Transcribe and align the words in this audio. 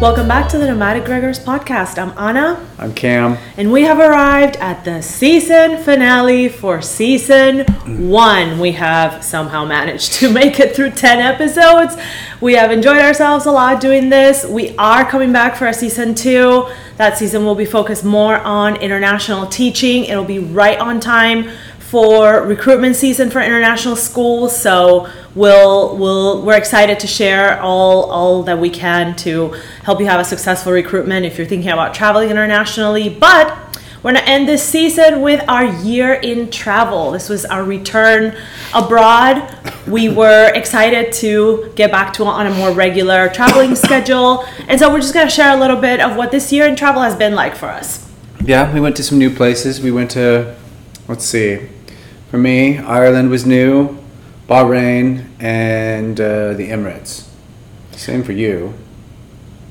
Welcome 0.00 0.28
back 0.28 0.48
to 0.50 0.58
the 0.58 0.66
Nomadic 0.68 1.02
Gregors 1.02 1.42
podcast. 1.42 1.98
I'm 2.00 2.16
Anna, 2.16 2.64
I'm 2.78 2.94
Cam. 2.94 3.36
and 3.56 3.72
we 3.72 3.82
have 3.82 3.98
arrived 3.98 4.56
at 4.58 4.84
the 4.84 5.02
season 5.02 5.82
finale 5.82 6.48
for 6.48 6.80
season 6.80 7.64
one. 8.08 8.60
We 8.60 8.70
have 8.72 9.24
somehow 9.24 9.64
managed 9.64 10.12
to 10.14 10.32
make 10.32 10.60
it 10.60 10.76
through 10.76 10.92
10 10.92 11.18
episodes. 11.18 12.00
We 12.40 12.54
have 12.54 12.70
enjoyed 12.70 13.00
ourselves 13.00 13.46
a 13.46 13.50
lot 13.50 13.80
doing 13.80 14.08
this. 14.08 14.44
We 14.46 14.76
are 14.76 15.04
coming 15.04 15.32
back 15.32 15.56
for 15.56 15.66
a 15.66 15.74
season 15.74 16.14
two. 16.14 16.68
That 16.96 17.18
season 17.18 17.44
will 17.44 17.56
be 17.56 17.64
focused 17.66 18.04
more 18.04 18.36
on 18.36 18.76
international 18.76 19.46
teaching. 19.46 20.04
It'll 20.04 20.24
be 20.24 20.38
right 20.38 20.78
on 20.78 21.00
time 21.00 21.50
for 21.80 22.42
recruitment 22.42 22.94
season 22.94 23.30
for 23.30 23.40
international 23.40 23.96
schools. 23.96 24.56
So 24.56 25.08
we'll 25.38 25.96
we'll 25.96 26.42
we're 26.42 26.56
excited 26.56 26.98
to 27.00 27.06
share 27.06 27.60
all 27.60 28.10
all 28.10 28.42
that 28.42 28.58
we 28.58 28.68
can 28.68 29.14
to 29.14 29.50
help 29.84 30.00
you 30.00 30.06
have 30.06 30.20
a 30.20 30.24
successful 30.24 30.72
recruitment 30.72 31.24
if 31.24 31.38
you're 31.38 31.46
thinking 31.46 31.70
about 31.70 31.94
traveling 31.94 32.30
internationally. 32.30 33.08
But 33.08 33.56
we're 34.02 34.12
gonna 34.12 34.26
end 34.26 34.48
this 34.48 34.62
season 34.62 35.22
with 35.22 35.42
our 35.48 35.64
year 35.64 36.14
in 36.14 36.50
travel. 36.50 37.12
This 37.12 37.28
was 37.28 37.44
our 37.44 37.64
return 37.64 38.36
abroad. 38.74 39.48
We 39.86 40.08
were 40.08 40.52
excited 40.54 41.12
to 41.14 41.72
get 41.76 41.90
back 41.90 42.12
to 42.14 42.24
on 42.24 42.46
a 42.46 42.50
more 42.50 42.72
regular 42.72 43.28
traveling 43.28 43.74
schedule, 43.86 44.44
and 44.66 44.78
so 44.78 44.90
we're 44.90 45.00
just 45.00 45.14
gonna 45.14 45.30
share 45.30 45.56
a 45.56 45.60
little 45.60 45.80
bit 45.80 46.00
of 46.00 46.16
what 46.16 46.32
this 46.32 46.52
year 46.52 46.66
in 46.66 46.76
travel 46.76 47.02
has 47.02 47.14
been 47.14 47.34
like 47.34 47.54
for 47.54 47.66
us. 47.66 48.06
Yeah, 48.44 48.72
we 48.72 48.80
went 48.80 48.96
to 48.96 49.02
some 49.02 49.18
new 49.18 49.34
places. 49.34 49.80
We 49.80 49.90
went 49.90 50.10
to, 50.12 50.56
let's 51.08 51.24
see, 51.24 51.68
for 52.30 52.38
me, 52.38 52.78
Ireland 52.78 53.30
was 53.30 53.44
new, 53.44 53.98
Bahrain, 54.48 55.26
and 55.40 56.18
uh, 56.20 56.54
the 56.54 56.68
Emirates. 56.70 57.28
Same 57.92 58.22
for 58.22 58.32
you, 58.32 58.74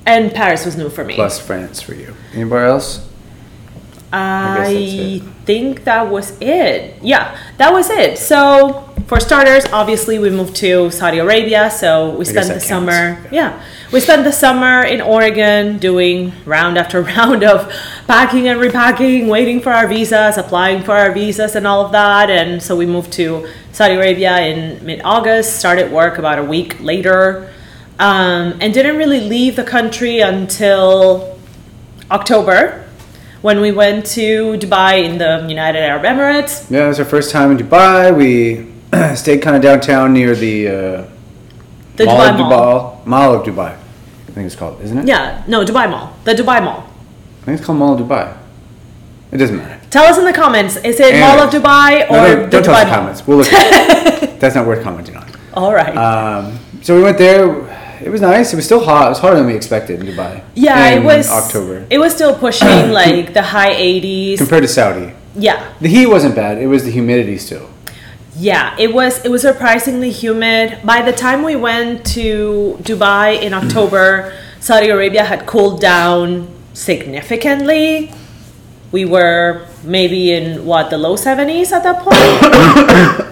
And 0.05 0.31
Paris 0.33 0.65
was 0.65 0.77
new 0.77 0.89
for 0.89 1.03
me. 1.03 1.15
plus 1.15 1.39
France 1.39 1.81
for 1.81 1.93
you. 1.95 2.13
Anywhere 2.33 2.65
else? 2.65 3.07
I 4.11 4.57
I 4.67 5.19
think 5.45 5.83
that 5.83 6.09
was 6.09 6.37
it. 6.41 7.01
Yeah, 7.01 7.37
that 7.57 7.73
was 7.73 7.89
it. 7.89 8.17
So, 8.17 8.83
for 9.07 9.19
starters, 9.19 9.65
obviously 9.71 10.19
we 10.19 10.29
moved 10.29 10.55
to 10.57 10.91
Saudi 10.91 11.19
Arabia. 11.19 11.69
So 11.71 12.15
we 12.15 12.25
spent 12.25 12.47
the 12.47 12.53
counts. 12.53 12.67
summer. 12.67 13.25
Yeah, 13.31 13.61
we 13.91 13.99
spent 13.99 14.23
the 14.23 14.31
summer 14.31 14.83
in 14.83 15.01
Oregon 15.01 15.77
doing 15.77 16.33
round 16.45 16.77
after 16.77 17.01
round 17.15 17.43
of 17.43 17.71
packing 18.07 18.47
and 18.47 18.59
repacking, 18.59 19.27
waiting 19.27 19.61
for 19.61 19.71
our 19.71 19.87
visas, 19.87 20.37
applying 20.37 20.83
for 20.83 20.93
our 20.95 21.11
visas, 21.11 21.55
and 21.55 21.67
all 21.67 21.85
of 21.85 21.91
that. 21.91 22.29
And 22.29 22.61
so 22.61 22.75
we 22.75 22.85
moved 22.85 23.11
to 23.13 23.47
Saudi 23.71 23.95
Arabia 23.95 24.39
in 24.39 24.85
mid-August. 24.85 25.57
Started 25.59 25.91
work 25.91 26.17
about 26.17 26.39
a 26.39 26.43
week 26.43 26.79
later, 26.81 27.53
um, 27.99 28.57
and 28.61 28.73
didn't 28.73 28.97
really 28.97 29.21
leave 29.21 29.55
the 29.55 29.63
country 29.65 30.19
until 30.19 31.37
October 32.09 32.86
when 33.41 33.61
we 33.61 33.71
went 33.71 34.05
to 34.17 34.57
Dubai 34.57 35.03
in 35.03 35.17
the 35.17 35.45
United 35.47 35.79
Arab 35.79 36.03
Emirates. 36.03 36.69
Yeah, 36.71 36.85
it 36.85 36.87
was 36.89 36.99
our 36.99 37.05
first 37.05 37.31
time 37.31 37.51
in 37.51 37.57
Dubai. 37.57 38.15
We 38.15 38.67
stayed 39.15 39.41
kind 39.41 39.55
of 39.55 39.61
downtown 39.61 40.13
near 40.13 40.35
the, 40.35 40.67
uh, 40.67 41.05
The 41.97 42.05
Mall 42.05 42.17
Dubai 42.17 42.29
of 42.33 42.39
Mall. 42.39 43.01
Dubai. 43.03 43.05
Mall 43.07 43.33
of 43.35 43.43
Dubai. 43.45 43.71
I 44.27 44.31
think 44.31 44.45
it's 44.47 44.55
called, 44.55 44.81
isn't 44.81 44.97
it? 44.99 45.07
Yeah, 45.07 45.43
no, 45.47 45.63
Dubai 45.65 45.89
Mall. 45.89 46.13
The 46.23 46.33
Dubai 46.33 46.63
Mall. 46.63 46.79
I 47.41 47.45
think 47.45 47.57
it's 47.57 47.65
called 47.65 47.77
Mall 47.79 47.93
of 47.93 47.99
Dubai. 48.07 48.37
It 49.31 49.37
doesn't 49.37 49.57
matter. 49.57 49.79
Tell 49.89 50.05
us 50.05 50.17
in 50.17 50.25
the 50.25 50.33
comments, 50.33 50.75
is 50.77 50.99
it 50.99 51.19
Mall 51.19 51.39
of 51.39 51.49
Dubai 51.49 52.09
or 52.09 52.13
No, 52.13 52.35
the 52.45 52.49
don't, 52.49 52.63
Dubai 52.63 52.65
tell 52.65 52.73
us 52.75 52.83
the 52.83 52.85
Mall? 52.85 52.85
comments. 52.95 53.27
We'll 53.27 53.37
look 53.37 53.47
at 53.53 54.23
it. 54.23 54.39
That's 54.39 54.55
not 54.55 54.65
worth 54.67 54.83
commenting 54.83 55.15
on. 55.17 55.29
All 55.53 55.73
right. 55.73 55.95
Um, 55.97 56.59
so 56.81 56.95
we 56.95 57.03
went 57.03 57.17
there. 57.17 57.66
It 58.01 58.09
was 58.09 58.21
nice. 58.21 58.53
It 58.53 58.55
was 58.55 58.65
still 58.65 58.83
hot. 58.83 59.07
It 59.07 59.09
was 59.09 59.19
hotter 59.19 59.35
than 59.37 59.45
we 59.47 59.55
expected 59.55 59.99
in 59.99 60.07
Dubai. 60.07 60.41
yeah, 60.55 60.87
in 60.89 61.01
it 61.01 61.05
was 61.05 61.29
October 61.29 61.85
It 61.89 61.97
was 61.99 62.13
still 62.13 62.35
pushing 62.37 62.91
like 63.01 63.33
the 63.33 63.41
high 63.41 63.73
80s. 63.73 64.37
compared 64.37 64.63
to 64.63 64.67
Saudi. 64.69 65.13
yeah. 65.35 65.73
The 65.81 65.89
heat 65.89 66.07
wasn't 66.07 66.35
bad. 66.35 66.57
It 66.59 66.67
was 66.67 66.83
the 66.83 66.91
humidity 66.91 67.37
still. 67.37 67.69
Yeah, 68.39 68.75
it 68.77 68.93
was 68.93 69.25
it 69.25 69.29
was 69.29 69.41
surprisingly 69.41 70.11
humid. 70.11 70.77
By 70.83 71.01
the 71.01 71.11
time 71.25 71.41
we 71.43 71.55
went 71.55 72.05
to 72.17 72.77
Dubai 72.83 73.41
in 73.41 73.53
October, 73.61 74.31
Saudi 74.59 74.89
Arabia 74.89 75.23
had 75.23 75.45
cooled 75.47 75.81
down 75.81 76.47
significantly. 76.73 78.11
We 78.91 79.03
were 79.05 79.65
maybe 79.83 80.31
in 80.31 80.65
what 80.65 80.89
the 80.91 80.97
low 80.97 81.15
70s 81.17 81.71
at 81.71 81.81
that 81.83 81.97
point. 82.05 83.23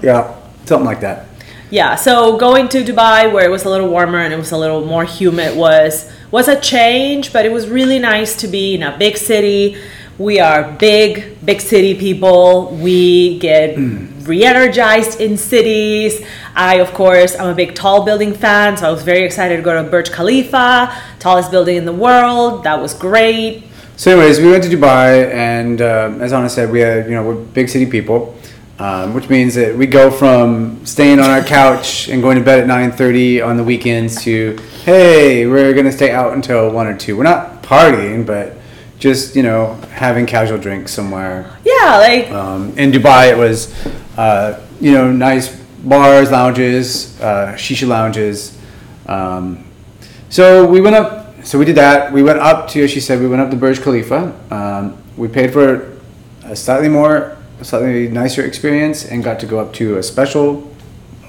Yeah, 0.04 0.34
something 0.66 0.84
like 0.84 1.00
that. 1.00 1.26
Yeah, 1.74 1.96
so 1.96 2.36
going 2.36 2.68
to 2.68 2.84
Dubai 2.84 3.32
where 3.32 3.44
it 3.44 3.50
was 3.50 3.64
a 3.64 3.68
little 3.68 3.88
warmer 3.88 4.18
and 4.18 4.32
it 4.32 4.36
was 4.36 4.52
a 4.52 4.56
little 4.56 4.84
more 4.86 5.04
humid 5.04 5.56
was 5.56 6.08
was 6.30 6.46
a 6.46 6.58
change, 6.60 7.32
but 7.32 7.44
it 7.44 7.50
was 7.50 7.68
really 7.68 7.98
nice 7.98 8.36
to 8.42 8.46
be 8.46 8.76
in 8.76 8.84
a 8.84 8.96
big 8.96 9.16
city. 9.16 9.76
We 10.16 10.38
are 10.38 10.70
big, 10.70 11.44
big 11.44 11.60
city 11.60 11.96
people. 11.96 12.76
We 12.80 13.40
get 13.40 13.76
re-energized 13.76 15.20
in 15.20 15.36
cities. 15.36 16.24
I, 16.54 16.76
of 16.76 16.94
course, 16.94 17.34
I'm 17.36 17.48
a 17.48 17.56
big 17.56 17.74
tall 17.74 18.04
building 18.04 18.34
fan, 18.34 18.76
so 18.76 18.86
I 18.86 18.92
was 18.92 19.02
very 19.02 19.24
excited 19.24 19.56
to 19.56 19.62
go 19.62 19.74
to 19.82 19.90
Burj 19.90 20.12
Khalifa, 20.12 20.94
tallest 21.18 21.50
building 21.50 21.76
in 21.76 21.86
the 21.86 21.98
world. 22.06 22.62
That 22.62 22.80
was 22.80 22.94
great. 22.94 23.64
So, 23.96 24.12
anyways, 24.12 24.38
we 24.38 24.48
went 24.52 24.62
to 24.62 24.70
Dubai, 24.70 25.32
and 25.34 25.82
um, 25.82 26.22
as 26.22 26.32
Anna 26.32 26.48
said, 26.48 26.70
we 26.70 26.84
are 26.84 27.02
you 27.02 27.16
know 27.16 27.24
we're 27.24 27.34
big 27.34 27.68
city 27.68 27.86
people, 27.86 28.38
um, 28.78 29.14
which 29.14 29.28
means 29.28 29.54
that 29.54 29.76
we 29.76 29.86
go 29.86 30.10
from 30.10 30.84
staying 30.84 31.20
on 31.20 31.30
our 31.30 31.42
couch 31.42 32.08
and 32.08 32.20
going 32.22 32.36
to 32.38 32.44
bed 32.44 32.60
at 32.60 32.66
nine 32.66 32.90
thirty 32.92 33.40
on 33.40 33.56
the 33.56 33.64
weekends 33.64 34.22
to 34.22 34.56
hey, 34.84 35.46
we're 35.46 35.72
gonna 35.72 35.92
stay 35.92 36.10
out 36.10 36.32
until 36.34 36.70
one 36.70 36.86
or 36.86 36.96
two. 36.96 37.16
We're 37.16 37.22
not 37.24 37.62
partying, 37.62 38.26
but 38.26 38.56
just 38.98 39.36
you 39.36 39.42
know 39.42 39.74
having 39.92 40.26
casual 40.26 40.58
drinks 40.58 40.92
somewhere. 40.92 41.56
Yeah, 41.64 41.98
like 41.98 42.30
Um, 42.30 42.76
in 42.78 42.90
Dubai, 42.92 43.30
it 43.30 43.36
was 43.38 43.72
uh, 44.16 44.60
you 44.80 44.92
know 44.92 45.10
nice 45.12 45.48
bars, 45.84 46.30
lounges, 46.30 47.20
uh, 47.20 47.54
shisha 47.56 47.86
lounges. 47.86 48.56
Um, 49.06 49.64
so 50.30 50.66
we 50.66 50.80
went 50.80 50.96
up. 50.96 51.22
So 51.44 51.58
we 51.58 51.66
did 51.66 51.76
that. 51.76 52.10
We 52.12 52.22
went 52.22 52.38
up 52.38 52.68
to, 52.70 52.82
as 52.84 52.90
she 52.90 53.00
said, 53.00 53.20
we 53.20 53.28
went 53.28 53.42
up 53.42 53.50
to 53.50 53.56
Burj 53.56 53.82
Khalifa. 53.82 54.32
Um, 54.50 54.96
we 55.16 55.28
paid 55.28 55.52
for 55.52 55.92
a 56.42 56.56
slightly 56.56 56.88
more, 56.88 57.33
slightly 57.62 58.08
nicer 58.08 58.44
experience, 58.44 59.04
and 59.04 59.22
got 59.22 59.38
to 59.40 59.46
go 59.46 59.58
up 59.58 59.72
to 59.74 59.98
a 59.98 60.02
special, 60.02 60.70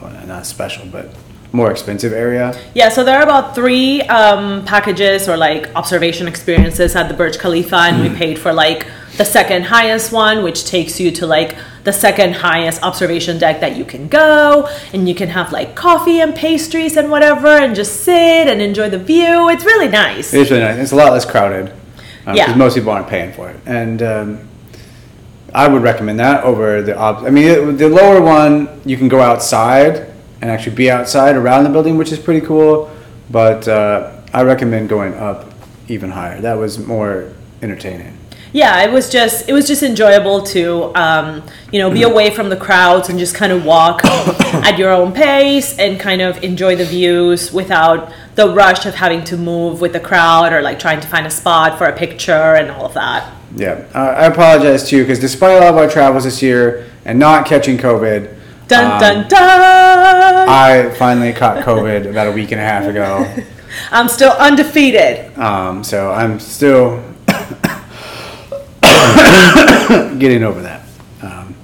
well, 0.02 0.26
not 0.28 0.46
special, 0.46 0.86
but 0.88 1.10
more 1.52 1.72
expensive 1.72 2.12
area. 2.12 2.60
Yeah, 2.74 2.90
so 2.90 3.04
there 3.04 3.18
are 3.18 3.24
about 3.24 3.56
three 3.56 4.02
um, 4.04 4.66
packages 4.66 5.30
or 5.30 5.38
like 5.38 5.74
observation 5.76 6.28
experiences 6.28 6.96
at 6.96 7.08
the 7.08 7.14
Burj 7.14 7.38
Khalifa, 7.40 7.78
and 7.78 8.02
we 8.02 8.10
paid 8.18 8.38
for 8.38 8.52
like 8.52 8.88
the 9.18 9.24
second 9.24 9.64
highest 9.64 10.12
one, 10.12 10.44
which 10.44 10.66
takes 10.66 11.00
you 11.00 11.12
to 11.12 11.26
like 11.26 11.56
the 11.86 11.94
second 11.94 12.34
highest 12.34 12.84
observation 12.84 13.38
deck 13.38 13.62
that 13.62 13.78
you 13.78 13.86
can 13.86 14.08
go, 14.10 14.68
and 14.92 15.08
you 15.08 15.16
can 15.16 15.30
have 15.30 15.52
like 15.54 15.76
coffee 15.76 16.20
and 16.20 16.36
pastries 16.36 16.98
and 16.98 17.10
whatever, 17.10 17.48
and 17.48 17.74
just 17.76 18.02
sit 18.04 18.48
and 18.50 18.62
enjoy 18.62 18.90
the 18.90 19.00
view. 19.00 19.48
It's 19.50 19.64
really 19.64 19.88
nice. 19.88 20.34
It's 20.34 20.52
really 20.52 20.64
nice. 20.64 20.78
It's 20.80 20.92
a 20.92 20.96
lot 20.98 21.14
less 21.14 21.26
crowded 21.26 21.72
because 22.26 22.38
Yeah. 22.38 22.56
most 22.56 22.76
people 22.76 22.92
aren't 22.92 23.08
paying 23.08 23.32
for 23.32 23.50
it, 23.50 23.60
and 23.66 24.02
um, 24.02 24.40
I 25.56 25.70
would 25.70 25.84
recommend 25.84 26.20
that 26.20 26.44
over 26.44 26.82
the. 26.82 26.98
Op- 26.98 27.24
I 27.24 27.30
mean, 27.30 27.46
it, 27.46 27.78
the 27.78 27.88
lower 27.88 28.22
one 28.22 28.82
you 28.84 28.98
can 28.98 29.08
go 29.08 29.22
outside 29.22 30.12
and 30.42 30.52
actually 30.52 30.76
be 30.76 30.92
outside 30.92 31.38
around 31.38 31.64
the 31.64 31.70
building, 31.70 31.96
which 31.96 32.12
is 32.12 32.20
pretty 32.20 32.46
cool. 32.46 32.92
But 33.32 33.66
uh, 33.68 34.22
I 34.34 34.44
recommend 34.44 34.90
going 34.90 35.14
up 35.14 35.50
even 35.88 36.12
higher. 36.12 36.42
That 36.42 36.56
was 36.56 36.78
more 36.78 37.32
entertaining. 37.62 38.18
yeah 38.52 38.84
it 38.84 38.92
was 38.92 39.10
just 39.10 39.50
it 39.50 39.54
was 39.54 39.66
just 39.68 39.84
enjoyable 39.84 40.42
to 40.42 40.64
um, 40.96 41.42
you 41.72 41.80
know 41.80 41.90
be 41.90 42.04
away 42.04 42.30
from 42.30 42.48
the 42.50 42.56
crowds 42.56 43.10
and 43.10 43.18
just 43.18 43.34
kind 43.36 43.52
of 43.52 43.66
walk 43.66 44.06
at 44.70 44.78
your 44.78 44.92
own 44.92 45.12
pace 45.12 45.78
and 45.80 46.00
kind 46.00 46.22
of 46.22 46.44
enjoy 46.44 46.76
the 46.76 46.86
views 46.86 47.52
without 47.52 48.12
the 48.36 48.48
rush 48.54 48.86
of 48.86 48.94
having 48.96 49.24
to 49.24 49.36
move 49.38 49.82
with 49.82 49.94
the 49.94 50.00
crowd 50.00 50.54
or 50.54 50.62
like 50.62 50.78
trying 50.80 51.02
to 51.02 51.08
find 51.08 51.26
a 51.26 51.32
spot 51.32 51.78
for 51.78 51.86
a 51.88 51.96
picture 52.06 52.56
and 52.60 52.70
all 52.72 52.86
of 52.86 52.94
that 52.94 53.22
Yeah, 53.56 53.86
uh, 53.94 54.16
I 54.18 54.26
apologize 54.26 54.88
too 54.88 55.04
because 55.04 55.20
despite 55.20 55.62
all 55.64 55.70
of 55.70 55.78
our 55.78 55.90
travels 55.90 56.26
this 56.26 56.42
year 56.42 56.90
and 57.06 57.18
not 57.18 57.46
catching 57.46 57.78
COVID, 57.78 58.34
dun 58.68 58.92
um, 58.92 59.00
dun 59.00 59.28
dun 59.30 60.50
I 60.50 60.94
finally 60.98 61.32
caught 61.34 61.64
COVID 61.64 62.10
about 62.12 62.28
a 62.28 62.32
week 62.32 62.52
and 62.52 62.60
a 62.60 62.64
half 62.64 62.86
ago. 62.86 63.34
i'm 63.92 64.08
still 64.08 64.32
undefeated 64.32 65.38
Um, 65.38 65.84
so 65.84 66.10
I'm 66.12 66.40
still 66.40 67.04
getting 70.18 70.44
over 70.44 70.62
that. 70.62 70.88
Um, 71.22 71.56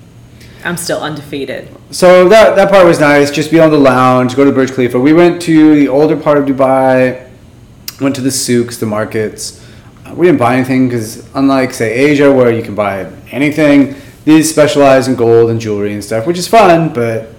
i'm 0.66 0.76
still 0.78 1.00
undefeated 1.00 1.70
so 1.92 2.30
that 2.30 2.56
that 2.56 2.72
part 2.72 2.86
was 2.86 3.00
nice. 3.02 3.30
Just 3.30 3.52
be 3.52 3.60
on 3.60 3.70
the 3.70 3.78
lounge, 3.78 4.36
go 4.38 4.46
to 4.46 4.52
Burj 4.52 4.72
Khalifa. 4.72 4.98
We 4.98 5.12
went 5.12 5.42
to 5.44 5.76
the 5.76 5.90
older 5.90 6.16
part 6.16 6.38
of 6.38 6.46
Dubai, 6.46 7.30
went 8.00 8.16
to 8.16 8.22
the 8.22 8.32
souks, 8.32 8.78
the 8.78 8.86
markets. 8.86 9.61
We 10.16 10.26
didn't 10.28 10.40
buy 10.40 10.56
anything 10.56 10.88
because 10.88 11.28
unlike 11.36 11.74
say 11.74 11.94
Asia 11.94 12.32
where 12.32 12.52
you 12.52 12.62
can 12.64 12.76
buy 12.76 13.06
anything, 13.32 13.96
these 14.26 14.50
specialize 14.50 15.08
in 15.08 15.16
gold 15.16 15.50
and 15.50 15.60
jewelry 15.60 15.94
and 15.94 16.04
stuff, 16.04 16.28
which 16.28 16.38
is 16.38 16.48
fun, 16.48 16.94
but 16.94 17.30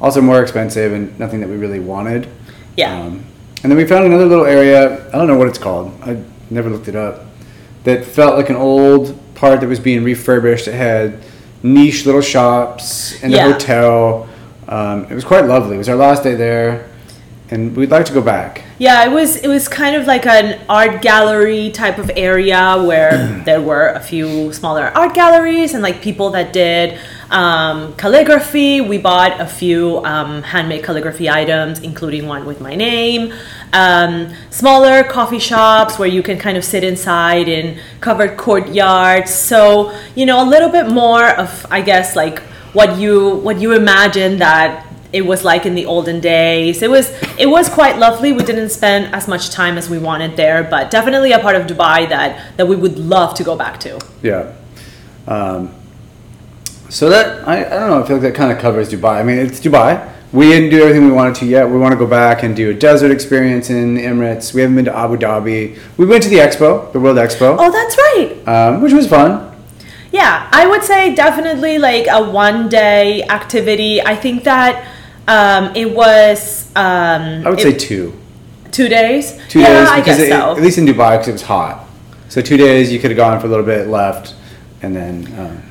also 0.00 0.20
more 0.20 0.42
expensive 0.42 0.92
and 0.92 1.18
nothing 1.18 1.40
that 1.40 1.48
we 1.48 1.56
really 1.56 1.80
wanted. 1.80 2.28
yeah 2.76 3.00
Um, 3.00 3.24
and 3.62 3.70
then 3.70 3.76
we 3.76 3.86
found 3.86 4.04
another 4.06 4.26
little 4.26 4.46
area. 4.46 5.06
I 5.08 5.18
don't 5.18 5.26
know 5.26 5.36
what 5.36 5.48
it's 5.48 5.58
called. 5.58 5.92
I 6.02 6.22
never 6.50 6.70
looked 6.70 6.88
it 6.88 6.96
up. 6.96 7.26
That 7.84 8.04
felt 8.04 8.36
like 8.36 8.48
an 8.50 8.56
old 8.56 9.18
part 9.34 9.60
that 9.60 9.68
was 9.68 9.80
being 9.80 10.02
refurbished. 10.04 10.66
It 10.68 10.74
had 10.74 11.18
niche 11.62 12.06
little 12.06 12.22
shops 12.22 13.22
and 13.22 13.32
Yeah. 13.32 13.48
a 13.48 13.52
hotel. 13.52 14.28
Um, 14.68 15.06
it 15.10 15.14
was 15.14 15.24
quite 15.24 15.44
lovely. 15.46 15.74
It 15.74 15.78
was 15.78 15.88
our 15.88 15.96
last 15.96 16.22
day 16.22 16.34
there, 16.34 16.86
and 17.50 17.76
we'd 17.76 17.90
like 17.90 18.06
to 18.06 18.12
go 18.12 18.22
back. 18.22 18.62
Yeah, 18.78 19.04
it 19.04 19.10
was 19.10 19.36
it 19.36 19.48
was 19.48 19.68
kind 19.68 19.96
of 19.96 20.06
like 20.06 20.24
an 20.24 20.60
art 20.68 21.02
gallery 21.02 21.70
type 21.70 21.98
of 21.98 22.10
area 22.16 22.82
where 22.82 23.42
there 23.44 23.60
were 23.60 23.88
a 23.88 24.00
few 24.00 24.52
smaller 24.52 24.84
art 24.94 25.14
galleries 25.14 25.74
and 25.74 25.82
like 25.82 26.00
people 26.00 26.30
that 26.30 26.52
did 26.52 26.98
um, 27.30 27.94
calligraphy. 27.96 28.80
We 28.80 28.98
bought 28.98 29.40
a 29.40 29.46
few 29.46 29.98
um, 30.04 30.42
handmade 30.42 30.84
calligraphy 30.84 31.28
items, 31.28 31.80
including 31.80 32.26
one 32.26 32.46
with 32.46 32.60
my 32.60 32.76
name. 32.76 33.32
Um, 33.72 34.32
smaller 34.50 35.02
coffee 35.04 35.38
shops 35.38 35.98
where 35.98 36.08
you 36.08 36.22
can 36.22 36.38
kind 36.38 36.56
of 36.56 36.64
sit 36.64 36.84
inside 36.84 37.48
in 37.48 37.80
covered 38.00 38.36
courtyards. 38.36 39.34
So 39.34 39.92
you 40.14 40.24
know 40.24 40.42
a 40.42 40.48
little 40.48 40.70
bit 40.70 40.88
more 40.88 41.28
of 41.28 41.66
I 41.70 41.80
guess 41.80 42.14
like 42.14 42.38
what 42.72 42.98
you 42.98 43.36
what 43.36 43.60
you 43.60 43.72
imagine 43.72 44.38
that 44.38 44.86
it 45.12 45.22
was 45.26 45.44
like 45.44 45.66
in 45.66 45.74
the 45.74 45.86
olden 45.86 46.20
days. 46.20 46.82
It 46.82 46.90
was 46.90 47.10
it 47.38 47.46
was 47.46 47.68
quite 47.68 47.98
lovely. 47.98 48.32
We 48.32 48.44
didn't 48.44 48.70
spend 48.70 49.14
as 49.14 49.26
much 49.28 49.50
time 49.50 49.76
as 49.78 49.88
we 49.90 49.98
wanted 49.98 50.36
there, 50.36 50.62
but 50.64 50.90
definitely 50.90 51.32
a 51.32 51.38
part 51.38 51.56
of 51.56 51.66
Dubai 51.66 52.08
that 52.08 52.56
that 52.56 52.66
we 52.68 52.76
would 52.76 52.98
love 52.98 53.34
to 53.34 53.44
go 53.44 53.56
back 53.56 53.80
to. 53.80 53.98
Yeah. 54.22 54.52
Um, 55.26 55.74
so 56.88 57.08
that 57.08 57.46
I, 57.46 57.64
I 57.64 57.68
don't 57.68 57.90
know. 57.90 58.02
I 58.02 58.06
feel 58.06 58.16
like 58.16 58.22
that 58.22 58.34
kind 58.34 58.52
of 58.52 58.58
covers 58.58 58.90
Dubai. 58.90 59.20
I 59.20 59.22
mean, 59.22 59.38
it's 59.38 59.60
Dubai. 59.60 60.08
We 60.32 60.48
didn't 60.50 60.70
do 60.70 60.80
everything 60.82 61.04
we 61.06 61.10
wanted 61.12 61.34
to 61.36 61.46
yet. 61.46 61.68
We 61.68 61.76
want 61.78 61.92
to 61.92 61.98
go 61.98 62.06
back 62.06 62.44
and 62.44 62.54
do 62.54 62.70
a 62.70 62.74
desert 62.74 63.10
experience 63.10 63.68
in 63.68 63.94
the 63.94 64.02
Emirates. 64.04 64.54
We 64.54 64.60
haven't 64.60 64.76
been 64.76 64.84
to 64.84 64.96
Abu 64.96 65.16
Dhabi. 65.16 65.76
We 65.96 66.06
went 66.06 66.22
to 66.22 66.28
the 66.28 66.36
Expo, 66.36 66.92
the 66.92 67.00
World 67.00 67.16
Expo, 67.16 67.56
Oh, 67.58 67.70
that's 67.70 67.96
right. 67.98 68.48
um, 68.48 68.80
which 68.80 68.92
was 68.92 69.08
fun. 69.08 69.50
Yeah, 70.12 70.48
I 70.52 70.66
would 70.68 70.84
say 70.84 71.14
definitely 71.16 71.78
like 71.78 72.06
a 72.08 72.22
one 72.30 72.68
day 72.68 73.24
activity. 73.24 74.00
I 74.00 74.14
think 74.14 74.44
that 74.44 74.86
um, 75.28 75.74
it 75.76 75.90
was 75.94 76.66
um, 76.76 77.46
I 77.46 77.50
would 77.50 77.58
it- 77.60 77.62
say 77.62 77.72
two, 77.76 78.18
two 78.70 78.88
days. 78.88 79.38
two 79.48 79.60
yeah, 79.60 79.68
days 79.80 79.88
I 79.88 80.00
because 80.00 80.18
guess 80.18 80.26
it, 80.26 80.30
so. 80.30 80.56
at 80.56 80.62
least 80.62 80.78
in 80.78 80.86
Dubai 80.86 81.12
because 81.12 81.28
it 81.28 81.32
was 81.32 81.42
hot. 81.42 81.86
So 82.28 82.40
two 82.40 82.56
days 82.56 82.92
you 82.92 82.98
could 83.00 83.10
have 83.10 83.16
gone 83.16 83.40
for 83.40 83.46
a 83.46 83.50
little 83.50 83.64
bit, 83.66 83.88
left, 83.88 84.34
and 84.82 84.94
then 84.94 85.26
um, 85.38 85.62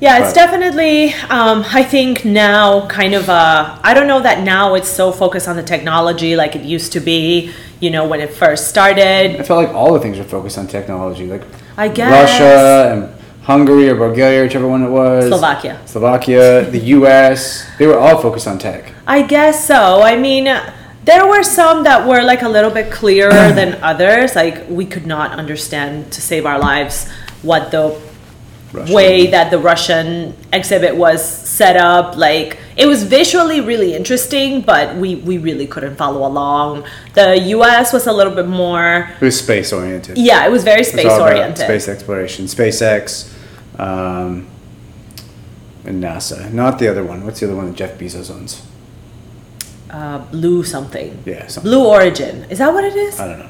Yeah, 0.00 0.18
it's 0.18 0.28
But- 0.28 0.34
definitely. 0.34 1.12
Um, 1.28 1.64
I 1.72 1.82
think 1.82 2.24
now, 2.24 2.86
kind 2.88 3.14
of. 3.14 3.28
Uh, 3.28 3.78
I 3.82 3.92
don't 3.94 4.06
know 4.06 4.20
that 4.20 4.42
now 4.44 4.74
it's 4.74 4.88
so 4.88 5.12
focused 5.12 5.46
on 5.48 5.56
the 5.56 5.62
technology 5.62 6.36
like 6.36 6.56
it 6.56 6.62
used 6.62 6.92
to 6.92 7.00
be. 7.00 7.52
You 7.80 7.90
know, 7.90 8.06
when 8.06 8.20
it 8.20 8.30
first 8.34 8.68
started. 8.68 9.40
I 9.40 9.42
felt 9.42 9.64
like 9.64 9.74
all 9.74 9.92
the 9.94 10.00
things 10.00 10.18
were 10.18 10.24
focused 10.24 10.58
on 10.58 10.66
technology, 10.66 11.26
like 11.26 11.42
I 11.78 11.88
guess. 11.88 12.12
Russia 12.12 12.92
and 12.92 13.19
Hungary 13.50 13.88
or 13.90 13.96
Bulgaria, 13.96 14.42
whichever 14.46 14.68
one 14.68 14.82
it 14.82 14.90
was. 14.90 15.26
Slovakia. 15.26 15.74
Slovakia, 15.84 16.70
the 16.70 16.78
U.S. 17.02 17.66
They 17.78 17.86
were 17.90 17.98
all 17.98 18.18
focused 18.22 18.46
on 18.46 18.58
tech. 18.58 18.92
I 19.06 19.22
guess 19.22 19.66
so. 19.66 20.02
I 20.02 20.14
mean, 20.16 20.44
there 21.04 21.26
were 21.26 21.42
some 21.42 21.82
that 21.84 22.06
were 22.06 22.22
like 22.22 22.42
a 22.42 22.48
little 22.48 22.70
bit 22.70 22.92
clearer 22.92 23.52
than 23.58 23.74
others. 23.82 24.36
Like 24.36 24.68
we 24.68 24.86
could 24.86 25.06
not 25.06 25.32
understand 25.32 26.12
to 26.12 26.20
save 26.20 26.46
our 26.46 26.58
lives 26.58 27.10
what 27.42 27.70
the 27.74 27.98
Russia. 28.72 28.94
way 28.94 29.26
that 29.34 29.50
the 29.50 29.58
Russian 29.58 30.36
exhibit 30.52 30.94
was 30.94 31.18
set 31.24 31.76
up. 31.76 32.16
Like 32.16 32.58
it 32.76 32.86
was 32.86 33.02
visually 33.02 33.60
really 33.60 33.94
interesting, 33.94 34.60
but 34.62 34.96
we 34.96 35.16
we 35.16 35.38
really 35.38 35.66
couldn't 35.66 35.96
follow 35.96 36.26
along. 36.26 36.84
The 37.14 37.38
U.S. 37.58 37.92
was 37.92 38.06
a 38.06 38.12
little 38.12 38.34
bit 38.34 38.46
more. 38.46 39.10
It 39.20 39.24
was 39.24 39.38
space 39.38 39.72
oriented. 39.72 40.18
Yeah, 40.18 40.46
it 40.46 40.50
was 40.50 40.62
very 40.62 40.84
space 40.84 41.06
all 41.06 41.20
about 41.22 41.34
oriented. 41.34 41.64
Space 41.66 41.88
exploration, 41.88 42.46
SpaceX, 42.46 43.32
um, 43.80 44.46
and 45.84 46.02
NASA. 46.02 46.52
Not 46.52 46.78
the 46.78 46.88
other 46.88 47.02
one. 47.02 47.24
What's 47.24 47.40
the 47.40 47.46
other 47.46 47.56
one 47.56 47.66
that 47.66 47.76
Jeff 47.76 47.98
Bezos 47.98 48.30
owns? 48.30 48.66
Uh, 49.88 50.18
blue 50.30 50.62
something. 50.62 51.22
Yeah, 51.24 51.46
something. 51.46 51.68
Blue 51.68 51.86
Origin. 51.88 52.44
Is 52.50 52.58
that 52.58 52.72
what 52.72 52.84
it 52.84 52.94
is? 52.94 53.18
I 53.18 53.26
don't 53.26 53.38
know. 53.40 53.48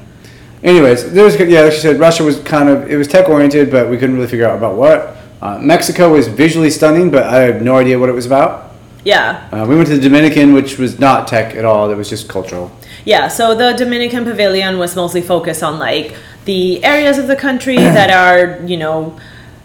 Anyways, 0.63 1.11
there 1.11 1.25
was 1.25 1.39
yeah, 1.39 1.61
like 1.61 1.73
you 1.73 1.79
said, 1.79 1.99
Russia 1.99 2.23
was 2.23 2.39
kind 2.39 2.69
of 2.69 2.89
it 2.89 2.95
was 2.95 3.07
tech 3.07 3.29
oriented, 3.29 3.69
but 3.69 3.89
we 3.89 3.97
couldn't 3.97 4.15
really 4.15 4.27
figure 4.27 4.47
out 4.47 4.57
about 4.57 4.75
what. 4.75 5.17
Uh, 5.41 5.57
Mexico 5.57 6.13
was 6.13 6.27
visually 6.27 6.69
stunning, 6.69 7.09
but 7.09 7.23
I 7.23 7.39
have 7.41 7.61
no 7.63 7.77
idea 7.77 7.97
what 7.97 8.09
it 8.09 8.13
was 8.13 8.27
about. 8.27 8.71
Yeah. 9.03 9.49
Uh, 9.51 9.65
we 9.67 9.75
went 9.75 9.87
to 9.87 9.95
the 9.95 10.01
Dominican, 10.01 10.53
which 10.53 10.77
was 10.77 10.99
not 10.99 11.27
tech 11.27 11.55
at 11.55 11.65
all. 11.65 11.89
It 11.89 11.95
was 11.95 12.09
just 12.09 12.29
cultural. 12.29 12.71
Yeah, 13.05 13.27
so 13.27 13.55
the 13.55 13.73
Dominican 13.73 14.23
Pavilion 14.23 14.77
was 14.77 14.95
mostly 14.95 15.21
focused 15.21 15.63
on 15.63 15.79
like 15.79 16.15
the 16.45 16.83
areas 16.83 17.17
of 17.17 17.25
the 17.27 17.35
country 17.35 17.75
that 17.97 18.11
are, 18.11 18.63
you 18.67 18.77
know, 18.77 19.19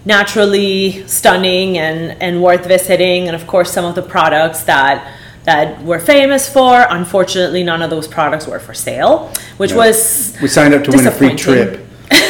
naturally 0.06 1.06
stunning 1.06 1.76
and, 1.76 2.17
and 2.23 2.43
worth 2.43 2.64
visiting, 2.67 3.26
and 3.26 3.35
of 3.37 3.47
course 3.47 3.70
some 3.73 3.85
of 3.85 3.94
the 3.94 4.03
products 4.03 4.62
that 4.64 5.12
that 5.44 5.81
we're 5.82 6.00
famous 6.00 6.49
for. 6.49 6.87
Unfortunately, 6.91 7.62
none 7.62 7.81
of 7.82 7.91
those 7.91 8.08
products 8.08 8.47
were 8.49 8.58
for 8.58 8.75
sale, 8.75 9.31
which 9.58 9.70
Yeah. 9.73 9.76
was 9.76 10.35
We 10.43 10.49
signed 10.49 10.75
up 10.75 10.82
to 10.85 10.91
win 10.91 11.06
a 11.06 11.11
free 11.12 11.35
trip 11.37 11.87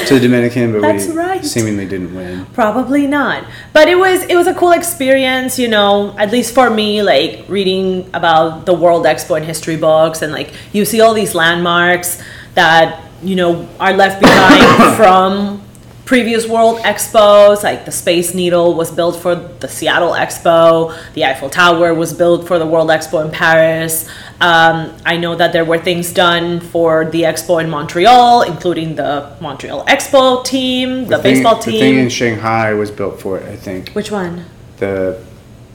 to 0.07 0.15
the 0.15 0.21
Dominican, 0.21 0.73
but 0.73 0.83
That's 0.83 1.07
we 1.07 1.13
right. 1.15 1.45
seemingly 1.45 1.87
didn't 1.87 2.15
win. 2.15 2.47
Probably 2.53 3.07
not. 3.07 3.45
But 3.73 3.89
it 3.89 3.99
was 3.99 4.23
it 4.25 4.37
was 4.37 4.47
a 4.47 4.55
cool 4.55 4.73
experience, 4.73 5.59
you 5.59 5.69
know, 5.69 6.15
at 6.19 6.31
least 6.31 6.55
for 6.55 6.69
me, 6.71 7.03
like 7.03 7.45
reading 7.49 8.09
about 8.15 8.67
the 8.67 8.75
World 8.75 9.05
Expo 9.07 9.37
and 9.37 9.45
history 9.47 9.77
books 9.77 10.21
and 10.23 10.33
like 10.33 10.53
you 10.73 10.85
see 10.85 11.01
all 11.01 11.15
these 11.15 11.35
landmarks 11.35 12.23
that, 12.55 13.03
you 13.23 13.37
know, 13.37 13.69
are 13.81 13.93
left 13.95 14.21
behind 14.21 14.97
from 15.01 15.63
previous 16.07 16.47
World 16.47 16.79
Expos, 16.79 17.63
like 17.65 17.85
the 17.85 17.91
Space 17.93 18.33
Needle 18.33 18.75
was 18.75 18.91
built 18.93 19.17
for 19.21 19.35
the 19.35 19.69
Seattle 19.69 20.13
Expo, 20.13 20.97
the 21.15 21.25
Eiffel 21.25 21.51
Tower 21.51 21.93
was 21.93 22.13
built 22.15 22.47
for 22.47 22.59
the 22.59 22.65
World 22.67 22.89
Expo 22.91 23.25
in 23.25 23.31
Paris. 23.33 24.09
Um, 24.41 24.97
I 25.05 25.17
know 25.17 25.35
that 25.35 25.53
there 25.53 25.65
were 25.65 25.79
things 25.79 26.13
done 26.13 26.61
for 26.61 27.07
the 27.07 27.23
expo 27.23 27.63
in 27.63 27.69
Montreal, 27.69 28.43
including 28.43 28.95
the 28.95 29.35
Montreal 29.41 29.85
Expo 29.87 30.45
team, 30.45 31.07
the, 31.07 31.19
thing- 31.19 31.35
baseball 31.35 31.57
The 31.57 31.63
thing 31.73 31.95
in 31.95 32.01
team. 32.03 32.09
Shanghai 32.09 32.73
was 32.75 32.91
built 32.91 33.21
for 33.21 33.39
it, 33.39 33.49
I 33.49 33.57
think. 33.57 33.91
Which 33.91 34.11
one? 34.13 34.45
The 34.77 35.25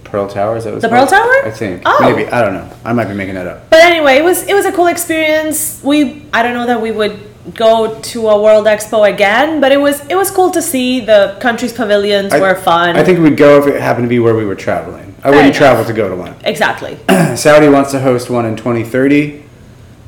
Pearl 0.06 0.28
Tower, 0.30 0.58
is 0.58 0.64
that 0.64 0.74
was 0.74 0.82
The 0.82 0.90
Pearl? 0.90 1.08
Tower? 1.08 1.46
I 1.46 1.52
think. 1.52 1.82
Oh. 1.86 1.98
Maybe. 2.02 2.30
I 2.32 2.42
don't 2.42 2.54
know. 2.54 2.70
I 2.86 2.94
might 2.94 3.08
be 3.08 3.16
making 3.16 3.36
that 3.36 3.48
up. 3.48 3.70
But 3.70 3.80
anyway, 3.82 4.18
it 4.18 4.24
was 4.24 4.44
it 4.48 4.54
was 4.54 4.66
a 4.66 4.72
cool 4.72 4.88
experience. 4.88 5.82
We 5.84 6.26
I 6.34 6.44
don't 6.44 6.54
know 6.54 6.68
that 6.68 6.82
we 6.82 6.92
would 6.92 7.18
go 7.56 8.00
to 8.00 8.28
a 8.30 8.42
World 8.42 8.66
Expo 8.68 9.12
again, 9.12 9.60
but 9.62 9.72
it 9.72 9.78
was 9.78 10.06
it 10.08 10.16
was 10.16 10.30
cool 10.32 10.52
to 10.52 10.62
see 10.62 11.00
the 11.02 11.38
country's 11.40 11.74
pavilions 11.74 12.34
I- 12.34 12.40
were 12.40 12.56
fun. 12.56 12.96
I 12.96 13.04
think 13.04 13.20
we'd 13.20 13.38
go 13.38 13.60
if 13.62 13.68
it 13.74 13.82
happened 13.82 14.06
to 14.06 14.10
be 14.10 14.20
where 14.20 14.36
we 14.36 14.46
were 14.46 14.56
traveling. 14.56 15.16
I 15.20 15.24
Fair 15.24 15.32
wouldn't 15.32 15.46
enough. 15.48 15.58
travel 15.58 15.86
to 15.86 15.94
go 15.94 16.10
to 16.10 16.16
one. 16.16 16.36
exactly. 16.44 16.98
Saudi 17.36 17.70
wants 17.70 17.92
to 17.92 18.00
host 18.00 18.30
one 18.30 18.46
in 18.46 18.56
2030. 18.56 19.44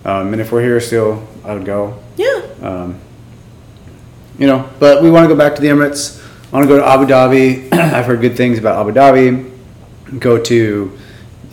Um, 0.06 0.34
and 0.34 0.42
if 0.42 0.52
we're 0.52 0.62
here 0.64 0.80
still, 0.80 1.26
I 1.46 1.54
would 1.54 1.66
go. 1.66 2.00
Yeah. 2.18 2.42
Um, 2.62 3.00
you 4.40 4.48
know, 4.48 4.68
but 4.80 5.04
we 5.04 5.12
want 5.12 5.24
to 5.26 5.28
go 5.30 5.38
back 5.38 5.56
to 5.56 5.62
the 5.62 5.68
Emirates. 5.68 6.20
I 6.52 6.56
want 6.58 6.68
to 6.68 6.68
go 6.68 6.80
to 6.80 6.86
Abu 6.88 7.06
Dhabi. 7.06 7.72
I've 7.74 8.06
heard 8.06 8.22
good 8.22 8.36
things 8.36 8.58
about 8.58 8.80
Abu 8.80 8.92
Dhabi. 8.92 9.52
Go 10.20 10.42
to, 10.44 11.00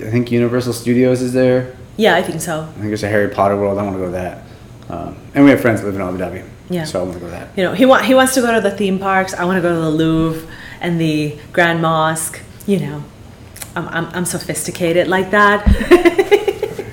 I 0.01 0.11
think 0.11 0.33
Universal 0.33 0.73
Studios 0.73 1.21
is 1.23 1.33
there. 1.33 1.77
Yeah, 1.97 2.17
I 2.17 2.23
think 2.23 2.41
so. 2.41 2.63
I 2.63 2.67
think 2.73 2.87
there's 2.87 3.03
a 3.03 3.09
Harry 3.09 3.29
Potter 3.29 3.57
world. 3.57 3.79
I 3.79 3.83
want 3.83 3.95
to 3.95 3.99
go 4.01 4.07
to 4.07 4.13
that. 4.13 4.43
Um, 4.91 5.17
and 5.35 5.45
we 5.45 5.51
have 5.51 5.61
friends 5.61 5.81
that 5.81 5.87
live 5.87 5.95
in 5.97 6.03
Abu 6.03 6.19
Dhabi. 6.19 6.45
Yeah. 6.69 6.85
So 6.85 7.01
I 7.01 7.03
want 7.05 7.15
to 7.15 7.21
go 7.21 7.27
to 7.27 7.33
that. 7.33 7.49
You 7.57 7.65
know, 7.65 7.73
he 7.75 7.85
want 7.85 8.05
he 8.05 8.15
wants 8.15 8.35
to 8.35 8.41
go 8.41 8.53
to 8.53 8.61
the 8.61 8.71
theme 8.71 8.99
parks. 8.99 9.35
I 9.35 9.45
want 9.45 9.57
to 9.57 9.63
go 9.63 9.73
to 9.75 9.81
the 9.81 9.91
Louvre 9.91 10.49
and 10.81 11.01
the 11.01 11.39
Grand 11.53 11.81
Mosque. 11.83 12.41
You 12.67 12.81
know, 12.81 13.05
I'm 13.77 13.89
I'm, 13.89 14.07
I'm 14.15 14.25
sophisticated 14.25 15.09
like 15.09 15.31
that. 15.31 15.59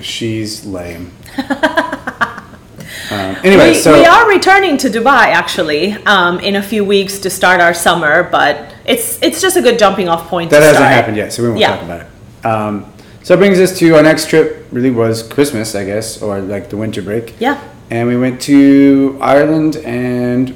She's 0.00 0.64
lame. 0.64 1.12
um, 3.10 3.36
anyway, 3.44 3.70
we, 3.70 3.74
so 3.74 3.92
we 3.98 4.04
are 4.04 4.28
returning 4.28 4.76
to 4.78 4.88
Dubai 4.88 5.26
actually 5.26 5.92
um, 6.04 6.38
in 6.40 6.56
a 6.56 6.62
few 6.62 6.84
weeks 6.84 7.18
to 7.20 7.30
start 7.30 7.60
our 7.60 7.74
summer, 7.74 8.22
but 8.30 8.74
it's 8.84 9.20
it's 9.22 9.40
just 9.40 9.56
a 9.56 9.62
good 9.62 9.78
jumping 9.78 10.08
off 10.08 10.28
point. 10.28 10.50
that 10.50 10.62
hasn't 10.62 10.76
start. 10.76 10.92
happened 10.92 11.16
yet, 11.16 11.32
so 11.32 11.42
we 11.42 11.48
won't 11.50 11.60
Yeah. 11.60 11.74
talk 11.76 11.82
about 11.84 12.00
it. 12.02 12.46
Um, 12.46 12.92
so 13.22 13.34
it 13.34 13.38
brings 13.38 13.60
us 13.60 13.78
to 13.78 13.94
our 13.96 14.02
next 14.02 14.28
trip. 14.28 14.66
Really 14.72 14.90
was 14.90 15.22
Christmas, 15.22 15.74
I 15.74 15.84
guess, 15.84 16.22
or 16.22 16.40
like 16.40 16.70
the 16.70 16.76
winter 16.76 17.02
break. 17.02 17.34
Yeah, 17.40 17.60
And 17.90 18.06
we 18.06 18.16
went 18.16 18.40
to 18.42 19.18
Ireland 19.20 19.76
and 19.76 20.54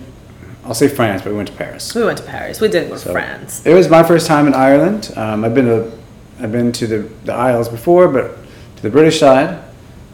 I'll 0.65 0.75
say 0.75 0.89
France, 0.89 1.23
but 1.23 1.31
we 1.31 1.37
went 1.37 1.49
to 1.49 1.55
Paris. 1.55 1.95
we 1.95 2.05
went 2.05 2.19
to 2.19 2.25
Paris. 2.25 2.61
We 2.61 2.69
didn't 2.69 2.89
go 2.89 2.95
to 2.95 3.01
So 3.01 3.12
France. 3.12 3.65
It 3.67 3.75
was 3.75 3.89
my 3.89 4.03
first 4.03 4.27
time 4.27 4.47
in 4.47 4.55
Ireland. 4.55 5.12
Um, 5.17 5.45
I've 5.45 5.55
been 5.55 5.67
to 5.67 5.93
I've 6.41 6.53
been 6.53 6.73
to 6.73 6.87
the, 6.87 6.99
the 7.25 7.33
Isles 7.33 7.69
before, 7.69 8.09
but 8.09 8.37
to 8.77 8.83
the 8.83 8.91
British 8.91 9.21
side. 9.21 9.62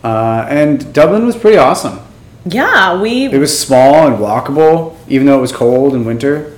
Uh, 0.05 0.47
and 0.49 0.93
Dublin 0.93 1.27
was 1.27 1.37
pretty 1.37 1.57
awesome. 1.59 2.01
Yeah, 2.45 3.01
we 3.01 3.27
It 3.27 3.39
was 3.39 3.59
small 3.59 4.07
and 4.07 4.17
walkable, 4.17 4.97
even 5.09 5.27
though 5.27 5.39
it 5.39 5.41
was 5.41 5.53
cold 5.53 5.95
in 5.95 6.05
winter. 6.05 6.55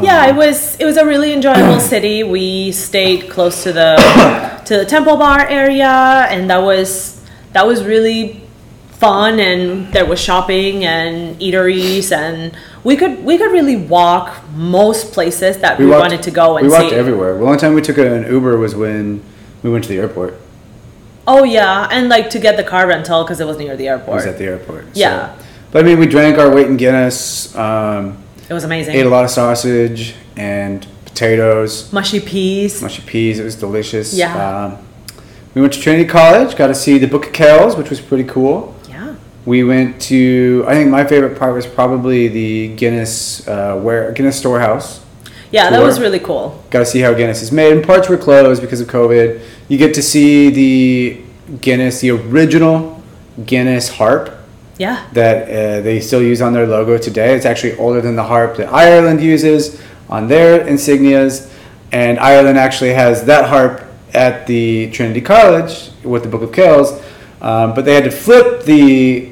Yeah, 0.00 0.26
it 0.26 0.34
was 0.34 0.76
it 0.80 0.84
was 0.84 0.96
a 0.96 1.06
really 1.06 1.32
enjoyable 1.32 1.80
city. 1.94 2.22
We 2.22 2.72
stayed 2.72 3.30
close 3.30 3.62
to 3.64 3.72
the 3.72 3.96
to 4.66 4.78
the 4.78 4.84
Temple 4.84 5.16
Bar 5.16 5.46
area, 5.48 6.26
and 6.30 6.48
that 6.50 6.62
was 6.62 7.20
that 7.52 7.66
was 7.66 7.84
really 7.84 8.41
fun 9.02 9.40
and 9.40 9.92
there 9.92 10.06
was 10.06 10.20
shopping 10.20 10.84
and 10.84 11.36
eateries 11.40 12.12
and 12.12 12.56
we 12.84 12.94
could 12.96 13.24
we 13.24 13.36
could 13.36 13.50
really 13.58 13.76
walk 13.76 14.26
most 14.54 15.12
places 15.12 15.58
that 15.58 15.76
we, 15.78 15.86
walked- 15.86 16.02
wanted 16.04 16.22
to 16.22 16.30
go 16.30 16.56
and 16.56 16.66
we 16.66 16.72
walked 16.72 16.90
see. 16.90 16.94
everywhere. 16.96 17.36
The 17.38 17.44
only 17.44 17.58
time 17.58 17.74
we 17.74 17.82
took 17.82 17.98
an 17.98 18.24
Uber 18.36 18.56
was 18.58 18.76
when 18.76 19.20
we 19.64 19.70
went 19.70 19.82
to 19.84 19.90
the 19.94 19.98
airport. 19.98 20.34
Oh 21.26 21.42
yeah, 21.42 21.88
and 21.90 22.08
like 22.08 22.30
to 22.30 22.38
get 22.38 22.56
the 22.56 22.64
car 22.64 22.86
rental 22.86 23.24
because 23.24 23.40
it 23.40 23.46
was 23.46 23.56
near 23.58 23.76
the 23.76 23.88
airport 23.88 24.08
It 24.10 24.14
was 24.14 24.26
at 24.26 24.38
the 24.38 24.44
airport. 24.44 24.84
so- 24.94 25.00
Yeah. 25.00 25.34
But 25.72 25.84
I 25.84 25.88
mean, 25.88 25.98
we 25.98 26.06
drank 26.06 26.38
our 26.38 26.50
weight 26.54 26.66
in 26.68 26.76
Guinness. 26.76 27.54
Um, 27.56 28.18
it 28.48 28.52
was 28.54 28.62
amazing. 28.64 28.94
ate 28.94 29.06
a 29.06 29.08
lot 29.08 29.24
of 29.24 29.30
sausage 29.30 30.14
and 30.36 30.86
potatoes, 31.06 31.90
Mushy 31.92 32.20
peas. 32.20 32.80
mushy 32.82 33.02
peas. 33.02 33.38
It 33.40 33.44
was 33.44 33.56
delicious. 33.56 34.12
Yeah. 34.14 34.34
Um, 34.66 34.78
we 35.54 35.60
went 35.60 35.72
to 35.74 35.80
Trinity 35.80 36.04
College. 36.08 36.56
Got 36.56 36.66
to 36.68 36.74
see 36.74 36.98
the 36.98 37.06
Book 37.08 37.26
of 37.28 37.32
Kells, 37.32 37.74
which 37.76 37.88
was 37.90 38.00
pretty 38.00 38.24
cool. 38.24 38.71
We 39.44 39.64
went 39.64 40.00
to. 40.02 40.64
I 40.68 40.74
think 40.74 40.90
my 40.90 41.04
favorite 41.04 41.38
part 41.38 41.54
was 41.54 41.66
probably 41.66 42.28
the 42.28 42.68
Guinness 42.76 43.46
uh, 43.48 43.76
where 43.76 44.12
Guinness 44.12 44.38
storehouse. 44.38 45.04
Yeah, 45.50 45.68
that 45.70 45.82
was 45.82 46.00
really 46.00 46.20
cool. 46.20 46.62
Got 46.70 46.78
to 46.80 46.86
see 46.86 47.00
how 47.00 47.12
Guinness 47.12 47.42
is 47.42 47.52
made. 47.52 47.72
And 47.72 47.84
parts 47.84 48.08
were 48.08 48.16
closed 48.16 48.62
because 48.62 48.80
of 48.80 48.88
COVID. 48.88 49.42
You 49.68 49.76
get 49.78 49.92
to 49.94 50.02
see 50.02 50.48
the 50.50 51.20
Guinness, 51.60 52.00
the 52.00 52.10
original 52.12 53.02
Guinness 53.44 53.88
harp 53.90 54.32
Yeah. 54.78 55.04
that 55.12 55.42
uh, 55.48 55.80
they 55.82 56.00
still 56.00 56.22
use 56.22 56.40
on 56.40 56.52
their 56.54 56.66
logo 56.66 56.96
today. 56.96 57.34
It's 57.34 57.44
actually 57.44 57.76
older 57.76 58.00
than 58.00 58.16
the 58.16 58.22
harp 58.22 58.56
that 58.58 58.72
Ireland 58.72 59.20
uses 59.22 59.78
on 60.08 60.28
their 60.28 60.64
insignias, 60.64 61.50
and 61.90 62.18
Ireland 62.18 62.58
actually 62.58 62.94
has 62.94 63.24
that 63.24 63.48
harp 63.48 63.84
at 64.14 64.46
the 64.46 64.90
Trinity 64.92 65.20
College 65.20 65.90
with 66.04 66.22
the 66.22 66.28
Book 66.28 66.42
of 66.42 66.52
Kells, 66.52 66.92
um, 67.42 67.74
but 67.74 67.84
they 67.84 67.94
had 67.94 68.04
to 68.04 68.10
flip 68.10 68.62
the 68.64 69.31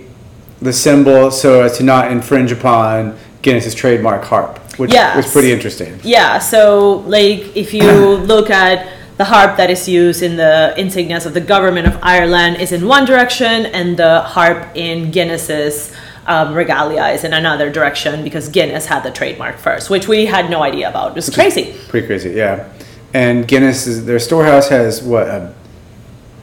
the 0.61 0.73
symbol 0.73 1.31
so 1.31 1.63
as 1.63 1.79
to 1.79 1.83
not 1.85 2.11
infringe 2.13 2.53
upon 2.53 3.17
Guinness's 3.43 3.75
trademark 3.75 4.25
harp, 4.25 4.59
which 4.79 4.93
Yes. 4.93 5.17
was 5.17 5.33
pretty 5.33 5.53
interesting. 5.53 5.99
Yeah, 6.03 6.39
so 6.39 6.99
like 7.07 7.57
if 7.57 7.73
you 7.73 7.91
look 8.33 8.51
at 8.51 8.87
the 9.17 9.25
harp 9.25 9.57
that 9.59 9.71
is 9.71 9.89
used 9.89 10.23
in 10.23 10.37
the 10.37 10.75
insignias 10.79 11.27
of 11.27 11.35
the 11.35 11.41
government 11.41 11.87
of 11.87 11.99
Ireland 12.03 12.57
is 12.59 12.73
in 12.73 12.87
one 12.87 13.05
direction, 13.05 13.67
and 13.67 13.97
the 13.97 14.21
harp 14.23 14.69
in 14.75 15.11
Guinness's 15.11 15.93
um, 16.27 16.55
regalia 16.55 17.07
is 17.09 17.25
in 17.25 17.33
another 17.33 17.71
direction 17.71 18.23
because 18.25 18.49
Guinness 18.49 18.87
had 18.87 19.03
the 19.03 19.11
trademark 19.11 19.59
first, 19.59 19.91
which 19.91 20.09
we 20.09 20.27
had 20.27 20.49
no 20.51 20.63
idea 20.63 20.89
about. 20.89 21.11
It 21.11 21.15
was 21.17 21.29
crazy. 21.31 21.75
Pretty 21.89 22.07
crazy, 22.07 22.31
yeah. 22.31 22.69
And 23.13 23.47
Guinness 23.49 23.87
is 23.87 24.05
their 24.07 24.19
storehouse 24.19 24.69
has 24.69 25.03
what 25.03 25.27
a, 25.27 25.53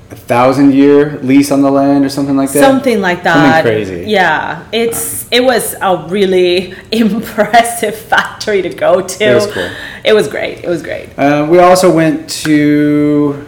a 0.09 0.15
thousand 0.15 0.73
year 0.73 1.19
lease 1.21 1.51
on 1.51 1.61
the 1.61 1.69
land 1.69 2.05
or 2.05 2.09
something 2.09 2.37
like 2.37 2.51
that. 2.51 2.61
Something 2.63 3.01
like 3.01 3.23
that. 3.23 3.63
Something 3.63 3.85
crazy. 3.85 4.09
Yeah, 4.09 4.65
it's 4.71 5.27
it 5.31 5.43
was 5.43 5.75
a 5.81 6.07
really 6.09 6.73
impressive 6.91 7.95
factory 7.95 8.61
to 8.61 8.69
go 8.69 9.01
to. 9.01 9.23
It 9.23 9.33
was 9.35 9.51
cool. 9.51 9.69
It 10.05 10.13
was 10.13 10.27
great. 10.27 10.63
It 10.63 10.69
was 10.69 10.81
great. 10.81 11.09
Uh, 11.19 11.45
we 11.49 11.59
also 11.59 11.93
went 11.93 12.29
to 12.45 13.45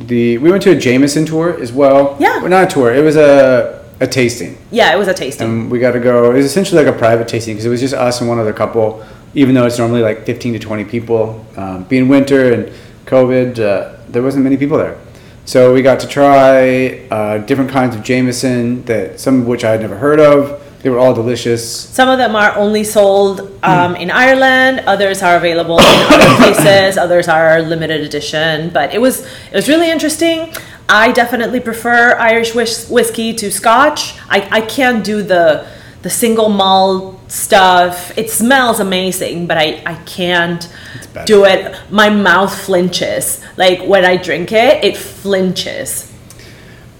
the 0.00 0.38
we 0.38 0.50
went 0.50 0.62
to 0.64 0.70
a 0.72 0.76
Jameson 0.76 1.24
tour 1.24 1.60
as 1.60 1.72
well. 1.72 2.16
Yeah. 2.18 2.38
well, 2.40 2.48
not 2.48 2.64
a 2.64 2.66
tour. 2.66 2.92
It 2.92 3.02
was 3.04 3.16
a 3.16 3.80
a 4.00 4.06
tasting, 4.06 4.58
Yeah, 4.72 4.92
it 4.92 4.98
was 4.98 5.06
a 5.06 5.14
tasting. 5.14 5.46
and 5.48 5.70
we 5.70 5.78
got 5.78 5.92
to 5.92 6.00
go. 6.00 6.28
It 6.32 6.34
was 6.34 6.44
essentially 6.44 6.84
like 6.84 6.92
a 6.92 6.98
private 6.98 7.28
tasting 7.28 7.54
because 7.54 7.66
it 7.66 7.68
was 7.68 7.80
just 7.80 7.94
us 7.94 8.20
and 8.20 8.28
one 8.28 8.40
other 8.40 8.52
couple. 8.52 9.04
Even 9.34 9.54
though 9.54 9.64
it's 9.64 9.78
normally 9.78 10.02
like 10.02 10.26
fifteen 10.26 10.52
to 10.54 10.58
twenty 10.58 10.84
people, 10.84 11.46
um, 11.56 11.84
being 11.84 12.08
winter 12.08 12.52
and 12.52 12.72
COVID, 13.06 13.60
uh, 13.60 14.00
there 14.08 14.22
wasn't 14.22 14.42
many 14.42 14.56
people 14.56 14.76
there. 14.76 14.98
So 15.44 15.74
we 15.74 15.82
got 15.82 16.00
to 16.00 16.06
try 16.06 17.06
uh, 17.10 17.38
different 17.38 17.70
kinds 17.70 17.96
of 17.96 18.02
Jameson 18.02 18.84
that 18.84 19.18
some 19.18 19.40
of 19.40 19.46
which 19.46 19.64
I 19.64 19.72
had 19.72 19.80
never 19.80 19.96
heard 19.96 20.20
of. 20.20 20.60
They 20.82 20.90
were 20.90 20.98
all 20.98 21.14
delicious. 21.14 21.68
Some 21.88 22.08
of 22.08 22.18
them 22.18 22.34
are 22.34 22.56
only 22.56 22.82
sold 22.82 23.40
um, 23.62 23.94
in 23.94 24.10
Ireland. 24.10 24.80
Others 24.86 25.22
are 25.22 25.36
available 25.36 25.78
in 25.78 25.84
other 25.84 26.36
places. 26.54 26.98
Others 26.98 27.28
are 27.28 27.62
limited 27.62 28.00
edition. 28.00 28.70
But 28.70 28.92
it 28.92 29.00
was 29.00 29.20
it 29.24 29.54
was 29.54 29.68
really 29.68 29.90
interesting. 29.90 30.52
I 30.88 31.12
definitely 31.12 31.60
prefer 31.60 32.16
Irish 32.18 32.54
whis- 32.54 32.88
whiskey 32.90 33.32
to 33.34 33.50
Scotch. 33.52 34.18
I, 34.28 34.48
I 34.50 34.60
can't 34.62 35.04
do 35.04 35.22
the 35.22 35.66
the 36.02 36.10
single 36.10 36.48
malt 36.48 37.21
stuff. 37.32 38.16
It 38.18 38.30
smells 38.30 38.78
amazing, 38.78 39.46
but 39.46 39.56
I, 39.56 39.82
I 39.86 39.94
can't 40.04 40.70
do 41.24 41.46
it. 41.46 41.74
My 41.90 42.10
mouth 42.10 42.54
flinches. 42.54 43.42
Like 43.56 43.82
when 43.86 44.04
I 44.04 44.18
drink 44.18 44.52
it, 44.52 44.84
it 44.84 44.96
flinches. 44.98 46.12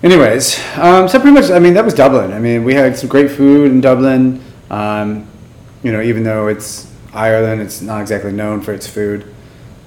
Anyways, 0.03 0.59
um, 0.79 1.07
so 1.07 1.21
pretty 1.21 1.35
much, 1.35 1.51
I 1.51 1.59
mean, 1.59 1.75
that 1.75 1.85
was 1.85 1.95
Dublin. 1.95 2.33
I 2.33 2.39
mean, 2.39 2.65
we 2.65 2.75
had 2.75 2.97
some 2.97 3.09
great 3.09 3.31
food 3.31 3.71
in 3.71 3.81
Dublin. 3.81 4.43
Um, 4.71 5.29
you 5.83 5.93
know, 5.93 6.01
even 6.01 6.25
though 6.25 6.49
it's 6.49 6.91
Ireland, 7.13 7.61
it's 7.61 7.83
not 7.83 8.01
exactly 8.01 8.33
known 8.33 8.63
for 8.63 8.73
its 8.73 8.87
food. 8.87 9.33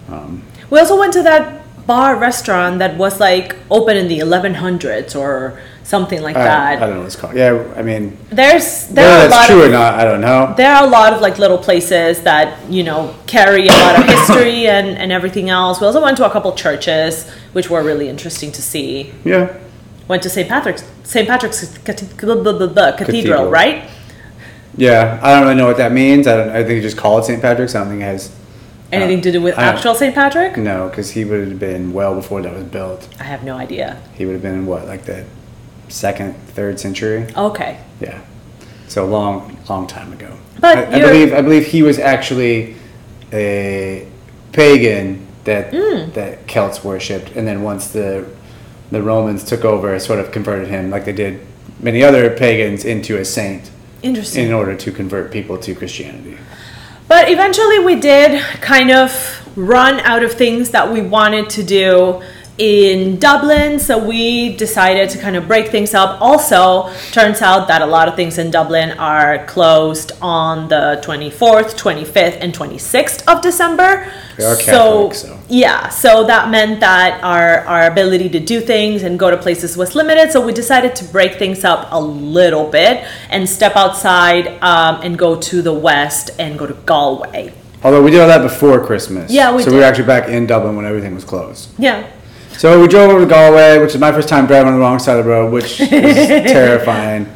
Um, 0.10 0.44
We 0.70 0.80
also 0.80 0.98
went 0.98 1.14
to 1.14 1.24
that 1.24 1.64
bar 1.88 2.16
restaurant 2.16 2.80
that 2.80 2.98
was 2.98 3.20
like 3.20 3.56
open 3.70 3.98
in 3.98 4.08
the 4.08 4.20
1100s 4.20 5.20
or 5.20 5.60
something 5.86 6.22
like 6.22 6.36
I, 6.36 6.44
that. 6.44 6.78
I 6.82 6.86
don't 6.86 6.96
know 6.96 7.00
what 7.00 7.06
it's 7.08 7.16
called. 7.16 7.36
Yeah, 7.36 7.64
I 7.78 7.82
mean, 7.84 8.18
There's 8.30 8.88
there 8.90 9.06
whether 9.06 9.24
are 9.24 9.26
a 9.26 9.30
that's 9.30 9.32
lot 9.32 9.48
true 9.48 9.62
of 9.64 9.70
or 9.70 9.72
not, 9.72 9.94
I 9.94 10.04
don't 10.04 10.20
know. 10.20 10.54
there 10.58 10.76
are 10.76 10.84
a 10.84 10.90
lot 10.90 11.14
of 11.14 11.22
like 11.22 11.38
little 11.40 11.58
places 11.60 12.22
that 12.24 12.48
you 12.70 12.84
know 12.84 13.16
carry 13.28 13.68
a 13.68 13.72
lot 13.72 14.00
of 14.00 14.06
history 14.16 14.68
and 14.68 14.88
and 14.98 15.12
everything 15.12 15.50
else. 15.50 15.80
We 15.80 15.88
also 15.88 16.02
went 16.02 16.18
to 16.18 16.26
a 16.26 16.30
couple 16.30 16.52
churches 16.54 17.30
which 17.54 17.70
were 17.70 17.84
really 17.84 18.10
interesting 18.10 18.52
to 18.52 18.62
see. 18.62 19.14
Yeah, 19.24 19.56
Went 20.08 20.22
to 20.24 20.30
St. 20.30 20.48
Patrick's 20.50 20.84
St. 21.04 21.28
Patrick's 21.28 21.64
Cathe- 21.80 22.18
blah, 22.20 22.36
blah, 22.36 22.54
blah, 22.58 22.68
blah, 22.68 22.92
Cathedral, 22.98 23.06
Cathedral. 23.06 23.50
right? 23.50 23.90
yeah. 24.78 25.20
I 25.24 25.34
don't 25.34 25.44
really 25.44 25.56
know 25.56 25.68
what 25.68 25.78
that 25.78 25.92
means. 25.92 26.28
I 26.28 26.36
don't. 26.38 26.50
I 26.50 26.64
think 26.64 26.76
you 26.78 26.82
just 26.82 26.98
call 26.98 27.20
it 27.20 27.26
St. 27.26 27.42
Patrick's. 27.42 27.76
I 27.76 27.80
don't 27.80 27.90
think 27.90 28.02
it 28.02 28.06
has. 28.06 28.36
Anything 28.92 29.22
to 29.22 29.32
do 29.32 29.42
with 29.42 29.58
I 29.58 29.66
don't- 29.66 29.76
actual 29.76 29.96
St. 29.96 30.14
Patrick? 30.14 30.58
No, 30.58 30.88
because 30.90 31.12
he 31.12 31.26
would 31.26 31.48
have 31.48 31.60
been 31.60 31.92
well 31.92 32.14
before 32.16 32.42
that 32.44 32.54
was 32.54 32.64
built. 32.66 33.08
I 33.20 33.24
have 33.24 33.44
no 33.44 33.58
idea. 33.58 34.00
He 34.16 34.26
would 34.26 34.34
have 34.34 34.44
been 34.44 34.54
in 34.54 34.66
what, 34.68 34.86
like 34.88 35.04
the 35.06 35.26
second, 35.90 36.36
third 36.56 36.80
century. 36.80 37.28
Okay. 37.36 37.80
Yeah. 38.00 38.22
So 38.88 39.04
a 39.06 39.08
long, 39.10 39.58
long 39.70 39.88
time 39.88 40.14
ago. 40.14 40.32
But 40.60 40.78
I, 40.78 40.98
I 40.98 41.00
believe 41.02 41.34
I 41.34 41.42
believe 41.42 41.66
he 41.68 41.84
was 41.84 42.00
actually 42.00 42.76
a 43.34 44.08
pagan 44.52 45.26
that 45.44 45.74
Hmm. 45.74 46.12
that 46.14 46.48
Celts 46.48 46.84
worshipped, 46.84 47.36
and 47.36 47.48
then 47.48 47.62
once 47.64 47.88
the 47.88 48.26
the 48.92 49.02
Romans 49.02 49.44
took 49.44 49.66
over, 49.66 49.98
sort 50.00 50.20
of 50.20 50.32
converted 50.32 50.68
him, 50.70 50.90
like 50.92 51.06
they 51.06 51.14
did 51.14 51.40
many 51.80 52.04
other 52.04 52.30
pagans, 52.30 52.86
into 52.86 53.18
a 53.18 53.26
saint 53.26 53.70
Interesting. 54.04 54.46
in 54.48 54.54
order 54.54 54.76
to 54.76 54.92
convert 54.92 55.32
people 55.32 55.58
to 55.58 55.74
Christianity. 55.76 56.38
But 57.08 57.30
eventually 57.30 57.80
we 57.80 57.96
did 57.96 58.40
kind 58.62 58.92
of 58.92 59.12
run 59.56 60.00
out 60.02 60.24
of 60.24 60.34
things 60.34 60.70
that 60.72 60.92
we 60.92 61.02
wanted 61.02 61.50
to 61.52 61.64
do 61.64 62.22
in 62.58 63.20
Dublin, 63.20 63.80
so 63.80 63.98
we 63.98 64.56
decided 64.56 65.10
to 65.10 65.18
kind 65.18 65.36
of 65.36 65.48
break 65.48 65.70
things 65.70 65.94
up. 65.94 66.22
Also, 66.22 66.90
turns 67.12 67.42
out 67.42 67.68
that 67.68 67.82
a 67.82 67.86
lot 67.86 68.08
of 68.08 68.16
things 68.16 68.38
in 68.38 68.50
Dublin 68.50 68.92
are 68.98 69.46
closed 69.46 70.14
on 70.22 70.70
the 70.70 71.02
24th, 71.04 71.78
25th, 71.78 72.38
and 72.40 72.54
26th 72.54 73.28
of 73.28 73.42
December. 73.42 74.10
Are 74.40 74.56
Catholic, 74.56 75.16
so. 75.16 75.40
yeah, 75.50 75.90
so 75.90 76.26
that 76.26 76.50
meant 76.50 76.80
that 76.80 77.22
our, 77.24 77.60
our 77.66 77.88
ability 77.92 78.30
to 78.30 78.40
do 78.40 78.62
things 78.62 79.04
and 79.04 79.20
go 79.20 79.30
to 79.30 79.38
places 79.38 79.76
was 79.76 79.96
limited. 79.96 80.32
So 80.32 80.46
we 80.46 80.54
decided 80.54 80.96
to 80.98 81.06
break 81.06 81.36
things 81.36 81.66
up 81.66 81.90
a 81.92 82.00
little 82.00 82.70
bit 82.70 83.06
and 83.30 83.48
step 83.50 83.76
outside 83.76 84.48
um, 84.62 85.02
and 85.04 85.18
go 85.18 85.40
to 85.40 85.62
the 85.62 85.74
west 85.74 86.32
and 86.40 86.58
go 86.58 86.68
to 86.68 86.74
Galway. 86.74 87.54
Although 87.84 88.02
we 88.02 88.12
did 88.12 88.20
all 88.22 88.28
that 88.28 88.42
before 88.42 88.84
Christmas. 88.84 89.32
Yeah, 89.32 89.56
we 89.56 89.62
so 89.62 89.72
we 89.72 89.78
were 89.78 89.84
actually 89.84 90.08
back 90.08 90.28
in 90.28 90.48
Dublin 90.48 90.76
when 90.76 90.86
everything 90.86 91.14
was 91.14 91.24
closed. 91.24 91.70
Yeah. 91.78 92.10
So 92.58 92.82
we 92.82 92.88
drove 92.88 93.10
over 93.10 93.20
to 93.20 93.26
Galway, 93.26 93.80
which 93.80 93.94
is 93.94 94.00
my 94.00 94.14
first 94.14 94.30
time 94.30 94.48
driving 94.48 94.70
on 94.70 94.76
the 94.76 94.80
wrong 94.80 94.98
side 94.98 95.18
of 95.18 95.26
the 95.26 95.30
road, 95.30 95.52
which 95.52 95.80
is 95.82 95.90
terrifying, 95.90 97.28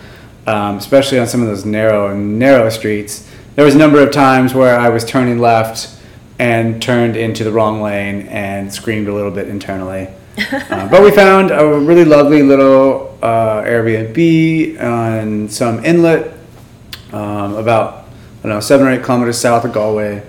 um, 0.48 0.78
especially 0.78 1.20
on 1.20 1.28
some 1.28 1.42
of 1.42 1.48
those 1.48 1.66
narrow 1.66 2.16
narrow 2.16 2.70
streets. 2.70 3.30
There 3.56 3.66
was 3.66 3.76
a 3.76 3.78
number 3.78 4.02
of 4.02 4.14
times 4.14 4.54
where 4.54 4.80
I 4.80 4.88
was 4.88 5.04
turning 5.04 5.40
left 5.40 6.00
and 6.40 6.82
turned 6.82 7.18
into 7.18 7.44
the 7.44 7.52
wrong 7.52 7.82
lane 7.82 8.28
and 8.30 8.74
screamed 8.74 9.10
a 9.10 9.14
little 9.14 9.32
bit 9.32 9.48
internally. 9.48 10.08
Uh, 10.52 10.88
but 10.88 11.04
we 11.04 11.12
found 11.12 11.52
a 11.52 11.66
really 11.80 12.06
lovely 12.06 12.42
little 12.42 13.18
uh, 13.22 13.62
Airbnb 13.64 14.82
on 14.82 15.50
some 15.50 15.84
inlet 15.84 16.34
um, 17.12 17.56
about 17.56 18.06
I 18.40 18.44
don't 18.44 18.52
know 18.54 18.60
seven 18.62 18.88
or 18.88 18.92
eight 18.92 19.04
kilometers 19.04 19.38
south 19.38 19.66
of 19.66 19.74
Galway, 19.74 20.24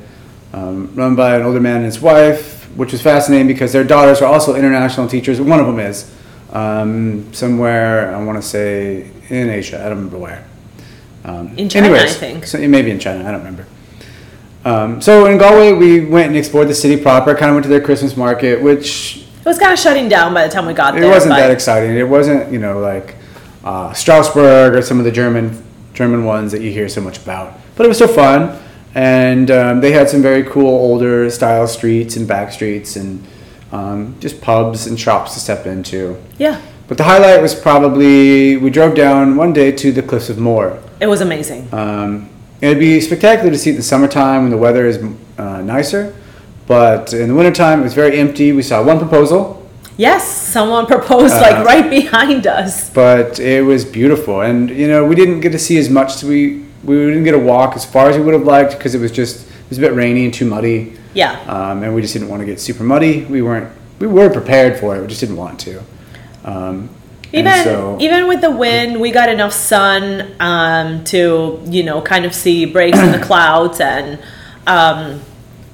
um, 0.53 0.93
run 0.97 1.15
by 1.15 1.37
an 1.37 1.43
older 1.43 1.61
man 1.61 1.77
and 1.77 1.85
his 1.85 2.01
wife, 2.01 2.60
which 2.77 2.93
was 2.93 3.03
fascinating 3.03 3.47
because 3.47 3.73
their 3.73 3.85
daughters 3.85 4.21
are 4.21 4.27
also 4.33 4.55
international 4.55 5.09
teachers. 5.09 5.41
One 5.41 5.61
of 5.61 5.67
them 5.67 5.79
is 5.81 6.11
um, 6.53 7.33
somewhere 7.33 8.15
I 8.15 8.23
want 8.25 8.41
to 8.41 8.47
say 8.47 9.11
in 9.29 9.51
Asia. 9.51 9.79
I 9.79 9.89
don't 9.89 9.97
remember 9.99 10.19
where. 10.19 10.45
Um, 11.25 11.57
In 11.59 11.69
China, 11.69 11.93
I 11.93 12.07
think. 12.07 12.47
So 12.47 12.59
maybe 12.59 12.91
in 12.91 12.99
China. 12.99 13.21
I 13.29 13.33
don't 13.33 13.41
remember. 13.41 13.67
Um, 14.65 15.01
so 15.01 15.27
in 15.27 15.39
Galway, 15.39 15.73
we 15.73 16.05
went 16.05 16.29
and 16.29 16.37
explored 16.37 16.69
the 16.69 16.75
city 16.75 17.01
proper. 17.01 17.35
Kind 17.35 17.51
of 17.51 17.55
went 17.55 17.65
to 17.65 17.71
their 17.71 17.81
Christmas 17.81 18.17
market, 18.17 18.61
which 18.61 19.27
It 19.41 19.47
was 19.47 19.59
kind 19.59 19.73
of 19.73 19.79
shutting 19.79 20.09
down 20.09 20.35
by 20.35 20.47
the 20.47 20.53
time 20.53 20.67
we 20.67 20.75
got 20.75 20.95
it 20.97 21.01
there. 21.01 21.11
It 21.11 21.13
wasn't 21.13 21.35
that 21.35 21.51
exciting. 21.51 21.97
It 21.97 22.09
wasn't, 22.09 22.53
you 22.53 22.59
know, 22.59 22.79
like 22.79 23.17
uh, 23.65 23.93
Strasbourg 23.93 24.75
or 24.75 24.83
some 24.83 24.99
of 24.99 25.05
the 25.05 25.13
German 25.13 25.63
German 25.95 26.25
ones 26.25 26.53
that 26.53 26.61
you 26.63 26.71
hear 26.71 26.89
so 26.89 27.01
much 27.01 27.19
about. 27.19 27.59
But 27.77 27.87
it 27.87 27.89
was 27.89 27.99
so 27.99 28.09
fun, 28.09 28.59
and 28.95 29.51
um, 29.51 29.81
they 29.81 29.93
had 29.93 30.09
some 30.09 30.23
very 30.23 30.43
cool 30.45 30.69
older 30.69 31.31
style 31.31 31.67
streets 31.69 32.17
and 32.17 32.27
back 32.27 32.53
streets 32.53 32.97
and 32.97 33.25
um, 33.73 34.17
just 34.21 34.41
pubs 34.41 34.87
and 34.87 34.99
shops 34.99 35.35
to 35.35 35.41
step 35.41 35.67
into. 35.67 36.21
Yeah, 36.39 36.61
But 36.89 36.99
the 36.99 37.05
highlight 37.05 37.41
was 37.41 37.55
probably 37.55 38.57
we 38.57 38.71
drove 38.71 38.95
down 38.97 39.37
one 39.37 39.53
day 39.53 39.71
to 39.73 39.93
the 39.93 40.03
Cliffs 40.03 40.29
of 40.29 40.39
Moher. 40.39 40.83
it 41.01 41.07
was 41.07 41.21
amazing. 41.21 41.69
Um, 41.73 42.29
it'd 42.61 42.79
be 42.81 43.01
spectacular 43.01 43.51
to 43.51 43.59
see 43.59 43.71
it 43.71 43.75
in 43.75 43.77
the 43.79 43.83
summertime 43.85 44.43
when 44.43 44.51
the 44.51 44.57
weather 44.59 44.87
is 44.87 44.99
uh, 45.39 45.63
nicer, 45.63 46.15
but 46.67 47.13
in 47.13 47.29
the 47.29 47.35
wintertime 47.35 47.81
it 47.81 47.85
was 47.85 47.95
very 47.95 48.19
empty. 48.19 48.53
We 48.53 48.63
saw 48.63 48.83
one 48.85 48.99
proposal, 48.99 49.57
Yes, 49.97 50.25
someone 50.27 50.87
proposed 50.87 51.35
Uh, 51.35 51.41
like 51.43 51.67
right 51.67 51.91
behind 52.01 52.47
us. 52.47 52.89
but 52.91 53.39
it 53.39 53.63
was 53.65 53.85
beautiful, 53.85 54.41
and 54.41 54.71
you 54.71 54.89
know 54.89 55.05
we 55.05 55.15
didn't 55.15 55.41
get 55.41 55.53
to 55.53 55.59
see 55.59 55.77
as 55.79 55.89
much. 55.91 56.15
As 56.17 56.25
we 56.25 56.65
we 56.85 56.95
didn't 56.97 57.25
get 57.25 57.33
to 57.33 57.39
walk 57.39 57.77
as 57.77 57.85
far 57.85 58.09
as 58.11 58.17
we 58.17 58.23
would 58.23 58.35
have 58.35 58.45
liked 58.45 58.73
because 58.77 58.95
it 58.95 59.01
was 59.01 59.13
just 59.13 59.47
it 59.47 59.69
was 59.69 59.79
a 59.79 59.81
bit 59.81 59.93
rainy 59.95 60.25
and 60.25 60.35
too 60.35 60.45
muddy, 60.47 60.97
Yeah. 61.15 61.39
um, 61.43 61.83
and 61.83 61.95
we 61.95 62.03
just 62.03 62.13
didn't 62.15 62.29
want 62.29 62.41
to 62.41 62.47
get 62.47 62.61
super 62.61 62.83
muddy. 62.85 63.25
We 63.25 63.43
weren't 63.43 63.71
we 63.99 64.07
were 64.07 64.31
prepared 64.31 64.79
for 64.81 64.97
it, 64.97 65.01
we 65.03 65.07
just 65.07 65.21
didn't 65.21 65.37
want 65.37 65.61
to. 65.61 65.83
Um, 66.45 66.89
Even 67.33 67.65
so- 67.65 67.97
even 68.01 68.27
with 68.27 68.41
the 68.41 68.51
wind, 68.51 69.01
we 69.01 69.11
got 69.13 69.29
enough 69.29 69.53
sun 69.53 70.35
um, 70.41 71.05
to 71.05 71.61
you 71.67 71.83
know 71.83 72.01
kind 72.03 72.25
of 72.25 72.35
see 72.35 72.65
breaks 72.65 72.99
in 72.99 73.13
the 73.13 73.19
clouds 73.21 73.79
and 73.81 74.19
um, 74.67 75.21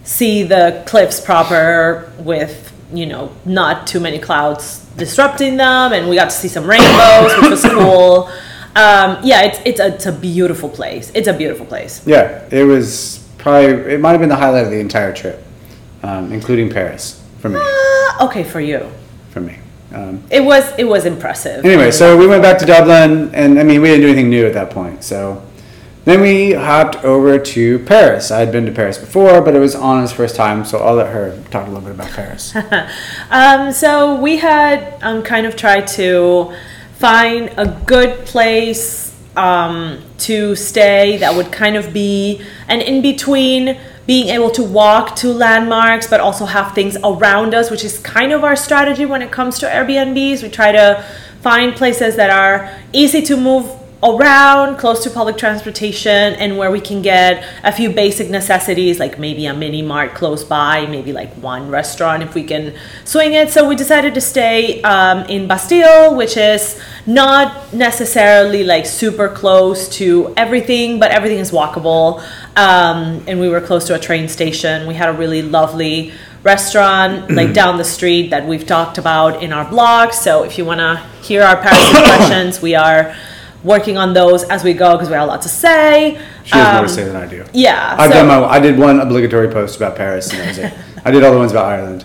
see 0.04 0.42
the 0.42 0.82
cliffs 0.86 1.20
proper 1.20 2.12
with 2.18 2.72
you 2.92 3.06
know 3.06 3.30
not 3.44 3.86
too 3.86 4.00
many 4.00 4.18
clouds 4.18 4.80
disrupting 4.96 5.56
them, 5.56 5.92
and 5.92 6.08
we 6.08 6.16
got 6.16 6.30
to 6.30 6.36
see 6.36 6.48
some 6.48 6.66
rainbows, 6.68 7.32
which 7.40 7.50
was 7.50 7.64
cool. 7.64 8.30
Um, 8.76 9.20
yeah, 9.24 9.42
it's 9.42 9.58
it's 9.64 9.80
a, 9.80 9.94
it's 9.94 10.06
a 10.06 10.12
beautiful 10.12 10.68
place. 10.68 11.10
It's 11.14 11.28
a 11.28 11.32
beautiful 11.32 11.64
place. 11.64 12.06
Yeah, 12.06 12.46
it 12.50 12.64
was 12.64 13.26
probably 13.38 13.94
it 13.94 14.00
might 14.00 14.12
have 14.12 14.20
been 14.20 14.28
the 14.28 14.36
highlight 14.36 14.64
of 14.64 14.70
the 14.70 14.80
entire 14.80 15.14
trip, 15.14 15.42
um, 16.02 16.30
including 16.30 16.68
Paris 16.70 17.22
for 17.38 17.48
me. 17.48 17.58
Uh, 17.58 18.26
okay, 18.26 18.44
for 18.44 18.60
you, 18.60 18.90
For 19.30 19.40
me. 19.40 19.58
Um, 19.94 20.22
it 20.30 20.40
was 20.44 20.70
it 20.78 20.84
was 20.84 21.06
impressive. 21.06 21.64
anyway, 21.64 21.90
so 21.90 22.18
we 22.18 22.26
went 22.26 22.42
back 22.42 22.58
to 22.58 22.66
Dublin, 22.66 23.34
and 23.34 23.58
I 23.58 23.62
mean 23.62 23.80
we 23.80 23.88
didn't 23.88 24.02
do 24.02 24.08
anything 24.08 24.28
new 24.28 24.44
at 24.46 24.52
that 24.52 24.68
point. 24.70 25.02
So 25.02 25.42
then 26.04 26.20
we 26.20 26.52
hopped 26.52 27.02
over 27.02 27.38
to 27.38 27.78
Paris. 27.80 28.30
I 28.30 28.40
had 28.40 28.52
been 28.52 28.66
to 28.66 28.72
Paris 28.72 28.98
before, 28.98 29.40
but 29.40 29.56
it 29.56 29.58
was 29.58 29.74
Anna's 29.74 30.12
first 30.12 30.36
time, 30.36 30.64
so 30.64 30.78
I'll 30.78 30.96
let 30.96 31.12
her 31.12 31.42
talk 31.50 31.66
a 31.66 31.70
little 31.70 31.82
bit 31.84 31.92
about 31.92 32.10
Paris. 32.10 32.54
Um, 33.30 33.72
so 33.72 34.20
we 34.20 34.36
had 34.36 34.98
um, 35.02 35.22
kind 35.22 35.46
of 35.46 35.56
tried 35.56 35.86
to 35.88 36.52
find 36.98 37.52
a 37.56 37.66
good 37.86 38.24
place 38.26 39.14
um, 39.36 40.02
to 40.18 40.56
stay 40.56 41.18
that 41.18 41.34
would 41.34 41.52
kind 41.52 41.76
of 41.76 41.92
be 41.92 42.40
an 42.68 42.80
in 42.80 43.02
between 43.02 43.78
being 44.06 44.28
able 44.28 44.50
to 44.50 44.62
walk 44.62 45.14
to 45.16 45.28
landmarks 45.28 46.06
but 46.06 46.20
also 46.20 46.46
have 46.46 46.74
things 46.74 46.96
around 47.04 47.54
us 47.54 47.70
which 47.70 47.84
is 47.84 47.98
kind 47.98 48.32
of 48.32 48.44
our 48.44 48.56
strategy 48.56 49.04
when 49.04 49.20
it 49.20 49.30
comes 49.30 49.58
to 49.58 49.66
airbnbs. 49.66 50.42
We 50.42 50.48
try 50.48 50.72
to 50.72 51.04
find 51.42 51.74
places 51.74 52.16
that 52.16 52.30
are 52.30 52.74
easy 52.92 53.20
to 53.22 53.36
move 53.36 53.70
around 54.02 54.76
close 54.76 55.02
to 55.02 55.10
public 55.10 55.38
transportation 55.38 56.34
and 56.34 56.58
where 56.58 56.70
we 56.70 56.80
can 56.80 57.00
get 57.00 57.42
a 57.64 57.72
few 57.72 57.88
basic 57.88 58.28
necessities 58.28 59.00
like 59.00 59.18
maybe 59.18 59.46
a 59.46 59.54
mini 59.54 59.80
mart 59.80 60.14
close 60.14 60.44
by 60.44 60.84
maybe 60.86 61.14
like 61.14 61.32
one 61.34 61.70
restaurant 61.70 62.22
if 62.22 62.34
we 62.34 62.44
can 62.44 62.74
swing 63.04 63.32
it. 63.32 63.50
So 63.50 63.66
we 63.66 63.74
decided 63.74 64.12
to 64.14 64.20
stay 64.20 64.82
um, 64.82 65.24
in 65.30 65.48
bastille 65.48 66.14
which 66.14 66.36
is 66.36 66.78
not 67.06 67.72
necessarily 67.72 68.64
like 68.64 68.84
super 68.84 69.30
close 69.30 69.88
to 69.96 70.34
everything 70.36 71.00
but 71.00 71.10
everything 71.10 71.38
is 71.38 71.50
walkable. 71.50 72.20
Um, 72.54 73.24
and 73.26 73.40
we 73.40 73.48
were 73.48 73.62
close 73.62 73.86
to 73.86 73.94
a 73.94 73.98
train 73.98 74.28
station. 74.28 74.86
We 74.86 74.94
had 74.94 75.08
a 75.08 75.14
really 75.14 75.40
lovely 75.40 76.12
restaurant 76.42 77.30
like 77.34 77.54
down 77.54 77.78
the 77.78 77.84
street 77.84 78.28
that 78.28 78.46
we've 78.46 78.66
talked 78.66 78.98
about 78.98 79.42
in 79.42 79.54
our 79.54 79.68
blog. 79.68 80.12
So 80.12 80.42
if 80.42 80.58
you 80.58 80.66
want 80.66 80.80
to 80.80 80.96
hear 81.22 81.42
our 81.42 81.56
paris 81.56 81.88
impressions 81.96 82.60
we 82.60 82.74
are 82.74 83.16
working 83.64 83.96
on 83.98 84.12
those 84.14 84.44
as 84.44 84.62
we 84.64 84.72
go 84.72 84.92
because 84.92 85.08
we 85.08 85.14
have 85.14 85.24
a 85.24 85.26
lot 85.26 85.42
to 85.42 85.48
say 85.48 86.18
She 86.44 86.52
has 86.56 86.72
more 86.72 86.80
Um, 86.82 86.86
to 86.86 86.92
say 86.92 87.04
than 87.04 87.16
I 87.16 87.26
do. 87.26 87.44
yeah 87.52 87.96
I've 87.98 88.10
so- 88.12 88.18
done 88.18 88.26
my. 88.28 88.44
I 88.44 88.60
did 88.60 88.78
one 88.78 89.00
obligatory 89.00 89.48
post 89.48 89.76
about 89.76 89.96
Paris, 89.96 90.30
and 90.30 90.38
that 90.40 90.48
was 90.48 90.58
it. 90.58 90.72
I 91.04 91.10
did 91.10 91.22
all 91.24 91.32
the 91.32 91.38
ones 91.38 91.52
about 91.52 91.66
Ireland, 91.66 92.04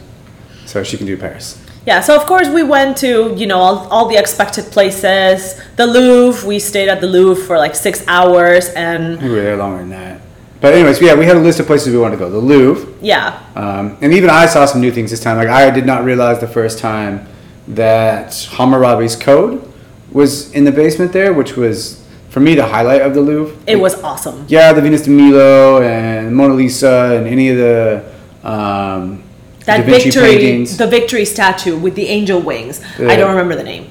so 0.66 0.84
she 0.84 0.98
can 0.98 1.06
do 1.06 1.18
Paris. 1.18 1.58
Yeah, 1.86 2.02
so 2.02 2.16
of 2.16 2.28
course 2.28 2.48
we 2.48 2.62
went 2.62 2.98
to, 2.98 3.34
you 3.36 3.48
know, 3.48 3.58
all, 3.58 3.88
all 3.90 4.08
the 4.08 4.16
expected 4.16 4.66
places. 4.66 5.60
The 5.78 5.88
Louvre, 5.88 6.48
we 6.48 6.60
stayed 6.60 6.90
at 6.90 7.02
the 7.02 7.08
Louvre 7.08 7.44
for 7.44 7.58
like 7.58 7.76
six 7.76 8.04
hours 8.08 8.70
and 8.76 9.20
we 9.20 9.30
were 9.30 9.42
there 9.42 9.58
longer 9.58 9.80
than 9.80 9.90
that. 9.90 10.22
But 10.62 10.76
anyways, 10.76 11.02
yeah, 11.02 11.16
we 11.16 11.26
had 11.26 11.38
a 11.38 11.40
list 11.40 11.60
of 11.60 11.66
places 11.66 11.92
we 11.92 11.98
wanted 11.98 12.18
to 12.18 12.26
go. 12.26 12.30
The 12.30 12.38
Louvre, 12.38 12.88
yeah, 13.02 13.40
Um, 13.56 13.98
and 14.00 14.14
even 14.14 14.30
I 14.30 14.46
saw 14.46 14.66
some 14.66 14.80
new 14.80 14.92
things 14.92 15.10
this 15.10 15.20
time. 15.22 15.38
Like 15.38 15.48
I 15.48 15.72
did 15.72 15.88
not 15.88 16.04
realize 16.04 16.38
the 16.40 16.48
first 16.48 16.78
time 16.78 17.26
that 17.70 18.30
Hammurabi's 18.52 19.16
Code 19.16 19.64
was 20.12 20.52
in 20.54 20.64
the 20.66 20.72
basement 20.72 21.14
there, 21.14 21.34
which 21.34 21.56
was 21.56 22.04
for 22.30 22.40
me 22.40 22.56
the 22.56 22.66
highlight 22.66 23.02
of 23.02 23.14
the 23.14 23.22
Louvre. 23.22 23.56
it 23.68 23.76
was 23.78 24.02
awesome. 24.04 24.46
yeah, 24.48 24.72
the 24.74 24.82
Venus 24.82 25.02
de 25.04 25.10
Milo 25.10 25.82
and 25.82 26.36
Mona 26.36 26.54
Lisa 26.54 27.16
and 27.18 27.28
any 27.28 27.50
of 27.50 27.58
the 27.58 28.04
um, 28.44 29.24
That 29.66 29.78
Da 29.78 29.84
Vinci 29.84 30.10
victory, 30.12 30.22
paintings, 30.38 30.78
the 30.78 30.88
victory 30.88 31.26
statue 31.26 31.78
with 31.78 31.96
the 31.96 32.08
angel 32.08 32.40
wings. 32.42 32.82
I 33.00 33.16
don't 33.16 33.30
remember 33.32 33.56
the 33.56 33.64
name. 33.64 33.90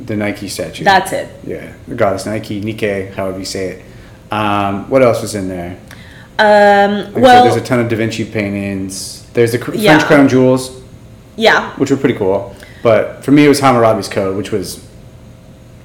the 0.00 0.16
Nike 0.16 0.48
statue. 0.48 0.84
That's 0.84 1.12
it. 1.12 1.28
yeah, 1.44 1.72
the 1.86 1.94
goddess 1.94 2.26
Nike, 2.26 2.60
Nike, 2.60 3.06
however 3.06 3.38
you 3.38 3.44
say 3.44 3.68
it. 3.72 3.84
Um, 4.32 4.88
what 4.90 5.02
else 5.02 5.22
was 5.22 5.34
in 5.34 5.48
there? 5.48 5.78
Um, 6.38 7.12
Like 7.14 7.22
well, 7.22 7.44
there's 7.44 7.56
a 7.56 7.60
ton 7.64 7.80
of 7.80 7.88
Da 7.88 7.96
Vinci 7.96 8.24
paintings. 8.24 9.24
There's 9.32 9.52
the 9.52 9.58
cr- 9.58 9.74
Yeah. 9.74 9.96
French 9.98 10.06
crown 10.08 10.28
jewels. 10.28 10.80
yeah, 11.36 11.72
which 11.76 11.90
were 11.90 11.96
pretty 11.96 12.16
cool. 12.18 12.54
But 12.82 13.24
for 13.24 13.30
me, 13.32 13.44
it 13.44 13.48
was 13.48 13.60
Hammurabi's 13.60 14.08
Code, 14.08 14.36
which 14.36 14.52
was, 14.52 14.84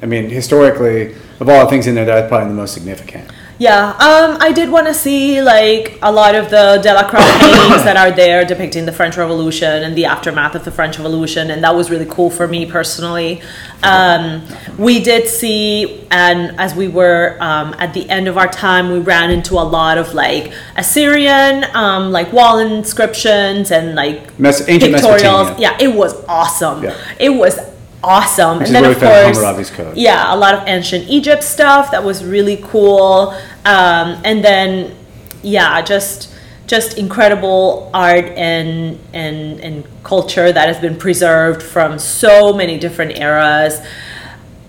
I 0.03 0.05
mean, 0.05 0.29
historically, 0.29 1.15
of 1.39 1.47
all 1.47 1.63
the 1.63 1.69
things 1.69 1.87
in 1.87 1.95
there, 1.95 2.03
that's 2.03 2.27
probably 2.27 2.49
the 2.49 2.55
most 2.55 2.73
significant. 2.73 3.31
yeah. 3.57 3.91
Um, 3.91 4.37
I 4.41 4.51
did 4.51 4.69
want 4.69 4.87
to 4.87 4.93
see 4.93 5.41
like 5.41 5.97
a 6.01 6.11
lot 6.11 6.35
of 6.35 6.49
the 6.49 6.81
Delacroix 6.83 7.21
paintings 7.39 7.83
that 7.87 7.95
are 7.95 8.11
there 8.11 8.43
depicting 8.43 8.85
the 8.85 8.91
French 8.91 9.15
Revolution 9.15 9.83
and 9.83 9.95
the 9.95 10.03
aftermath 10.03 10.55
of 10.55 10.65
the 10.65 10.71
French 10.71 10.97
Revolution, 10.97 11.51
and 11.51 11.63
that 11.63 11.73
was 11.73 11.89
really 11.89 12.07
cool 12.09 12.29
for 12.29 12.49
me 12.49 12.65
personally. 12.69 13.41
Um, 13.81 14.45
we 14.77 15.01
did 15.01 15.29
see, 15.29 16.05
and 16.11 16.59
as 16.59 16.75
we 16.75 16.89
were 16.89 17.37
um, 17.39 17.73
at 17.79 17.93
the 17.93 18.09
end 18.09 18.27
of 18.27 18.37
our 18.37 18.49
time, 18.49 18.91
we 18.91 18.99
ran 18.99 19.31
into 19.31 19.53
a 19.53 19.63
lot 19.63 19.97
of 19.97 20.13
like 20.13 20.51
Assyrian, 20.75 21.63
um, 21.73 22.11
like 22.11 22.33
wall 22.33 22.59
inscriptions 22.59 23.71
and 23.71 23.95
like 23.95 24.37
Mes- 24.37 24.67
ancient 24.67 24.95
pictorials. 24.95 25.57
Yeah, 25.59 25.77
it 25.79 25.95
was 25.95 26.13
awesome. 26.25 26.83
Yeah. 26.83 26.97
It 27.19 27.29
was 27.29 27.57
awesome. 28.03 28.59
Which 28.59 28.67
and 28.67 28.75
then 28.75 28.85
of 28.85 28.99
course, 28.99 29.37
Hammurabi's 29.37 29.69
Code. 29.69 29.97
yeah, 29.97 30.33
a 30.33 30.37
lot 30.37 30.53
of 30.55 30.67
ancient 30.67 31.07
Egypt 31.09 31.43
stuff 31.43 31.91
that 31.91 32.03
was 32.03 32.23
really 32.23 32.57
cool. 32.63 33.31
Um, 33.65 34.21
and 34.25 34.43
then, 34.43 34.95
yeah, 35.41 35.81
just 35.81 36.29
just 36.67 36.97
incredible 36.97 37.89
art 37.93 38.25
and 38.25 38.99
and 39.13 39.59
and 39.61 39.83
culture 40.03 40.51
that 40.51 40.67
has 40.67 40.79
been 40.79 40.97
preserved 40.97 41.61
from 41.61 41.99
so 41.99 42.53
many 42.53 42.77
different 42.77 43.17
eras. 43.17 43.79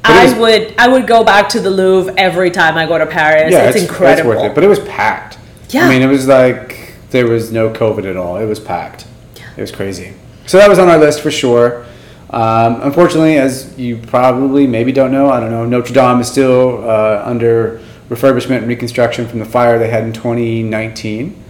I 0.04 0.24
was- 0.24 0.34
would 0.34 0.74
I 0.78 0.88
would 0.88 1.06
go 1.06 1.24
back 1.24 1.48
to 1.50 1.60
the 1.60 1.70
Louvre 1.70 2.14
every 2.18 2.50
time 2.50 2.76
I 2.76 2.86
go 2.86 2.98
to 2.98 3.06
Paris. 3.06 3.52
Yeah, 3.52 3.68
it's, 3.68 3.76
incredible. 3.80 4.32
It's 4.32 4.40
worth 4.42 4.50
it. 4.50 4.54
But 4.54 4.64
it 4.64 4.68
was 4.68 4.80
packed. 4.80 5.38
Yeah. 5.70 5.86
I 5.86 5.88
mean, 5.88 6.02
it 6.02 6.06
was 6.08 6.26
like 6.28 6.94
there 7.10 7.26
was 7.26 7.50
no 7.52 7.70
COVID 7.70 8.04
at 8.08 8.16
all. 8.16 8.36
It 8.36 8.44
was 8.46 8.60
packed. 8.60 9.06
Yeah. 9.36 9.44
It 9.56 9.60
was 9.60 9.70
crazy. 9.72 10.12
So 10.46 10.58
that 10.58 10.68
was 10.68 10.78
on 10.78 10.88
our 10.88 10.98
list 10.98 11.20
for 11.20 11.30
sure. 11.30 11.86
Um, 12.30 12.80
unfortunately, 12.82 13.36
as 13.38 13.78
you 13.78 13.98
probably 13.98 14.66
maybe 14.66 14.92
don't 14.92 15.12
know, 15.12 15.30
I 15.30 15.40
don't 15.40 15.50
know, 15.50 15.64
Notre 15.66 15.94
Dame 15.94 16.20
is 16.20 16.28
still 16.30 16.88
uh, 16.88 17.22
under 17.24 17.80
refurbishment 18.08 18.58
and 18.58 18.66
reconstruction 18.66 19.28
from 19.28 19.38
the 19.38 19.44
fire 19.44 19.78
they 19.78 19.88
had 19.88 20.04
in 20.04 20.12
2019. 20.12 21.42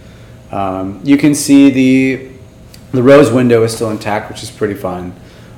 Um, 0.51 1.01
you 1.03 1.17
can 1.17 1.33
see 1.35 1.69
the 1.69 2.31
the 2.91 3.03
rose 3.03 3.29
window 3.29 3.63
is 3.63 3.73
still 3.75 3.91
intact, 3.91 4.29
which 4.29 4.41
is 4.41 4.49
pretty 4.49 4.73
fun, 4.75 5.13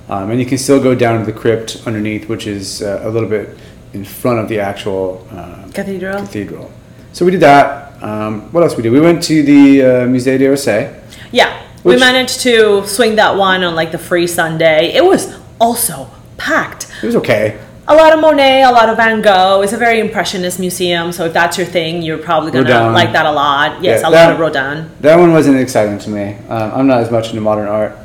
um, 0.10 0.32
and 0.32 0.40
you 0.40 0.46
can 0.46 0.58
still 0.58 0.82
go 0.82 0.96
down 0.96 1.20
to 1.20 1.26
the 1.32 1.38
crypt 1.38 1.84
underneath, 1.86 2.28
which 2.28 2.48
is 2.48 2.82
uh, 2.82 3.02
a 3.04 3.10
little 3.10 3.30
bit 3.30 3.56
in 3.94 4.04
front 4.04 4.40
of 4.40 4.48
the 4.48 4.60
actual 4.60 5.28
uh, 5.32 5.68
Cathedral. 5.74 6.20
cathedral. 6.22 6.72
So 7.14 7.26
we 7.26 7.32
did 7.32 7.42
that. 7.42 8.02
Um, 8.02 8.52
what 8.52 8.64
else 8.64 8.76
we 8.76 8.84
did? 8.84 8.92
We 8.92 9.00
went 9.02 9.22
to 9.24 9.44
the 9.44 9.82
uh, 9.82 9.88
Musée 10.08 10.38
d'Orsay. 10.40 11.00
Yeah, 11.32 11.62
we 11.84 11.94
Which- 11.94 12.00
managed 12.00 12.42
to 12.42 12.86
swing 12.88 13.16
that 13.16 13.36
one 13.38 13.64
on 13.64 13.76
like 13.76 13.92
the 13.92 13.98
free 13.98 14.28
Sunday. 14.28 14.92
It 14.94 15.06
was 15.06 15.34
also 15.60 16.08
packed. 16.38 16.88
It 17.02 17.06
was 17.06 17.16
okay. 17.18 17.58
A 17.90 17.96
lot 17.96 18.12
of 18.14 18.20
Monet, 18.20 18.64
a 18.64 18.72
lot 18.72 18.90
of 18.90 18.98
Van 18.98 19.22
Gogh. 19.22 19.62
It's 19.62 19.72
a 19.72 19.78
very 19.78 20.02
impressionist 20.02 20.60
museum, 20.60 21.14
so 21.14 21.24
if 21.24 21.32
that's 21.32 21.58
your 21.58 21.66
thing, 21.68 22.02
you're 22.02 22.18
probably 22.18 22.52
gonna 22.52 22.70
Rodin. 22.70 22.94
like 22.94 23.14
that 23.14 23.26
a 23.26 23.32
lot. 23.32 23.82
Yes, 23.82 24.02
Yeah, 24.02 24.10
a 24.10 24.12
that- 24.12 24.26
lot 24.26 24.34
of 24.34 24.40
Rodin. 24.42 24.90
That 25.00 25.18
one 25.18 25.32
wasn't 25.32 25.58
exciting 25.58 25.98
to 26.00 26.10
me. 26.10 26.36
Um, 26.50 26.72
I'm 26.76 26.88
not 26.88 27.00
as 27.00 27.10
much 27.12 27.30
into 27.30 27.40
modern 27.40 27.68
art. 27.70 27.96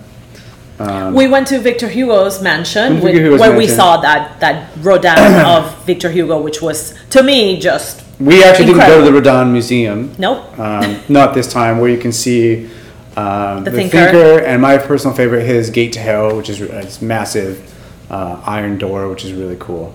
Um, 0.79 1.15
We 1.15 1.27
went 1.27 1.49
to 1.49 1.59
Victor 1.59 1.89
Hugo's 1.89 2.41
mansion, 2.41 2.95
Victor 2.95 3.07
with- 3.07 3.15
Hugo's 3.17 3.41
where 3.41 3.51
we 3.53 3.59
mansion. 3.67 3.77
saw 3.77 3.97
that 3.99 4.39
that 4.41 4.69
Rodin 4.81 5.17
of 5.55 5.75
Victor 5.85 6.11
Hugo, 6.11 6.41
which 6.41 6.63
was 6.63 6.95
to 7.11 7.23
me 7.25 7.59
just 7.59 8.03
we 8.21 8.43
actually 8.45 8.67
didn't 8.67 8.87
go 8.87 8.99
to 9.05 9.05
the 9.05 9.13
Rodin 9.13 9.53
Museum. 9.53 10.13
nope. 10.17 10.45
Um, 10.59 10.97
not 11.09 11.35
this 11.35 11.53
time, 11.53 11.79
where 11.81 11.91
you 11.91 11.99
can 11.99 12.13
see 12.13 12.69
um, 13.17 13.65
The 13.65 13.71
the, 13.71 13.77
Thinker. 13.77 13.99
thinker. 14.11 14.39
and 14.45 14.61
my 14.63 14.79
personal 14.79 15.15
favorite, 15.17 15.45
his 15.45 15.71
Gate 15.71 15.93
to 15.95 16.01
Hell, 16.01 16.37
which 16.37 16.49
is 16.49 16.61
it's 16.61 17.03
massive 17.03 17.69
uh, 18.11 18.41
iron 18.45 18.79
door, 18.79 19.09
which 19.09 19.25
is 19.25 19.33
really 19.33 19.57
cool, 19.59 19.95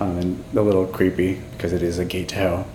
um, 0.00 0.18
and 0.18 0.44
a 0.56 0.60
little 0.62 0.86
creepy 0.86 1.40
because 1.52 1.72
it 1.72 1.82
is 1.82 1.98
a 1.98 2.04
gate 2.04 2.28
to 2.28 2.34
hell. 2.36 2.66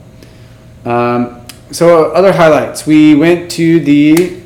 Um, 0.86 1.46
so 1.72 2.12
other 2.12 2.32
highlights, 2.34 2.88
we 2.88 3.14
went 3.16 3.52
to 3.52 3.80
the 3.80 4.40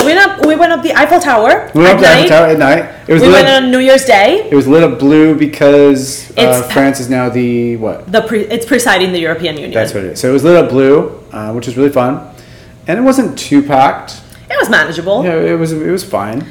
We 0.00 0.06
went 0.14 0.18
up. 0.18 0.46
We 0.46 0.56
went 0.56 0.72
up 0.72 0.82
the 0.82 0.94
Eiffel 0.94 1.20
Tower. 1.20 1.70
we 1.74 1.82
went 1.82 1.94
up 1.98 2.00
to 2.00 2.08
Eiffel. 2.08 2.28
Tower 2.28 2.46
at 2.48 2.58
night. 2.58 2.94
It 3.08 3.12
was 3.12 3.22
We 3.22 3.28
lit 3.28 3.44
went 3.44 3.48
up, 3.48 3.62
on 3.64 3.70
New 3.70 3.78
Year's 3.80 4.04
Day. 4.04 4.48
it 4.50 4.54
was 4.54 4.66
lit 4.66 4.82
up 4.82 4.98
blue 4.98 5.34
because 5.36 6.36
uh, 6.38 6.62
France 6.72 6.98
is 7.00 7.08
now 7.10 7.28
the 7.28 7.76
what? 7.76 8.10
The 8.10 8.22
pre, 8.22 8.40
it's 8.42 8.64
presiding 8.66 9.12
the 9.12 9.20
European 9.20 9.54
Union. 9.56 9.72
That's 9.72 9.92
what 9.94 10.04
it 10.04 10.12
is. 10.12 10.20
So 10.20 10.30
it 10.30 10.32
was 10.32 10.44
lit 10.44 10.56
up 10.56 10.70
blue, 10.70 11.22
uh, 11.32 11.52
which 11.52 11.66
was 11.66 11.76
really 11.76 11.90
fun, 11.92 12.34
and 12.86 12.98
it 12.98 13.02
wasn't 13.02 13.38
too 13.38 13.62
packed. 13.62 14.22
It 14.50 14.56
was 14.58 14.68
manageable. 14.70 15.24
Yeah, 15.24 15.34
it 15.52 15.58
was 15.58 15.72
it 15.72 15.90
was 15.90 16.04
fine. 16.04 16.46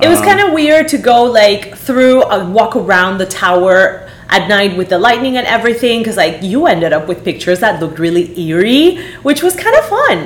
It 0.00 0.08
was 0.08 0.20
Um, 0.20 0.24
kind 0.26 0.40
of 0.40 0.52
weird 0.52 0.88
to 0.88 0.98
go 0.98 1.24
like 1.24 1.76
through 1.76 2.22
a 2.24 2.44
walk 2.48 2.74
around 2.76 3.18
the 3.18 3.26
tower 3.26 4.08
at 4.30 4.48
night 4.48 4.76
with 4.76 4.88
the 4.88 4.98
lightning 4.98 5.36
and 5.36 5.46
everything 5.46 6.00
because 6.00 6.16
like 6.16 6.42
you 6.42 6.66
ended 6.66 6.92
up 6.92 7.06
with 7.08 7.22
pictures 7.24 7.60
that 7.60 7.80
looked 7.80 7.98
really 7.98 8.24
eerie, 8.40 8.96
which 9.22 9.42
was 9.42 9.54
kind 9.54 9.76
of 9.76 9.84
fun. 9.84 10.18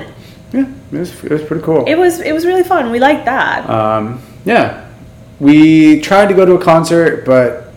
Yeah, 0.53 0.67
it 0.93 0.99
was, 0.99 1.25
it 1.25 1.31
was 1.31 1.43
pretty 1.43 1.63
cool. 1.65 1.85
It 1.87 1.97
was 1.99 2.21
it 2.21 2.33
was 2.33 2.47
really 2.47 2.63
fun. 2.63 2.91
We 2.91 2.99
liked 3.01 3.25
that. 3.25 3.69
Um, 3.69 4.23
yeah, 4.45 4.89
we 5.41 6.01
tried 6.01 6.27
to 6.29 6.35
go 6.35 6.45
to 6.47 6.55
a 6.55 6.63
concert, 6.63 7.25
but 7.27 7.73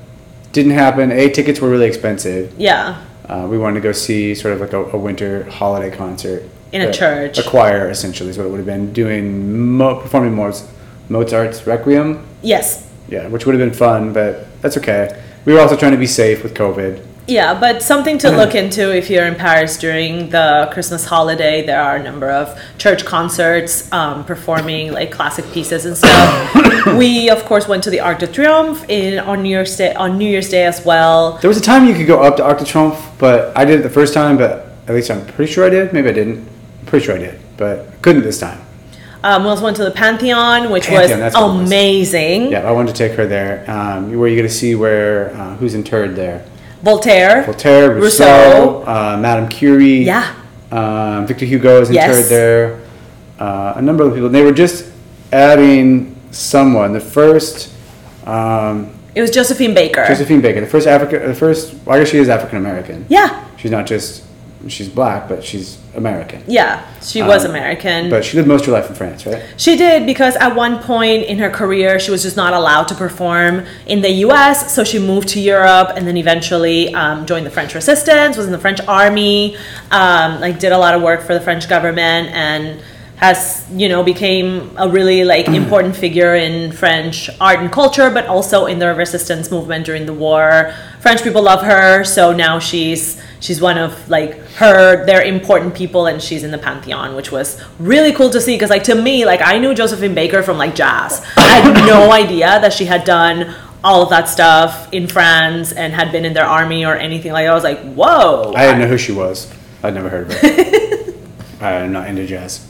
didn't 0.52 0.74
happen. 0.74 1.12
A 1.12 1.30
tickets 1.30 1.60
were 1.60 1.70
really 1.70 1.88
expensive. 1.88 2.54
yeah. 2.58 3.04
Uh, 3.28 3.46
we 3.48 3.60
wanted 3.60 3.76
to 3.76 3.82
go 3.82 3.92
see 3.92 4.34
sort 4.34 4.56
of 4.56 4.60
like 4.60 4.74
a, 4.74 4.84
a 4.86 4.98
winter 4.98 5.44
holiday 5.52 5.96
concert 5.96 6.42
In 6.72 6.82
a 6.82 6.94
church. 6.94 7.38
a 7.38 7.44
choir 7.44 7.90
essentially 7.90 8.30
is 8.30 8.38
what 8.38 8.46
it 8.46 8.50
would 8.50 8.58
have 8.58 8.66
been 8.66 8.94
doing, 8.94 9.76
mo- 9.78 10.00
performing 10.00 10.36
Moz- 10.36 10.68
Mozart's 11.10 11.66
Requiem. 11.66 12.26
Yes. 12.42 12.88
Yeah, 13.08 13.28
which 13.28 13.46
would 13.46 13.56
have 13.60 13.68
been 13.70 13.78
fun, 13.78 14.14
but 14.14 14.48
that's 14.62 14.78
okay. 14.78 15.20
We 15.46 15.54
were 15.54 15.60
also 15.60 15.76
trying 15.76 15.94
to 15.94 15.98
be 15.98 16.06
safe 16.08 16.44
with 16.44 16.54
COVID. 16.54 17.04
Yeah, 17.26 17.60
but 17.60 17.82
something 17.82 18.18
to 18.20 18.30
look 18.42 18.54
into 18.56 18.96
if 18.96 19.10
you're 19.10 19.26
in 19.26 19.36
Paris 19.36 19.78
during 19.78 20.30
the 20.30 20.70
Christmas 20.72 21.06
holiday. 21.06 21.66
There 21.66 21.82
are 21.82 21.96
a 21.96 22.04
number 22.04 22.30
of 22.30 22.60
church 22.78 23.06
concerts 23.06 23.92
um, 23.92 24.26
performing 24.26 24.92
like 24.92 25.12
classic 25.12 25.46
pieces 25.52 25.86
and 25.86 25.98
stuff. 25.98 26.86
we 26.98 27.30
of 27.30 27.44
course 27.46 27.68
went 27.68 27.84
to 27.86 27.90
the 27.90 28.00
Arc 28.00 28.20
de 28.20 28.28
Triomphe 28.28 28.84
in 28.90 29.20
on 29.20 29.42
New 29.44 29.50
Year's 29.50 29.76
Day 29.76 29.94
on 29.94 30.18
New 30.18 30.30
Year's 30.30 30.50
Day 30.50 30.66
as 30.66 30.86
well. 30.86 31.38
There 31.40 31.48
was 31.48 31.58
a 31.58 31.62
time 31.62 31.88
you 31.88 31.94
could 31.96 32.08
go 32.08 32.22
up 32.22 32.38
to 32.38 32.44
Arc 32.44 32.60
de 32.60 32.66
Triomphe, 32.66 33.00
but 33.18 33.56
I 33.58 33.66
did 33.66 33.80
it 33.80 33.84
the 33.84 33.90
first 33.90 34.14
time, 34.14 34.38
but 34.38 34.68
at 34.88 34.96
least 34.96 35.10
I'm 35.12 35.26
pretty 35.26 35.52
sure 35.52 35.66
I 35.66 35.70
did. 35.70 35.94
Maybe 35.94 36.10
I 36.10 36.14
didn't. 36.14 36.48
Pretty 36.90 37.06
sure 37.06 37.16
I 37.16 37.20
did, 37.20 37.40
but 37.58 38.02
couldn't 38.02 38.24
this 38.24 38.40
time. 38.40 38.60
Um, 39.24 39.44
we 39.44 39.50
also 39.50 39.64
went 39.66 39.78
to 39.78 39.84
the 39.84 39.92
Pantheon, 39.92 40.72
which 40.72 40.86
Pantheon, 40.86 41.20
that's 41.20 41.36
what 41.36 41.44
it 41.44 41.48
was 41.48 41.60
was. 41.62 41.70
amazing. 41.70 42.52
Yeah, 42.52 42.68
I 42.68 42.72
wanted 42.72 42.96
to 42.96 42.98
take 42.98 43.18
her 43.18 43.28
there. 43.28 43.70
Um, 43.70 44.18
where 44.18 44.30
you 44.30 44.36
get 44.36 44.44
to 44.44 44.50
see 44.50 44.76
where 44.76 45.32
uh, 45.36 45.56
who's 45.58 45.76
interred 45.76 46.16
there? 46.16 46.46
Voltaire. 46.82 47.44
Voltaire, 47.44 47.94
Rousseau, 47.94 48.24
Rousseau. 48.26 48.84
Uh, 48.88 49.18
Madame 49.20 49.50
Curie. 49.50 50.04
Yeah. 50.04 50.34
Um, 50.72 51.28
Victor 51.28 51.46
Hugo 51.46 51.82
is 51.82 51.92
Yes. 51.92 52.10
interred 52.10 52.30
there. 52.30 52.80
Uh, 53.40 53.74
a 53.76 53.82
number 53.82 54.04
of 54.08 54.14
people. 54.14 54.30
They 54.30 54.42
were 54.44 54.54
just 54.54 54.90
adding 55.34 56.16
someone. 56.32 56.94
The 56.94 57.00
first 57.02 57.74
um, 58.26 58.90
It 59.16 59.22
was 59.22 59.32
Josephine 59.32 59.74
Baker. 59.74 60.06
Josephine 60.08 60.42
Baker. 60.42 60.62
The 60.62 60.68
first 60.68 60.88
African. 60.88 61.28
The 61.28 61.36
first. 61.36 61.76
Well, 61.86 61.98
I 61.98 62.00
guess 62.00 62.10
she 62.10 62.18
is 62.20 62.30
African 62.30 62.58
American. 62.58 63.06
yeah. 63.10 63.46
She's 63.58 63.72
not 63.72 63.86
just. 63.86 64.24
She's 64.68 64.90
black, 64.90 65.30
but 65.30 65.44
she's 65.44 65.78
American. 65.96 66.44
Yeah. 66.46 66.86
She 67.02 67.24
was 67.24 67.46
Um, 67.46 67.52
American. 67.52 68.10
But 68.10 68.26
she 68.26 68.36
lived 68.36 68.48
most 68.48 68.62
of 68.62 68.68
her 68.68 68.74
life 68.74 68.90
in 68.90 68.96
France, 68.96 69.26
right? 69.26 69.42
She 69.56 69.78
did 69.78 70.06
because 70.06 70.36
at 70.36 70.54
one 70.54 70.80
point 70.80 71.24
in 71.26 71.40
her 71.40 71.50
career, 71.50 71.98
she 71.98 72.12
was 72.12 72.24
just 72.24 72.36
not 72.36 72.54
allowed 72.54 72.90
to 72.90 72.96
perform 72.96 73.64
in 73.88 74.02
the 74.02 74.12
US. 74.28 74.74
So 74.74 74.84
she 74.84 75.00
moved 75.00 75.30
to 75.30 75.40
Europe 75.40 75.94
and 75.96 76.06
then 76.06 76.18
eventually 76.18 76.94
um, 76.94 77.26
joined 77.26 77.46
the 77.46 77.50
French 77.52 77.74
resistance, 77.74 78.36
was 78.36 78.48
in 78.48 78.52
the 78.52 78.60
French 78.60 78.82
army, 78.86 79.56
um, 79.92 80.42
like 80.42 80.60
did 80.60 80.74
a 80.74 80.78
lot 80.78 80.94
of 80.94 81.02
work 81.02 81.22
for 81.22 81.34
the 81.34 81.42
French 81.42 81.70
government 81.70 82.30
and 82.34 82.82
has, 83.16 83.66
you 83.72 83.90
know, 83.90 84.02
became 84.04 84.72
a 84.78 84.88
really 84.90 85.24
like 85.24 85.48
important 85.64 85.96
figure 85.96 86.36
in 86.36 86.72
French 86.74 87.30
art 87.40 87.60
and 87.60 87.72
culture, 87.72 88.10
but 88.10 88.26
also 88.28 88.66
in 88.66 88.80
the 88.80 88.94
resistance 88.94 89.50
movement 89.52 89.86
during 89.86 90.06
the 90.06 90.14
war. 90.14 90.74
French 91.00 91.24
people 91.24 91.42
love 91.42 91.62
her. 91.62 92.04
So 92.04 92.34
now 92.34 92.60
she's 92.60 93.22
she's 93.40 93.62
one 93.62 93.78
of 93.78 94.10
like 94.10 94.38
her 94.56 95.06
they're 95.06 95.24
important 95.24 95.74
people 95.74 96.06
and 96.08 96.22
she's 96.22 96.44
in 96.44 96.52
the 96.52 96.58
pantheon 96.58 97.16
which 97.16 97.32
was 97.32 97.62
really 97.80 98.12
cool 98.12 98.30
to 98.30 98.42
see 98.42 98.56
because 98.56 98.70
like 98.70 98.84
to 98.84 98.96
me 98.96 99.26
like 99.26 99.42
i 99.44 99.58
knew 99.58 99.74
josephine 99.74 100.14
baker 100.14 100.44
from 100.44 100.58
like 100.58 100.76
jazz 100.76 101.26
i 101.38 101.60
had 101.60 101.74
no 101.86 102.12
idea 102.24 102.60
that 102.60 102.74
she 102.74 102.86
had 102.86 103.04
done 103.04 103.56
all 103.84 104.02
of 104.04 104.10
that 104.10 104.28
stuff 104.28 104.92
in 104.92 105.08
france 105.08 105.72
and 105.72 105.94
had 105.94 106.12
been 106.12 106.26
in 106.26 106.34
their 106.34 106.46
army 106.46 106.86
or 106.86 106.96
anything 106.96 107.32
like 107.32 107.46
that. 107.46 107.52
i 107.52 107.56
was 107.56 107.64
like 107.64 107.80
whoa 107.94 108.54
I 108.56 108.66
didn't 108.66 108.80
know 108.80 108.88
who 108.88 108.98
she 108.98 109.14
was. 109.14 109.52
I'd 109.82 109.94
never 109.94 110.10
heard 110.10 110.30
of 110.30 110.34
her. 110.34 111.14
I'm 111.66 111.92
not 111.92 112.08
into 112.10 112.26
jazz, 112.26 112.68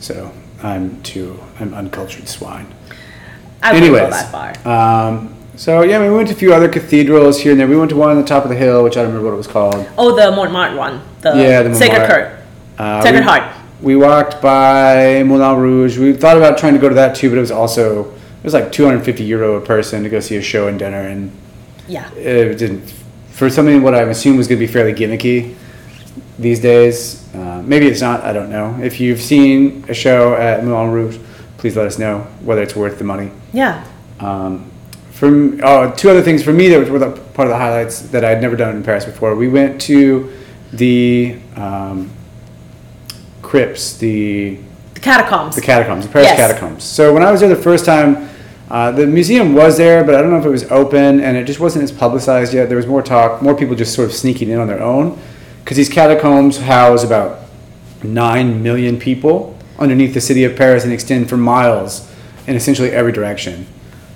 so 0.00 0.32
I'm 0.62 1.00
too. 1.02 1.40
I'm 1.60 1.74
uncultured 1.74 2.28
swine. 2.28 2.74
i 3.62 3.76
Anyways, 3.76 4.10
that 4.10 4.64
far 4.64 5.08
um, 5.08 5.34
so 5.58 5.82
yeah, 5.82 5.96
I 5.96 6.02
mean, 6.02 6.12
we 6.12 6.16
went 6.16 6.28
to 6.28 6.34
a 6.34 6.38
few 6.38 6.54
other 6.54 6.68
cathedrals 6.68 7.40
here 7.40 7.50
and 7.50 7.60
there. 7.60 7.66
We 7.66 7.76
went 7.76 7.90
to 7.90 7.96
one 7.96 8.10
on 8.10 8.16
the 8.16 8.26
top 8.26 8.44
of 8.44 8.48
the 8.50 8.56
hill, 8.56 8.84
which 8.84 8.96
I 8.96 9.02
don't 9.02 9.08
remember 9.08 9.28
what 9.28 9.34
it 9.34 9.38
was 9.38 9.48
called. 9.48 9.86
oh 9.98 10.14
the 10.14 10.30
montmartre 10.30 10.76
one 10.76 11.02
the 11.20 11.30
Yeah, 11.36 11.62
the 11.62 11.74
sacred 11.74 12.06
heart 12.06 12.38
Uh, 12.78 13.02
sacred 13.02 13.20
we, 13.20 13.24
heart 13.26 13.42
We 13.82 13.96
walked 13.96 14.40
by 14.40 15.22
Moulin 15.24 15.58
Rouge. 15.58 15.98
We 15.98 16.12
thought 16.12 16.36
about 16.36 16.58
trying 16.58 16.74
to 16.74 16.80
go 16.80 16.88
to 16.88 16.94
that 16.94 17.16
too, 17.16 17.28
but 17.28 17.38
it 17.38 17.40
was 17.40 17.50
also 17.50 18.04
it 18.12 18.44
was 18.44 18.54
like 18.54 18.70
250 18.70 19.24
euro 19.24 19.54
a 19.56 19.60
person 19.60 20.04
to 20.04 20.08
go 20.08 20.20
see 20.20 20.36
a 20.36 20.42
show 20.42 20.68
and 20.68 20.78
dinner, 20.78 21.00
and 21.02 21.32
yeah 21.88 22.08
it 22.14 22.56
didn't 22.58 22.94
for 23.30 23.50
something 23.50 23.82
what 23.82 23.94
I 23.94 24.02
assume 24.02 24.36
was 24.36 24.46
going 24.48 24.60
to 24.60 24.66
be 24.66 24.72
fairly 24.72 24.92
gimmicky 24.92 25.56
these 26.38 26.60
days. 26.60 27.24
Uh, 27.34 27.62
maybe 27.64 27.86
it's 27.86 28.00
not. 28.00 28.22
I 28.22 28.32
don't 28.32 28.50
know. 28.50 28.78
If 28.82 29.00
you've 29.00 29.20
seen 29.20 29.84
a 29.88 29.94
show 29.94 30.34
at 30.34 30.64
Moulin 30.64 30.90
Rouge, 30.92 31.18
please 31.56 31.76
let 31.76 31.86
us 31.86 31.98
know 31.98 32.20
whether 32.42 32.62
it's 32.62 32.76
worth 32.76 32.98
the 32.98 33.04
money. 33.04 33.30
yeah 33.52 33.84
Um, 34.20 34.70
from 35.18 35.60
oh, 35.64 35.90
two 35.96 36.08
other 36.08 36.22
things 36.22 36.44
for 36.44 36.52
me 36.52 36.68
that 36.68 36.88
were 36.88 36.98
the, 37.00 37.10
part 37.10 37.48
of 37.48 37.50
the 37.50 37.58
highlights 37.58 38.02
that 38.02 38.24
I'd 38.24 38.40
never 38.40 38.54
done 38.54 38.76
in 38.76 38.84
Paris 38.84 39.04
before. 39.04 39.34
We 39.34 39.48
went 39.48 39.80
to 39.82 40.32
the 40.72 41.36
um, 41.56 42.08
crypts, 43.42 43.96
the 43.96 44.58
the 44.94 45.00
catacombs 45.00 45.56
the 45.56 45.62
catacombs, 45.62 46.06
the 46.06 46.12
Paris 46.12 46.28
Yes. 46.28 46.36
catacombs. 46.36 46.84
So 46.84 47.12
when 47.12 47.24
I 47.24 47.32
was 47.32 47.40
there 47.40 47.48
the 47.48 47.56
first 47.56 47.84
time, 47.84 48.28
uh, 48.70 48.92
the 48.92 49.08
museum 49.08 49.54
was 49.54 49.76
there, 49.76 50.04
but 50.04 50.14
I 50.14 50.22
don't 50.22 50.30
know 50.30 50.38
if 50.38 50.46
it 50.46 50.50
was 50.50 50.70
open, 50.70 51.20
and 51.20 51.36
it 51.36 51.44
just 51.48 51.58
wasn't 51.58 51.82
as 51.82 51.90
publicized 51.90 52.54
yet. 52.54 52.68
There 52.68 52.76
was 52.76 52.86
more 52.86 53.02
talk, 53.02 53.42
more 53.42 53.56
people 53.56 53.74
just 53.74 53.94
sort 53.94 54.08
of 54.08 54.14
sneaking 54.14 54.50
in 54.50 54.60
on 54.60 54.68
their 54.68 54.80
own, 54.80 55.18
because 55.64 55.76
these 55.76 55.88
catacombs 55.88 56.58
house 56.58 57.02
about 57.02 57.40
nine 58.04 58.62
million 58.62 59.00
people 59.00 59.58
underneath 59.80 60.14
the 60.14 60.20
city 60.20 60.44
of 60.44 60.54
Paris 60.54 60.84
and 60.84 60.92
extend 60.92 61.28
for 61.28 61.36
miles 61.36 62.08
in 62.46 62.54
essentially 62.54 62.90
every 62.90 63.10
direction. 63.10 63.66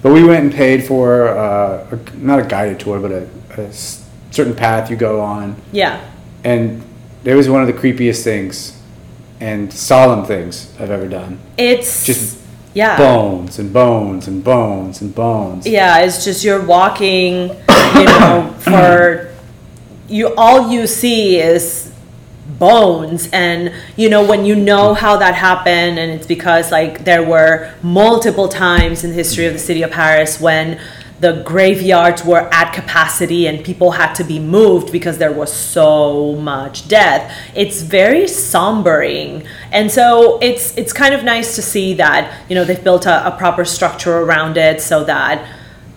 But 0.02 0.12
we 0.12 0.24
went 0.24 0.44
and 0.44 0.52
paid 0.52 0.84
for 0.84 1.28
uh, 1.28 1.86
a, 1.96 2.16
not 2.16 2.40
a 2.40 2.44
guided 2.44 2.80
tour, 2.80 2.98
but 3.00 3.12
a, 3.12 3.28
a 3.58 3.66
s- 3.68 4.04
certain 4.30 4.54
path 4.54 4.90
you 4.90 4.96
go 4.96 5.20
on 5.20 5.54
yeah 5.72 6.00
and 6.44 6.82
it 7.24 7.34
was 7.34 7.48
one 7.48 7.60
of 7.60 7.66
the 7.66 7.72
creepiest 7.74 8.24
things 8.24 8.80
and 9.40 9.72
solemn 9.72 10.24
things 10.24 10.72
I've 10.80 10.90
ever 10.90 11.06
done. 11.08 11.38
it's 11.58 12.04
Just 12.06 12.38
yeah 12.74 12.96
Bones 12.96 13.58
and 13.58 13.72
bones 13.72 14.26
and 14.28 14.42
bones 14.42 15.00
and 15.02 15.14
bones. 15.14 15.66
Yeah, 15.66 15.98
it's 15.98 16.24
just 16.24 16.42
you're 16.44 16.64
walking, 16.64 17.48
you 17.50 18.04
know, 18.06 18.54
for 18.60 19.30
you 20.08 20.34
all 20.36 20.70
you 20.70 20.86
see 20.86 21.38
is 21.38 21.81
bones 22.62 23.28
and 23.32 23.72
you 23.96 24.08
know 24.08 24.24
when 24.24 24.44
you 24.44 24.54
know 24.54 24.94
how 24.94 25.16
that 25.16 25.34
happened 25.34 25.98
and 25.98 26.12
it's 26.12 26.28
because 26.28 26.70
like 26.70 27.04
there 27.04 27.24
were 27.34 27.74
multiple 27.82 28.46
times 28.46 29.02
in 29.02 29.10
the 29.10 29.16
history 29.16 29.46
of 29.46 29.52
the 29.52 29.58
city 29.58 29.82
of 29.82 29.90
Paris 29.90 30.40
when 30.40 30.80
the 31.18 31.42
graveyards 31.44 32.24
were 32.24 32.48
at 32.54 32.72
capacity 32.72 33.48
and 33.48 33.64
people 33.64 33.90
had 33.90 34.14
to 34.14 34.22
be 34.22 34.38
moved 34.38 34.92
because 34.92 35.18
there 35.18 35.32
was 35.32 35.52
so 35.52 36.36
much 36.36 36.86
death 36.86 37.36
it's 37.56 37.82
very 37.82 38.26
sombering 38.26 39.44
and 39.72 39.90
so 39.90 40.38
it's 40.40 40.64
it's 40.78 40.92
kind 40.92 41.14
of 41.14 41.24
nice 41.24 41.56
to 41.56 41.62
see 41.62 41.94
that 41.94 42.22
you 42.48 42.54
know 42.54 42.64
they've 42.64 42.84
built 42.84 43.06
a, 43.06 43.26
a 43.26 43.36
proper 43.36 43.64
structure 43.64 44.18
around 44.18 44.56
it 44.56 44.80
so 44.80 45.02
that 45.02 45.44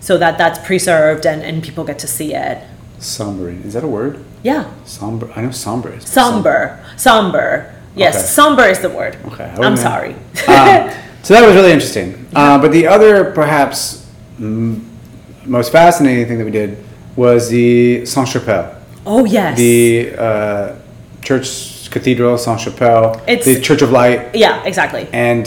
so 0.00 0.18
that 0.18 0.36
that's 0.36 0.58
preserved 0.66 1.24
and, 1.26 1.42
and 1.42 1.62
people 1.62 1.84
get 1.84 2.00
to 2.00 2.08
see 2.08 2.34
it 2.34 2.58
Sombering. 2.98 3.64
Is 3.64 3.74
that 3.74 3.84
a 3.84 3.88
word? 3.88 4.24
Yeah 4.48 4.64
Somber. 4.84 5.26
I 5.36 5.38
know 5.44 5.50
somber 5.66 5.90
is. 5.96 6.02
somber 6.20 6.60
somber 6.96 7.46
yes 8.02 8.14
Okay. 8.14 8.26
somber 8.38 8.64
is 8.72 8.78
the 8.86 8.92
word 8.98 9.14
Okay. 9.30 9.48
I'm 9.66 9.76
sorry 9.88 10.12
Um, 10.48 10.90
So 11.26 11.34
that 11.34 11.42
was 11.46 11.54
really 11.58 11.72
interesting. 11.72 12.10
Uh, 12.38 12.56
but 12.62 12.70
the 12.70 12.86
other, 12.94 13.32
perhaps, 13.40 14.06
mm, 14.38 14.78
most 15.44 15.72
fascinating 15.72 16.24
thing 16.28 16.38
that 16.38 16.44
we 16.44 16.52
did 16.62 16.70
was 17.16 17.48
the 17.50 18.06
Saint 18.06 18.28
Chapelle, 18.28 18.68
Oh 19.04 19.24
yes. 19.26 19.58
the 19.58 20.14
uh, 20.26 20.76
church 21.26 21.46
cathedral 22.00 22.36
Saint 22.38 22.60
Chapelle, 22.60 23.06
It's- 23.26 23.44
the 23.46 23.60
Church 23.68 23.82
of 23.86 23.90
Light, 23.90 24.18
yeah, 24.34 24.62
exactly. 24.70 25.04
and 25.12 25.42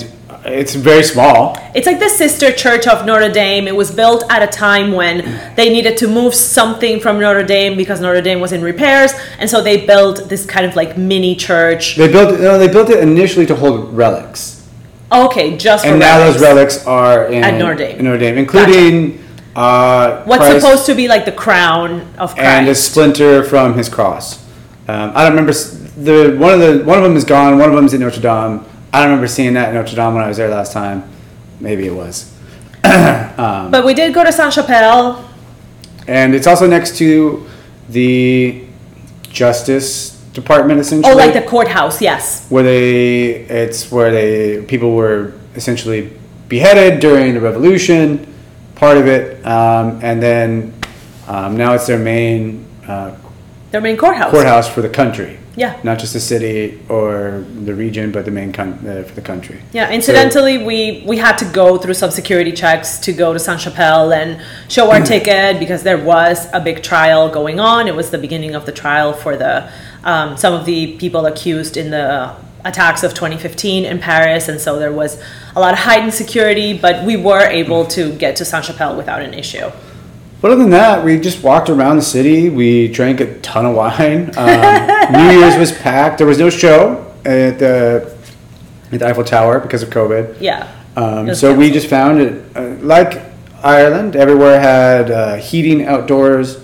it's 0.46 0.74
very 0.90 1.04
small. 1.04 1.40
It's 1.76 1.86
like 1.86 2.00
the 2.00 2.10
sister 2.24 2.50
church 2.64 2.86
of 2.88 3.06
Notre 3.06 3.30
Dame. 3.42 3.68
It 3.68 3.76
was 3.76 3.90
built 4.02 4.22
at 4.36 4.42
a 4.42 4.48
time 4.48 4.88
when 5.00 5.16
they 5.58 5.68
needed 5.70 5.96
to 5.98 6.08
move 6.08 6.34
something 6.34 7.00
from 7.04 7.20
Notre 7.20 7.44
Dame 7.56 7.74
because 7.82 7.98
Notre 8.06 8.22
Dame 8.30 8.40
was 8.46 8.52
in 8.58 8.62
repairs, 8.72 9.12
and 9.40 9.48
so 9.54 9.58
they 9.62 9.78
built 9.94 10.18
this 10.32 10.44
kind 10.54 10.66
of 10.66 10.74
like 10.82 10.92
mini 10.98 11.34
church. 11.36 11.84
They 11.98 12.08
built 12.18 12.40
no, 12.40 12.58
they 12.58 12.70
built 12.78 12.90
it 12.90 13.00
initially 13.12 13.46
to 13.52 13.56
hold 13.64 13.94
relics, 14.04 14.42
Okay, 15.12 15.48
just 15.58 15.84
for 15.84 15.92
and 15.92 16.00
now 16.00 16.18
relics. 16.18 16.34
those 16.36 16.42
relics 16.50 16.76
are 16.88 17.26
in 17.36 17.44
At 17.44 17.56
Notre 17.62 17.76
Dame. 17.84 17.98
in 18.00 18.06
Notre 18.06 18.20
Dame, 18.26 18.38
including 18.46 18.94
uh, 19.56 20.24
What's 20.30 20.40
Christ 20.46 20.62
supposed 20.62 20.86
to 20.86 20.96
be 20.96 21.08
like 21.14 21.26
the 21.26 21.38
crown 21.46 21.90
of 22.18 22.34
Christ. 22.36 22.50
and 22.56 22.68
a 22.70 22.76
splinter 22.76 23.44
from 23.44 23.68
his 23.78 23.90
cross. 23.90 24.26
Um, 24.88 25.12
I 25.16 25.20
don't 25.24 25.32
remember 25.36 25.54
the 26.04 26.36
one 26.38 26.54
of 26.54 26.60
the 26.60 26.84
one 26.84 26.98
of 26.98 27.04
them 27.04 27.16
is 27.16 27.26
gone. 27.26 27.58
One 27.58 27.70
of 27.70 27.76
them 27.76 27.86
is 27.86 27.94
in 27.94 28.02
Notre 28.02 28.22
Dame. 28.22 28.66
I 28.92 29.00
don't 29.00 29.10
remember 29.10 29.28
seeing 29.28 29.54
that 29.54 29.70
in 29.70 29.76
Notre 29.76 29.96
Dame 29.96 30.14
when 30.16 30.24
I 30.24 30.28
was 30.28 30.38
there 30.38 30.50
last 30.50 30.74
time. 30.74 31.04
Maybe 31.60 31.86
it 31.86 31.94
was. 31.94 32.34
but 32.84 33.86
we 33.86 33.94
did 33.94 34.14
go 34.14 34.24
to 34.24 34.32
Saint 34.32 34.54
Chapelle. 34.54 35.30
And 36.08 36.34
it's 36.34 36.48
also 36.48 36.66
next 36.66 36.98
to 36.98 37.48
the 37.90 38.66
Justice 39.24 40.12
Department, 40.34 40.80
essentially. 40.80 41.12
Oh, 41.12 41.16
like 41.16 41.34
the 41.34 41.42
courthouse, 41.42 42.02
yes. 42.02 42.48
where 42.50 42.64
they 42.64 43.32
it's 43.32 43.92
where 43.92 44.12
they 44.12 44.64
people 44.66 44.96
were 44.96 45.34
essentially 45.56 46.18
beheaded 46.48 47.00
during 47.00 47.34
the 47.34 47.42
revolution 47.42 48.26
part 48.76 48.98
of 48.98 49.08
it 49.08 49.46
um, 49.46 50.00
and 50.02 50.22
then 50.24 50.74
um, 51.28 51.56
now 51.58 51.74
it's 51.74 51.86
their 51.86 52.00
main 52.00 52.66
uh, 52.88 53.16
Their 53.72 53.82
main 53.82 53.98
courthouse. 53.98 54.32
courthouse 54.32 54.68
for 54.68 54.82
the 54.82 54.90
country 54.90 55.38
Yeah. 55.60 55.78
not 55.84 56.00
just 56.00 56.14
the 56.14 56.20
city 56.34 56.80
or 56.88 57.44
the 57.68 57.76
region 57.76 58.12
but 58.16 58.24
the 58.24 58.32
main 58.40 58.52
con- 58.54 58.80
uh, 58.88 59.04
for 59.08 59.14
the 59.20 59.26
country 59.32 59.58
Yeah, 59.74 59.92
incidentally, 60.00 60.56
we, 60.70 61.04
we 61.12 61.18
had 61.18 61.36
to 61.44 61.46
go 61.62 61.78
through 61.78 61.98
some 62.04 62.12
security 62.12 62.54
checks 62.54 62.90
to 63.06 63.12
go 63.24 63.28
to 63.34 63.40
Saint 63.48 63.62
Chapelle 63.66 64.14
and 64.14 64.30
show 64.76 64.86
our 64.92 65.02
ticket 65.14 65.60
because 65.60 65.82
there 65.84 66.02
was 66.14 66.48
a 66.54 66.62
big 66.70 66.78
trial 66.92 67.30
going 67.40 67.60
on. 67.60 67.88
It 67.92 67.96
was 68.02 68.10
the 68.10 68.18
beginning 68.18 68.56
of 68.56 68.64
the 68.66 68.72
trial 68.72 69.12
for 69.14 69.34
the 69.44 69.70
um, 70.12 70.38
some 70.38 70.54
of 70.54 70.64
the 70.66 70.98
people 70.98 71.26
accused 71.26 71.76
in 71.76 71.88
the 71.92 72.34
attacks 72.64 73.04
of 73.04 73.14
2015 73.14 73.86
in 73.86 74.00
Paris, 74.00 74.48
and 74.48 74.60
so 74.66 74.80
there 74.80 74.94
was 74.94 75.22
a 75.56 75.60
lot 75.60 75.74
of 75.74 75.80
heightened 75.80 76.14
security. 76.14 76.78
But 76.78 77.06
we 77.06 77.16
were 77.18 77.46
able 77.62 77.86
to 77.98 78.14
get 78.24 78.36
to 78.38 78.46
Saint 78.46 78.66
Chapelle 78.66 78.96
without 78.96 79.22
an 79.22 79.34
issue. 79.34 79.70
But 80.42 80.52
other 80.52 80.62
than 80.62 80.70
that 80.72 81.04
we 81.04 81.20
just 81.20 81.44
walked 81.44 81.70
around 81.70 81.96
the 81.98 82.02
city 82.02 82.50
we 82.50 82.88
drank 82.88 83.20
a 83.20 83.40
ton 83.40 83.66
of 83.66 83.76
wine 83.76 84.32
um, 84.38 85.12
new 85.12 85.40
year's 85.40 85.58
was 85.58 85.72
packed 85.72 86.18
there 86.18 86.28
was 86.28 86.38
no 86.40 86.50
show 86.50 87.06
at 87.26 87.60
the, 87.60 88.16
at 88.92 89.00
the 89.00 89.08
eiffel 89.08 89.24
tower 89.24 89.60
because 89.60 89.84
of 89.84 89.90
covid 89.90 90.36
Yeah. 90.40 90.76
Um, 90.96 91.34
so 91.36 91.54
we 91.56 91.72
just 91.72 91.88
found 91.88 92.20
it, 92.20 92.44
uh, 92.58 92.76
like 92.82 93.22
Ireland, 93.64 94.16
everywhere 94.18 94.60
had 94.60 95.12
uh, 95.12 95.36
heating 95.36 95.86
outdoors. 95.86 96.58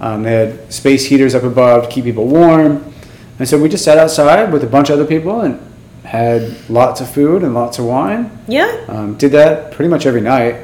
Um, 0.00 0.22
they 0.22 0.32
had 0.32 0.72
space 0.72 1.04
heaters 1.06 1.34
up 1.34 1.42
above 1.42 1.84
to 1.84 1.90
keep 1.90 2.04
people 2.04 2.26
warm. 2.28 2.92
And 3.38 3.48
so 3.48 3.58
we 3.60 3.68
just 3.68 3.82
sat 3.84 3.98
outside 3.98 4.52
with 4.52 4.62
a 4.62 4.66
bunch 4.66 4.90
of 4.90 4.94
other 5.00 5.06
people 5.06 5.40
and 5.40 5.58
had 6.04 6.54
lots 6.70 7.00
of 7.00 7.10
food 7.10 7.42
and 7.42 7.52
lots 7.54 7.78
of 7.80 7.86
wine. 7.86 8.30
Yeah. 8.46 8.84
Um, 8.86 9.16
did 9.16 9.32
that 9.32 9.72
pretty 9.72 9.88
much 9.88 10.06
every 10.06 10.20
night. 10.20 10.56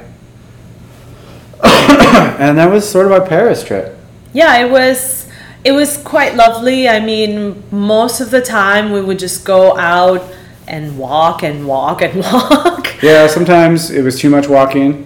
And 2.39 2.59
that 2.59 2.71
was 2.71 2.89
sort 2.89 3.07
of 3.07 3.13
our 3.13 3.27
Paris 3.27 3.63
trip. 3.65 3.97
Yeah, 4.33 4.59
it 4.65 4.71
was 4.71 5.27
it 5.65 5.73
was 5.73 5.97
quite 5.99 6.35
lovely. 6.37 6.89
I 6.89 7.01
mean, 7.01 7.63
most 7.71 8.21
of 8.21 8.31
the 8.31 8.41
time 8.41 8.93
we 8.93 9.01
would 9.01 9.19
just 9.19 9.45
go 9.45 9.77
out 9.77 10.23
and 10.69 10.99
walk 10.99 11.43
and 11.43 11.67
walk 11.67 12.03
and 12.03 12.21
walk. 12.23 13.03
Yeah, 13.03 13.27
sometimes 13.27 13.91
it 13.91 14.03
was 14.03 14.19
too 14.19 14.31
much 14.31 14.49
walking. 14.49 15.05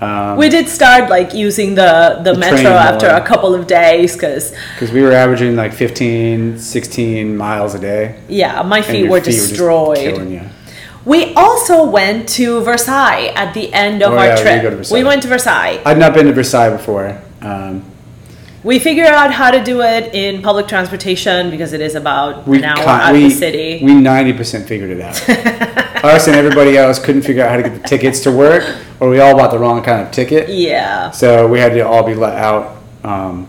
Um, 0.00 0.36
We 0.36 0.48
did 0.48 0.68
start 0.68 1.08
like 1.08 1.32
using 1.34 1.74
the 1.76 2.20
the, 2.24 2.32
The 2.32 2.38
metro 2.38 2.70
after 2.72 3.06
a 3.08 3.20
couple 3.24 3.54
of 3.54 3.66
days 3.66 4.14
because 4.14 4.52
because 4.74 4.92
we 4.92 5.02
were 5.02 5.12
averaging 5.12 5.56
like 5.56 5.72
15, 5.72 6.58
16 6.58 7.36
miles 7.36 7.74
a 7.74 7.78
day. 7.78 8.16
yeah, 8.28 8.62
my 8.62 8.82
feet 8.82 9.08
were 9.08 9.20
feet 9.20 9.32
just 9.32 9.48
destroyed. 9.50 10.30
you. 10.30 10.42
We 11.04 11.34
also 11.34 11.84
went 11.84 12.28
to 12.30 12.60
Versailles 12.62 13.32
at 13.34 13.52
the 13.54 13.72
end 13.72 14.02
of 14.02 14.12
Oh, 14.12 14.18
our 14.18 14.26
yeah, 14.26 14.36
we 14.36 14.68
trip. 14.70 14.86
to 14.86 14.94
we 14.94 15.04
went 15.04 15.22
to 15.22 15.28
Versailles. 15.28 15.80
I'd 15.84 15.98
not 15.98 16.14
been 16.14 16.26
to 16.26 16.32
Versailles 16.32 16.70
before. 16.70 17.20
Um, 17.42 17.84
We 18.62 18.78
figured 18.78 19.06
out 19.08 19.30
how 19.30 19.50
to 19.50 19.62
do 19.62 19.82
it 19.82 20.14
in 20.14 20.40
public 20.40 20.66
transportation 20.66 21.50
because 21.50 21.74
it 21.74 21.82
is 21.82 21.94
about 21.94 22.46
we 22.48 22.56
an 22.58 22.64
hour 22.64 22.82
con- 22.82 23.00
out 23.02 23.12
we, 23.12 23.24
of 23.26 23.30
the 23.30 23.36
city. 23.36 23.80
We 23.84 23.92
ninety 23.94 24.32
percent 24.32 24.66
figured 24.66 24.90
it 24.90 25.00
out. 25.02 25.16
Us 26.04 26.26
and 26.26 26.36
everybody 26.36 26.76
else 26.78 26.98
couldn't 26.98 27.22
figure 27.22 27.42
out 27.44 27.50
how 27.50 27.56
to 27.58 27.62
get 27.62 27.82
the 27.82 27.86
tickets 27.88 28.20
to 28.20 28.30
work, 28.32 28.64
or 29.00 29.08
we 29.10 29.20
all 29.20 29.34
bought 29.36 29.50
the 29.50 29.58
wrong 29.58 29.82
kind 29.82 30.00
of 30.06 30.10
ticket. 30.12 30.48
yeah. 30.48 31.10
So 31.10 31.46
we 31.46 31.58
had 31.60 31.72
to 31.74 31.80
all 31.80 32.02
be 32.02 32.14
let 32.14 32.36
out 32.36 32.76
um, 33.02 33.46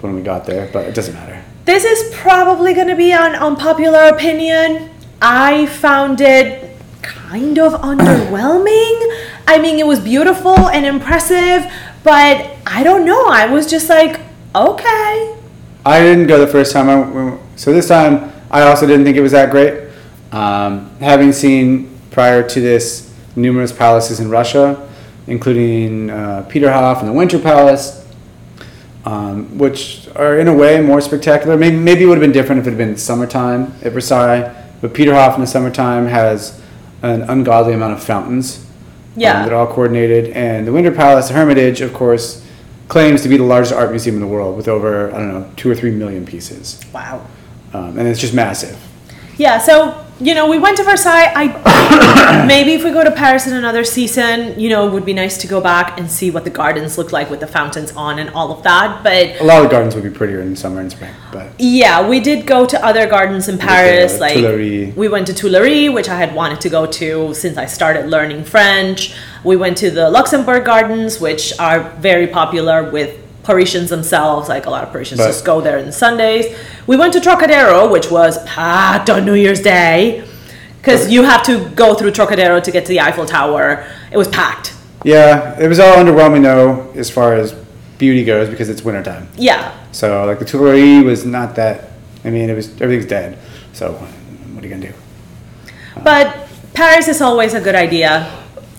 when 0.00 0.14
we 0.16 0.22
got 0.22 0.44
there, 0.46 0.68
but 0.72 0.86
it 0.86 0.94
doesn't 0.94 1.14
matter. 1.14 1.40
This 1.64 1.84
is 1.84 2.12
probably 2.14 2.74
going 2.74 2.88
to 2.88 2.96
be 2.96 3.12
an 3.12 3.34
unpopular 3.36 4.04
opinion. 4.08 4.90
I 5.20 5.66
found 5.66 6.20
it 6.20 6.76
kind 7.02 7.58
of 7.58 7.72
underwhelming. 7.72 9.26
I 9.46 9.58
mean, 9.60 9.78
it 9.78 9.86
was 9.86 9.98
beautiful 9.98 10.68
and 10.68 10.86
impressive, 10.86 11.70
but 12.04 12.50
I 12.66 12.82
don't 12.82 13.04
know. 13.04 13.26
I 13.28 13.46
was 13.46 13.66
just 13.66 13.88
like, 13.88 14.20
okay. 14.54 15.36
I 15.84 16.00
didn't 16.00 16.26
go 16.26 16.38
the 16.38 16.46
first 16.46 16.72
time. 16.72 16.88
I 16.88 17.38
so 17.56 17.72
this 17.72 17.88
time, 17.88 18.32
I 18.50 18.62
also 18.62 18.86
didn't 18.86 19.04
think 19.04 19.16
it 19.16 19.22
was 19.22 19.32
that 19.32 19.50
great. 19.50 19.88
Um, 20.30 20.90
having 20.98 21.32
seen 21.32 21.98
prior 22.10 22.46
to 22.48 22.60
this 22.60 23.14
numerous 23.34 23.72
palaces 23.72 24.20
in 24.20 24.28
Russia, 24.30 24.88
including 25.26 26.10
uh, 26.10 26.46
Peterhof 26.48 27.00
and 27.00 27.08
the 27.08 27.12
Winter 27.12 27.38
Palace, 27.38 28.06
um, 29.04 29.58
which 29.58 30.08
are 30.16 30.38
in 30.38 30.48
a 30.48 30.54
way 30.54 30.80
more 30.80 31.00
spectacular. 31.00 31.56
Maybe, 31.56 31.76
maybe 31.76 32.02
it 32.02 32.06
would 32.06 32.18
have 32.18 32.22
been 32.22 32.32
different 32.32 32.60
if 32.60 32.66
it 32.66 32.70
had 32.70 32.78
been 32.78 32.96
summertime 32.96 33.72
at 33.82 33.92
Versailles, 33.92 34.54
but 34.80 34.92
Peterhof 34.92 35.34
in 35.34 35.40
the 35.40 35.46
summertime 35.46 36.06
has 36.06 36.60
an 37.02 37.22
ungodly 37.22 37.74
amount 37.74 37.92
of 37.92 38.02
fountains. 38.02 38.64
Yeah. 39.16 39.40
Um, 39.40 39.46
that 39.46 39.52
are 39.52 39.56
all 39.56 39.66
coordinated. 39.66 40.28
And 40.28 40.66
the 40.66 40.72
Winter 40.72 40.92
Palace, 40.92 41.28
the 41.28 41.34
Hermitage, 41.34 41.80
of 41.80 41.92
course, 41.92 42.46
claims 42.86 43.22
to 43.22 43.28
be 43.28 43.36
the 43.36 43.42
largest 43.42 43.74
art 43.74 43.90
museum 43.90 44.14
in 44.16 44.20
the 44.20 44.26
world 44.26 44.56
with 44.56 44.68
over, 44.68 45.12
I 45.12 45.18
don't 45.18 45.28
know, 45.28 45.50
two 45.56 45.70
or 45.70 45.74
three 45.74 45.90
million 45.90 46.24
pieces. 46.24 46.80
Wow. 46.92 47.26
Um, 47.72 47.98
and 47.98 48.06
it's 48.06 48.20
just 48.20 48.32
massive. 48.32 48.78
Yeah, 49.36 49.58
so 49.58 50.06
you 50.20 50.34
know, 50.34 50.48
we 50.48 50.58
went 50.58 50.76
to 50.78 50.82
Versailles. 50.84 51.32
I 51.34 52.44
maybe 52.46 52.72
if 52.72 52.82
we 52.82 52.90
go 52.90 53.04
to 53.04 53.10
Paris 53.10 53.46
in 53.46 53.54
another 53.54 53.84
season, 53.84 54.58
you 54.58 54.68
know, 54.68 54.88
it 54.88 54.92
would 54.92 55.04
be 55.04 55.12
nice 55.12 55.38
to 55.38 55.46
go 55.46 55.60
back 55.60 55.98
and 55.98 56.10
see 56.10 56.30
what 56.30 56.44
the 56.44 56.50
gardens 56.50 56.98
look 56.98 57.12
like 57.12 57.30
with 57.30 57.40
the 57.40 57.46
fountains 57.46 57.92
on 57.92 58.18
and 58.18 58.30
all 58.30 58.50
of 58.50 58.62
that. 58.64 59.02
But 59.04 59.40
A 59.40 59.44
lot 59.44 59.58
of 59.58 59.64
the 59.64 59.70
gardens 59.70 59.94
would 59.94 60.04
be 60.04 60.10
prettier 60.10 60.40
in 60.40 60.56
summer 60.56 60.80
and 60.80 60.90
spring, 60.90 61.14
but 61.32 61.52
yeah, 61.58 62.08
we 62.08 62.20
did 62.20 62.46
go 62.46 62.66
to 62.66 62.84
other 62.84 63.06
gardens 63.06 63.48
in 63.48 63.58
Paris. 63.58 64.18
like 64.18 64.34
Tuileries. 64.34 64.94
we 64.96 65.08
went 65.08 65.26
to 65.28 65.34
Tuileries, 65.34 65.92
which 65.92 66.08
I 66.08 66.16
had 66.18 66.34
wanted 66.34 66.60
to 66.62 66.68
go 66.68 66.86
to 66.86 67.34
since 67.34 67.56
I 67.56 67.66
started 67.66 68.06
learning 68.06 68.44
French. 68.44 69.14
We 69.44 69.56
went 69.56 69.76
to 69.78 69.90
the 69.90 70.10
Luxembourg 70.10 70.64
Gardens, 70.64 71.20
which 71.20 71.56
are 71.60 71.90
very 72.00 72.26
popular 72.26 72.90
with 72.90 73.16
Parisians 73.48 73.88
themselves. 73.88 74.46
Like 74.50 74.66
a 74.66 74.70
lot 74.70 74.84
of 74.84 74.92
Parisians 74.92 75.22
just 75.22 75.42
go 75.42 75.62
there 75.62 75.78
on 75.78 75.90
Sundays. 75.90 76.54
We 76.86 76.98
went 76.98 77.14
to 77.14 77.20
Trocadero, 77.20 77.90
which 77.90 78.10
was 78.10 78.36
packed 78.44 79.08
on 79.08 79.24
New 79.24 79.32
Year's 79.32 79.62
Day. 79.62 80.28
Because 80.76 81.10
you 81.10 81.22
have 81.22 81.42
to 81.44 81.66
go 81.70 81.94
through 81.94 82.10
Trocadero 82.12 82.60
to 82.62 82.70
get 82.70 82.84
to 82.84 82.90
the 82.90 83.00
Eiffel 83.00 83.24
Tower. 83.24 83.86
It 84.12 84.18
was 84.18 84.28
packed. 84.28 84.74
yeah, 85.02 85.58
it 85.58 85.66
was 85.66 85.78
all 85.80 85.94
underwhelming 85.96 86.42
though 86.42 86.92
as 86.94 87.10
far 87.10 87.32
as 87.34 87.52
beauty 87.96 88.22
goes 88.22 88.50
because 88.50 88.68
it's 88.68 88.82
wintertime. 88.82 89.28
Yeah. 89.36 89.72
So 89.92 90.26
like 90.26 90.38
the 90.40 90.44
Tuileries 90.44 91.04
was 91.04 91.24
not 91.24 91.56
that. 91.56 91.88
I 92.26 92.30
mean, 92.30 92.50
it 92.50 92.54
was 92.54 92.68
everything's 92.82 93.08
dead. 93.08 93.38
So 93.72 93.92
what 93.92 94.62
are 94.62 94.66
you 94.68 94.74
gonna 94.74 94.88
do? 94.92 94.94
But 96.04 96.48
Paris 96.74 97.08
is 97.08 97.22
always 97.22 97.54
a 97.54 97.60
good 97.62 97.74
idea, 97.74 98.30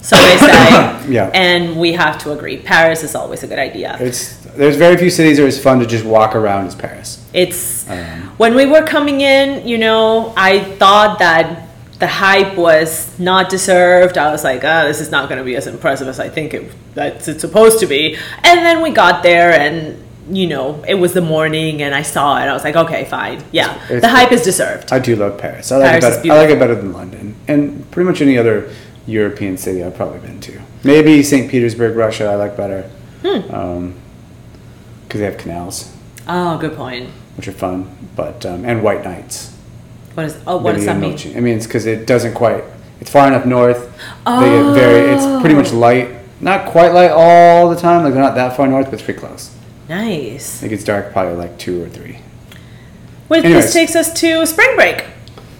so 0.01 0.15
they 0.15 0.37
say. 0.47 1.09
Yeah. 1.09 1.31
And 1.33 1.77
we 1.79 1.93
have 1.93 2.17
to 2.23 2.31
agree. 2.31 2.57
Paris 2.57 3.03
is 3.03 3.15
always 3.15 3.43
a 3.43 3.47
good 3.47 3.59
idea. 3.59 3.97
It's 3.99 4.35
there's 4.55 4.75
very 4.75 4.97
few 4.97 5.09
cities 5.09 5.37
that 5.37 5.45
it's 5.45 5.59
fun 5.59 5.79
to 5.79 5.85
just 5.85 6.03
walk 6.05 6.35
around 6.35 6.67
as 6.67 6.75
Paris. 6.75 7.23
It's 7.33 7.89
Um, 7.89 8.33
when 8.37 8.55
we 8.55 8.65
were 8.65 8.83
coming 8.83 9.21
in, 9.21 9.67
you 9.67 9.77
know, 9.77 10.33
I 10.35 10.59
thought 10.59 11.19
that 11.19 11.67
the 11.99 12.07
hype 12.07 12.55
was 12.57 13.17
not 13.19 13.49
deserved. 13.49 14.17
I 14.17 14.31
was 14.31 14.43
like, 14.43 14.63
oh, 14.63 14.87
this 14.87 15.01
is 15.01 15.11
not 15.11 15.27
going 15.29 15.37
to 15.39 15.43
be 15.45 15.55
as 15.57 15.67
impressive 15.67 16.07
as 16.07 16.19
I 16.19 16.29
think 16.29 16.53
it 16.53 16.71
that 16.95 17.27
it's 17.27 17.41
supposed 17.41 17.79
to 17.81 17.85
be. 17.87 18.15
And 18.43 18.59
then 18.65 18.81
we 18.81 18.91
got 18.91 19.21
there 19.23 19.51
and 19.51 20.03
you 20.31 20.45
know, 20.45 20.83
it 20.87 20.93
was 20.93 21.13
the 21.13 21.21
morning 21.21 21.81
and 21.81 21.95
I 21.95 22.03
saw 22.03 22.37
it. 22.37 22.43
I 22.43 22.53
was 22.53 22.63
like, 22.63 22.75
okay, 22.75 23.03
fine. 23.05 23.43
Yeah. 23.51 23.73
It's- 23.85 24.01
the 24.01 24.09
hype 24.09 24.31
is 24.31 24.43
deserved. 24.43 24.93
I 24.93 24.99
do 24.99 25.15
love 25.15 25.39
Paris. 25.39 25.71
I 25.71 25.77
like 25.77 25.89
Paris 25.89 26.03
it 26.05 26.07
is 26.09 26.17
better. 26.17 26.33
I 26.33 26.37
like 26.43 26.49
it 26.51 26.59
better 26.59 26.75
than 26.75 26.93
London 26.93 27.35
and 27.47 27.89
pretty 27.89 28.07
much 28.07 28.21
any 28.21 28.37
other 28.37 28.69
European 29.09 29.57
city 29.57 29.83
I've 29.83 29.95
probably 29.95 30.19
been 30.19 30.39
to. 30.41 30.61
Maybe 30.83 31.21
St. 31.23 31.49
Petersburg, 31.49 31.95
Russia. 31.95 32.25
I 32.27 32.35
like 32.35 32.55
better 32.55 32.89
because 33.21 33.93
they 35.11 35.25
have 35.25 35.37
canals, 35.37 35.95
Oh, 36.27 36.57
good 36.57 36.75
point. 36.75 37.09
which 37.35 37.47
are 37.47 37.51
fun. 37.51 37.89
But 38.15 38.45
um, 38.45 38.65
and 38.65 38.83
white 38.83 39.03
nights. 39.03 39.55
What 40.13 40.25
is? 40.27 40.37
Oh, 40.45 40.57
what 40.57 40.75
does 40.75 40.85
that 40.85 40.97
mean? 40.97 41.11
Noche. 41.11 41.27
I 41.35 41.39
mean, 41.39 41.57
it's 41.57 41.65
because 41.67 41.85
it 41.85 42.05
doesn't 42.07 42.33
quite. 42.33 42.63
It's 42.99 43.09
far 43.09 43.27
enough 43.27 43.45
north. 43.45 43.91
They 44.25 44.49
get 44.49 44.73
very. 44.73 45.13
It's 45.15 45.41
pretty 45.41 45.55
much 45.55 45.71
light. 45.71 46.09
Not 46.41 46.69
quite 46.71 46.93
light 46.93 47.11
all 47.11 47.69
the 47.69 47.75
time. 47.75 48.03
Like 48.03 48.13
they're 48.13 48.21
not 48.23 48.35
that 48.35 48.55
far 48.55 48.67
north, 48.67 48.85
but 48.85 48.93
it's 48.95 49.03
pretty 49.03 49.19
close. 49.19 49.55
Nice. 49.87 50.61
It 50.63 50.69
gets 50.69 50.83
dark 50.83 51.11
probably 51.13 51.35
like 51.35 51.57
two 51.57 51.83
or 51.83 51.89
three. 51.89 52.19
Which 53.27 53.43
Anyways. 53.45 53.65
this 53.65 53.73
takes 53.73 53.95
us 53.95 54.11
to 54.21 54.45
spring 54.45 54.75
break. 54.75 55.05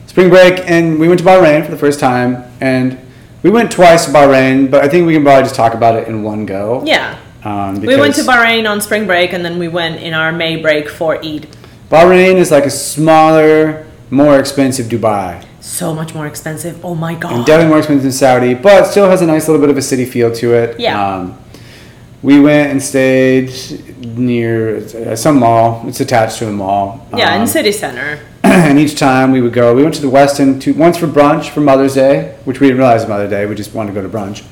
Spring 0.08 0.30
break, 0.30 0.60
and 0.70 1.00
we 1.00 1.08
went 1.08 1.20
to 1.20 1.26
Bahrain 1.26 1.64
for 1.64 1.72
the 1.72 1.78
first 1.78 2.00
time, 2.00 2.44
and 2.60 2.98
we 3.44 3.50
went 3.50 3.72
twice 3.72 4.06
to 4.06 4.12
Bahrain, 4.12 4.70
but 4.70 4.84
I 4.84 4.88
think 4.90 5.08
we 5.08 5.14
can 5.14 5.24
probably 5.24 5.44
just 5.44 5.56
talk 5.56 5.74
about 5.74 5.96
it 5.96 6.08
in 6.08 6.24
one 6.24 6.46
go. 6.46 6.84
Yeah. 6.86 7.18
Um, 7.44 7.80
We 7.82 7.96
went 7.96 8.16
to 8.16 8.22
Bahrain 8.24 8.70
on 8.70 8.82
spring 8.82 9.08
break 9.08 9.32
and 9.34 9.46
then 9.46 9.60
we 9.60 9.68
went 9.70 10.02
in 10.02 10.14
our 10.14 10.32
May 10.32 10.58
break 10.62 10.90
for 10.90 11.16
Eid. 11.24 11.48
Bahrain 11.90 12.36
is 12.36 12.52
like 12.52 12.66
a 12.66 12.70
smaller, 12.70 13.86
more 14.10 14.38
expensive 14.40 14.88
Dubai. 14.88 15.46
So 15.62 15.94
much 15.94 16.14
more 16.14 16.28
expensive. 16.28 16.84
Oh 16.84 16.96
my 16.96 17.14
And 17.14 17.22
god. 17.22 17.46
definitely 17.46 17.70
more 17.70 17.78
expensive 17.80 18.04
than 18.04 18.12
Saudi, 18.12 18.54
but 18.56 18.86
still 18.86 19.10
has 19.10 19.22
a 19.22 19.26
nice 19.26 19.48
little 19.48 19.62
bit 19.62 19.70
of 19.70 19.78
a 19.78 19.82
city 19.82 20.06
feel 20.06 20.32
to 20.36 20.54
it. 20.54 20.80
Yeah. 20.80 21.00
Um, 21.02 21.38
we 22.22 22.40
went 22.42 22.72
and 22.72 22.82
stayed 22.84 23.50
near 24.18 24.78
uh, 24.78 25.16
some 25.16 25.40
mall. 25.40 25.86
It's 25.88 26.02
attached 26.02 26.40
to 26.40 26.50
a 26.50 26.52
mall. 26.52 27.08
yeah, 27.16 27.36
Um, 27.36 27.42
in 27.42 27.48
city 27.48 27.72
center. 27.72 28.20
and 28.70 28.80
each 28.80 28.98
time 28.98 29.32
we 29.32 29.42
would 29.42 29.54
go, 29.54 29.76
we 29.76 29.84
went 29.84 29.94
to 29.96 30.02
the 30.02 30.08
Westin 30.10 30.60
to, 30.62 30.74
once 30.74 30.98
for 30.98 31.08
brunch 31.08 31.50
for 31.50 31.62
Mother's 31.62 31.94
Day, 31.96 32.36
which 32.46 32.60
we 32.60 32.68
didn't 32.68 32.80
realize 32.80 33.02
was 33.02 33.10
Mother's 33.10 33.30
Day. 33.30 33.46
We 33.46 33.56
just 33.56 33.74
wanted 33.74 33.94
to 33.94 34.02
go 34.02 34.08
to 34.08 34.10
brunch. 34.18 34.46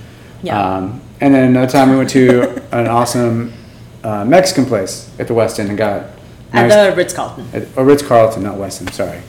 Yeah. 0.43 0.59
Um, 0.61 1.01
and 1.19 1.33
then 1.33 1.49
another 1.49 1.71
time 1.71 1.89
we 1.89 1.97
went 1.97 2.09
to 2.11 2.61
an 2.71 2.87
awesome 2.87 3.53
uh, 4.03 4.23
Mexican 4.23 4.65
place 4.65 5.09
at 5.19 5.27
the 5.27 5.33
Westin 5.33 5.69
and 5.69 5.77
got 5.77 6.03
At 6.53 6.67
nice- 6.67 6.73
the 6.91 6.95
Ritz 6.95 7.13
Carlton. 7.13 7.47
at, 7.53 7.67
or 7.75 7.85
Ritz 7.85 8.03
Carlton, 8.03 8.43
not 8.43 8.55
Westin. 8.57 8.91
Sorry, 8.93 9.19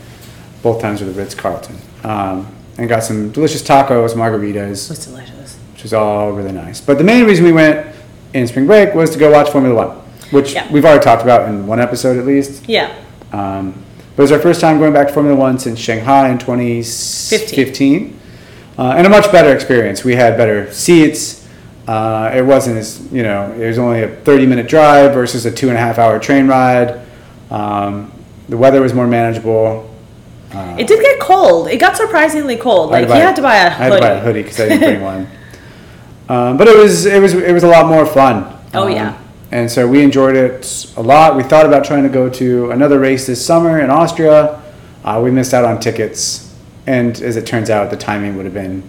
both 0.63 0.81
times 0.83 1.01
were 1.01 1.07
the 1.07 1.15
Ritz 1.21 1.35
Carlton. 1.35 1.77
Um, 2.05 2.47
and 2.77 2.89
got 2.89 3.03
some 3.03 3.31
delicious 3.33 3.63
tacos, 3.63 4.11
margaritas, 4.15 4.85
It 4.87 4.91
was 4.91 5.05
delicious. 5.07 5.57
which 5.73 5.83
was 5.83 5.93
all 5.95 6.31
really 6.33 6.53
nice. 6.53 6.81
But 6.81 6.99
the 6.99 7.05
main 7.05 7.25
reason 7.25 7.45
we 7.45 7.53
went 7.53 7.87
in 8.35 8.47
spring 8.47 8.67
break 8.67 8.95
was 8.95 9.11
to 9.11 9.19
go 9.19 9.33
watch 9.33 9.51
Formula 9.51 9.75
One, 9.75 9.97
which 10.31 10.53
Yeah. 10.53 10.71
we've 10.71 10.85
already 10.85 11.03
talked 11.03 11.23
about 11.23 11.49
in 11.49 11.67
one 11.67 11.81
episode 11.81 12.19
at 12.19 12.27
least. 12.27 12.69
Yeah. 12.69 12.95
Um, 13.33 13.75
but 14.19 14.23
it 14.23 14.25
was 14.25 14.33
our 14.33 14.41
first 14.41 14.61
time 14.61 14.81
going 14.81 14.93
back 14.93 15.07
to 15.07 15.15
Formula 15.15 15.39
One 15.39 15.61
since 15.61 15.79
Shanghai 15.79 16.29
in 16.29 16.39
2015. 16.39 18.19
Uh, 18.77 18.95
and 18.97 19.07
a 19.07 19.09
much 19.11 19.31
better 19.31 19.55
experience. 19.55 20.03
We 20.03 20.17
had 20.17 20.37
better 20.37 20.73
seats. 20.73 21.49
Uh, 21.87 22.29
it 22.35 22.43
wasn't 22.43 22.79
as, 22.79 23.01
you 23.13 23.23
know, 23.23 23.53
it 23.53 23.65
was 23.69 23.79
only 23.79 24.03
a 24.03 24.09
30 24.09 24.47
minute 24.47 24.67
drive 24.67 25.15
versus 25.15 25.47
a 25.47 25.53
two 25.53 25.69
and 25.69 25.79
a 25.79 25.81
half 25.81 26.01
hour 26.01 26.19
train 26.19 26.49
ride. 26.49 27.01
Um, 27.49 28.11
the 28.49 28.57
weather 28.57 28.81
was 28.83 28.93
more 28.93 29.07
manageable. 29.07 29.89
Uh, 30.53 30.75
It 30.77 30.89
did 30.89 31.01
get 31.01 31.21
cold. 31.21 31.69
It 31.69 31.77
got 31.77 31.97
surprisingly 31.97 32.57
cold. 32.57 32.91
Like 32.91 33.07
you 33.07 33.15
had 33.15 33.37
to 33.37 33.43
buy 33.43 33.59
a 33.59 33.67
I 33.67 33.71
had 33.71 33.93
to 33.93 34.01
buy 34.01 34.09
a 34.09 34.21
hoodie 34.21 34.43
because 34.43 34.59
I 34.59 34.69
didn't 34.69 34.81
bring 34.81 35.01
one. 35.01 35.29
Um, 36.29 36.57
but 36.59 36.67
it 36.67 36.77
was 36.77 37.07
it 37.07 37.23
was 37.23 37.35
it 37.35 37.53
was 37.53 37.63
a 37.63 37.69
lot 37.69 37.87
more 37.87 38.05
fun. 38.05 38.53
Oh, 38.75 38.89
Um, 38.89 38.93
yeah. 38.93 39.17
And 39.51 39.71
so 39.71 39.89
we 39.89 40.03
enjoyed 40.03 40.37
it 40.37 40.93
a 40.97 41.03
lot. 41.03 41.37
We 41.37 41.43
thought 41.43 41.65
about 41.65 41.85
trying 41.85 42.03
to 42.03 42.09
go 42.09 42.29
to 42.29 42.71
another 42.71 42.99
race 42.99 43.27
this 43.27 43.45
summer 43.45 43.81
in 43.81 43.89
Austria. 43.89 44.63
Uh, 45.05 45.21
we 45.25 45.31
missed 45.31 45.55
out 45.55 45.65
on 45.65 45.81
tickets, 45.81 46.55
and 46.87 47.19
as 47.23 47.37
it 47.37 47.47
turns 47.47 47.71
out, 47.71 47.91
the 47.91 47.97
timing 47.97 48.37
would 48.37 48.45
have 48.45 48.55
been. 48.55 48.83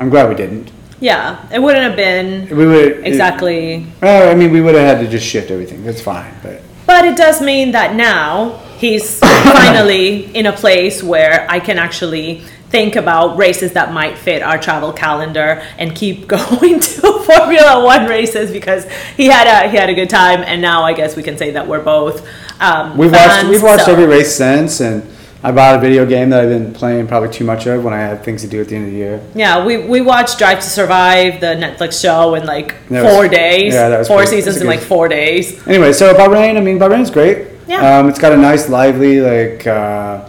I'm 0.00 0.08
glad 0.08 0.28
we 0.28 0.34
didn't. 0.34 0.70
Yeah, 1.00 1.46
it 1.52 1.60
wouldn't 1.60 1.84
have 1.84 1.96
been 1.96 2.48
We 2.56 2.66
would 2.66 3.06
exactly. 3.06 3.86
well, 4.00 4.30
I 4.30 4.34
mean, 4.34 4.50
we 4.50 4.60
would 4.60 4.74
have 4.74 4.96
had 4.96 5.04
to 5.04 5.10
just 5.10 5.26
shift 5.26 5.50
everything. 5.50 5.84
That's 5.84 6.00
fine, 6.00 6.34
but 6.42 6.62
But 6.86 7.04
it 7.04 7.16
does 7.16 7.40
mean 7.40 7.72
that 7.72 7.94
now 7.94 8.58
he's 8.78 9.18
finally 9.52 10.34
in 10.34 10.46
a 10.46 10.52
place 10.52 11.02
where 11.02 11.46
I 11.50 11.60
can 11.60 11.78
actually 11.78 12.44
think 12.70 12.96
about 12.96 13.36
races 13.38 13.72
that 13.72 13.92
might 13.92 14.18
fit 14.18 14.42
our 14.42 14.58
travel 14.58 14.92
calendar 14.92 15.62
and 15.78 15.94
keep 15.94 16.26
going 16.36 16.80
to 16.80 17.00
Formula 17.24 17.84
One 17.84 18.06
races 18.06 18.50
because 18.50 18.86
he 19.16 19.26
had 19.26 19.46
a 19.46 19.70
he 19.70 19.76
had 19.76 19.88
a 19.90 19.94
good 19.94 20.10
time 20.10 20.40
and 20.46 20.60
now 20.60 20.82
I 20.82 20.92
guess 20.92 21.16
we 21.16 21.22
can 21.22 21.36
say 21.38 21.52
that 21.52 21.66
we're 21.66 21.82
both 21.82 22.26
um, 22.60 22.96
we've 22.98 23.12
watched 23.12 23.48
we've 23.48 23.62
watched 23.62 23.84
so- 23.86 23.92
every 23.92 24.06
race 24.06 24.34
since, 24.34 24.80
and 24.80 25.02
I 25.44 25.52
bought 25.52 25.76
a 25.76 25.80
video 25.80 26.04
game 26.04 26.30
that 26.30 26.40
I've 26.42 26.48
been 26.48 26.74
playing 26.74 27.06
probably 27.06 27.28
too 27.28 27.44
much 27.44 27.66
of 27.66 27.84
when 27.84 27.94
I 27.94 27.98
had 28.00 28.24
things 28.24 28.42
to 28.42 28.48
do 28.48 28.60
at 28.60 28.66
the 28.68 28.74
end 28.74 28.86
of 28.86 28.90
the 28.90 28.96
year. 28.96 29.22
Yeah, 29.36 29.64
we, 29.64 29.76
we 29.78 30.00
watched 30.00 30.36
Drive 30.38 30.58
to 30.58 30.68
Survive, 30.68 31.40
the 31.40 31.54
Netflix 31.54 32.02
show, 32.02 32.34
in 32.34 32.44
like 32.44 32.74
That 32.88 33.04
was- 33.04 33.12
four 33.14 33.28
days. 33.28 33.72
yeah, 33.72 33.88
that 33.88 33.98
was 34.00 34.08
four 34.08 34.16
pretty- 34.16 34.32
seasons 34.32 34.56
in 34.56 34.62
good. 34.62 34.68
like 34.70 34.80
four 34.80 35.06
days. 35.06 35.64
Anyway, 35.68 35.92
so 35.92 36.12
Bahrain, 36.12 36.56
I 36.56 36.60
mean, 36.60 36.80
Bahrain's 36.80 37.12
great. 37.12 37.46
Yeah. 37.68 37.98
Um, 38.00 38.08
it's 38.08 38.18
got 38.18 38.32
a 38.32 38.36
nice, 38.36 38.68
lively, 38.68 39.20
like, 39.20 39.64
uh, 39.64 40.28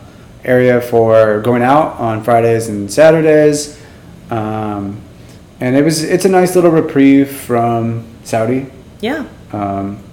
area 0.49 0.81
for 0.81 1.41
going 1.41 1.61
out 1.61 1.99
on 1.99 2.23
Fridays 2.23 2.69
and 2.69 2.91
Saturdays. 2.91 3.79
Um, 4.31 4.99
and 5.59 5.75
it 5.75 5.83
was, 5.83 6.03
it's 6.03 6.25
a 6.25 6.29
nice 6.29 6.55
little 6.55 6.71
reprieve 6.71 7.29
from 7.29 8.05
Saudi. 8.23 8.65
Yeah. 8.99 9.27
Um, 9.51 10.03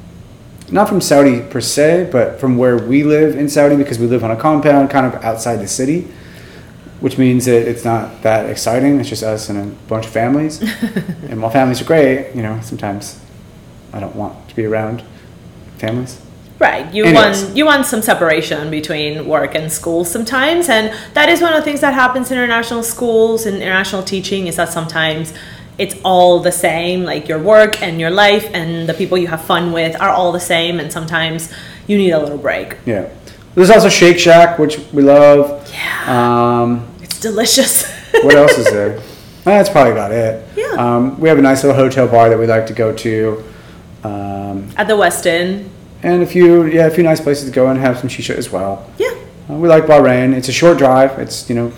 not 0.70 0.88
from 0.88 1.00
Saudi 1.00 1.40
per 1.40 1.60
se, 1.60 2.10
but 2.12 2.38
from 2.38 2.58
where 2.58 2.76
we 2.76 3.02
live 3.02 3.34
in 3.36 3.48
Saudi 3.48 3.76
because 3.76 3.98
we 3.98 4.06
live 4.06 4.22
on 4.24 4.30
a 4.30 4.36
compound 4.36 4.90
kind 4.90 5.06
of 5.06 5.14
outside 5.24 5.56
the 5.56 5.68
city, 5.68 6.08
which 7.00 7.16
means 7.16 7.46
that 7.46 7.66
it's 7.66 7.84
not 7.84 8.22
that 8.22 8.50
exciting. 8.50 9.00
It's 9.00 9.08
just 9.08 9.22
us 9.22 9.48
and 9.48 9.58
a 9.58 9.74
bunch 9.88 10.06
of 10.06 10.12
families. 10.12 10.60
and 11.30 11.40
while 11.40 11.50
families 11.50 11.80
are 11.80 11.84
great, 11.84 12.34
you 12.34 12.42
know, 12.42 12.60
sometimes 12.60 13.20
I 13.92 14.00
don't 14.00 14.16
want 14.16 14.48
to 14.50 14.56
be 14.56 14.64
around 14.64 15.02
families. 15.78 16.20
Right. 16.58 16.92
You 16.94 17.04
Anyways. 17.04 17.44
want 17.44 17.56
you 17.56 17.66
want 17.66 17.84
some 17.86 18.00
separation 18.00 18.70
between 18.70 19.26
work 19.28 19.54
and 19.54 19.70
school 19.70 20.04
sometimes, 20.06 20.68
and 20.70 20.90
that 21.12 21.28
is 21.28 21.42
one 21.42 21.52
of 21.52 21.58
the 21.58 21.64
things 21.64 21.80
that 21.82 21.92
happens 21.92 22.30
in 22.30 22.38
international 22.38 22.82
schools 22.82 23.44
and 23.44 23.56
international 23.56 24.02
teaching 24.02 24.46
is 24.46 24.56
that 24.56 24.72
sometimes 24.72 25.34
it's 25.76 25.94
all 26.02 26.40
the 26.40 26.52
same. 26.52 27.04
Like 27.04 27.28
your 27.28 27.38
work 27.38 27.82
and 27.82 28.00
your 28.00 28.10
life 28.10 28.48
and 28.54 28.88
the 28.88 28.94
people 28.94 29.18
you 29.18 29.26
have 29.26 29.42
fun 29.42 29.72
with 29.72 30.00
are 30.00 30.08
all 30.08 30.32
the 30.32 30.40
same, 30.40 30.80
and 30.80 30.90
sometimes 30.90 31.52
you 31.86 31.98
need 31.98 32.12
a 32.12 32.18
little 32.18 32.38
break. 32.38 32.78
Yeah. 32.86 33.08
There's 33.54 33.70
also 33.70 33.88
Shake 33.88 34.18
Shack, 34.18 34.58
which 34.58 34.78
we 34.92 35.02
love. 35.02 35.70
Yeah. 35.72 36.62
Um, 36.62 36.88
It's 37.02 37.20
delicious. 37.20 37.86
what 38.22 38.34
else 38.34 38.56
is 38.58 38.70
there? 38.70 39.00
That's 39.44 39.70
probably 39.70 39.92
about 39.92 40.12
it. 40.12 40.46
Yeah. 40.56 40.72
Um, 40.78 41.18
we 41.20 41.28
have 41.28 41.38
a 41.38 41.42
nice 41.42 41.62
little 41.64 41.76
hotel 41.76 42.06
bar 42.08 42.28
that 42.28 42.38
we 42.38 42.46
like 42.46 42.66
to 42.66 42.74
go 42.74 42.92
to. 42.94 43.44
Um, 44.04 44.68
At 44.76 44.88
the 44.88 44.94
Westin. 44.94 45.68
And 46.06 46.22
a 46.22 46.26
few, 46.26 46.64
yeah, 46.66 46.86
a 46.86 46.90
few 46.90 47.02
nice 47.02 47.20
places 47.20 47.44
to 47.46 47.50
go 47.54 47.66
and 47.68 47.78
have 47.80 47.98
some 47.98 48.08
shisha 48.08 48.34
as 48.36 48.50
well. 48.52 48.88
Yeah. 48.96 49.08
Uh, 49.50 49.54
we 49.54 49.68
like 49.68 49.84
Bahrain. 49.86 50.34
It's 50.34 50.48
a 50.48 50.52
short 50.52 50.78
drive. 50.78 51.18
It's, 51.18 51.48
you 51.50 51.56
know, 51.56 51.72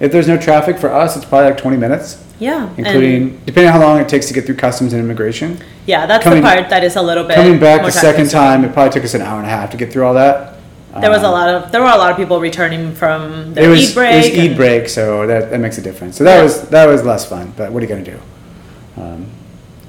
if 0.00 0.12
there's 0.12 0.28
no 0.28 0.36
traffic 0.36 0.78
for 0.78 0.92
us, 0.92 1.16
it's 1.16 1.24
probably 1.24 1.48
like 1.50 1.58
20 1.58 1.76
minutes, 1.78 2.22
Yeah. 2.38 2.68
including, 2.76 3.40
depending 3.46 3.72
on 3.72 3.80
how 3.80 3.86
long 3.86 3.98
it 4.00 4.08
takes 4.08 4.26
to 4.28 4.34
get 4.34 4.44
through 4.46 4.56
customs 4.56 4.92
and 4.92 5.02
immigration. 5.02 5.58
yeah, 5.86 6.06
that's 6.06 6.22
coming- 6.24 6.42
the 6.42 6.48
part 6.48 6.68
that 6.70 6.84
is 6.84 6.96
a 6.96 7.02
little 7.02 7.24
bit 7.24 7.36
Coming 7.36 7.58
back 7.58 7.82
the 7.84 7.90
second 7.90 8.28
time-consuming. 8.30 8.70
it 8.70 8.74
probably 8.74 8.92
took 8.92 9.04
us 9.04 9.14
an 9.14 9.22
hour 9.22 9.38
and 9.38 9.46
a 9.46 9.50
half 9.50 9.70
to 9.70 9.76
get 9.78 9.90
through 9.92 10.04
all 10.06 10.14
that. 10.14 10.54
There 11.00 11.10
was 11.10 11.22
a 11.22 11.26
Um, 11.26 11.32
lot 11.32 11.48
of 11.48 11.72
there 11.72 11.80
were 11.80 11.88
a 11.88 11.96
lot 11.96 12.10
of 12.10 12.16
people 12.16 12.38
returning 12.40 12.92
from 12.94 13.54
It 13.56 13.66
was, 13.68 13.88
Eid 13.90 13.94
break. 13.94 14.12
it 14.12 14.16
was 14.16 14.26
Eid 14.40 14.46
and- 14.50 14.56
break, 14.56 14.88
so 14.88 15.26
that, 15.26 15.50
that 15.50 15.58
makes 15.60 15.78
a 15.78 15.80
difference. 15.80 16.16
So 16.18 16.24
that 16.24 16.36
Yeah. 16.38 16.42
was 16.42 16.62
that 16.74 16.86
was 16.88 17.04
less 17.04 17.24
fun, 17.24 17.52
but 17.56 17.70
what 17.72 17.80
are 17.82 17.86
you 17.86 17.92
gonna 17.94 18.02
do? 18.16 18.18
Um, 19.00 19.26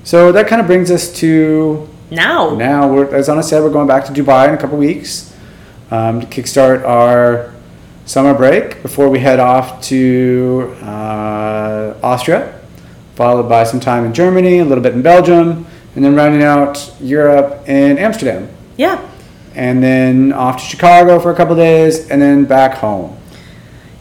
so 0.04 0.32
that 0.32 0.48
kind 0.48 0.62
of 0.62 0.68
brings 0.68 0.90
us 0.92 1.10
to 1.22 1.88
Now. 2.12 2.54
now. 2.56 2.92
We're, 2.94 3.14
as 3.16 3.30
Anna 3.30 3.42
said, 3.42 3.64
we're 3.64 3.70
going 3.72 3.88
back 3.88 4.06
to 4.06 4.12
Dubai 4.12 4.50
in 4.50 4.54
a 4.54 4.58
couple 4.58 4.78
weeks 4.78 5.34
um, 5.90 6.20
to 6.22 6.28
kickstart 6.28 6.84
our 6.86 7.54
summer 8.06 8.34
break 8.34 8.82
before 8.82 9.10
we 9.10 9.20
head 9.20 9.40
off 9.40 9.82
to 9.84 10.76
uh, 10.82 11.96
Austria, 12.04 12.60
followed 13.16 13.48
by 13.48 13.64
some 13.64 13.80
time 13.80 14.04
in 14.06 14.14
Germany, 14.14 14.60
a 14.60 14.66
little 14.66 14.84
bit 14.84 14.94
in 14.94 15.02
Belgium, 15.02 15.66
and 15.96 16.04
then 16.04 16.14
rounding 16.16 16.44
out 16.44 16.92
Europe 17.00 17.68
in 17.70 17.98
Amsterdam, 17.98 18.50
Yeah. 18.78 19.00
and 19.56 19.82
then 19.82 20.34
off 20.34 20.58
to 20.58 20.64
Chicago 20.66 21.20
for 21.20 21.32
a 21.32 21.36
couple 21.36 21.56
days, 21.56 22.10
and 22.10 22.22
then 22.22 22.44
back 22.46 22.76
home. 22.76 23.18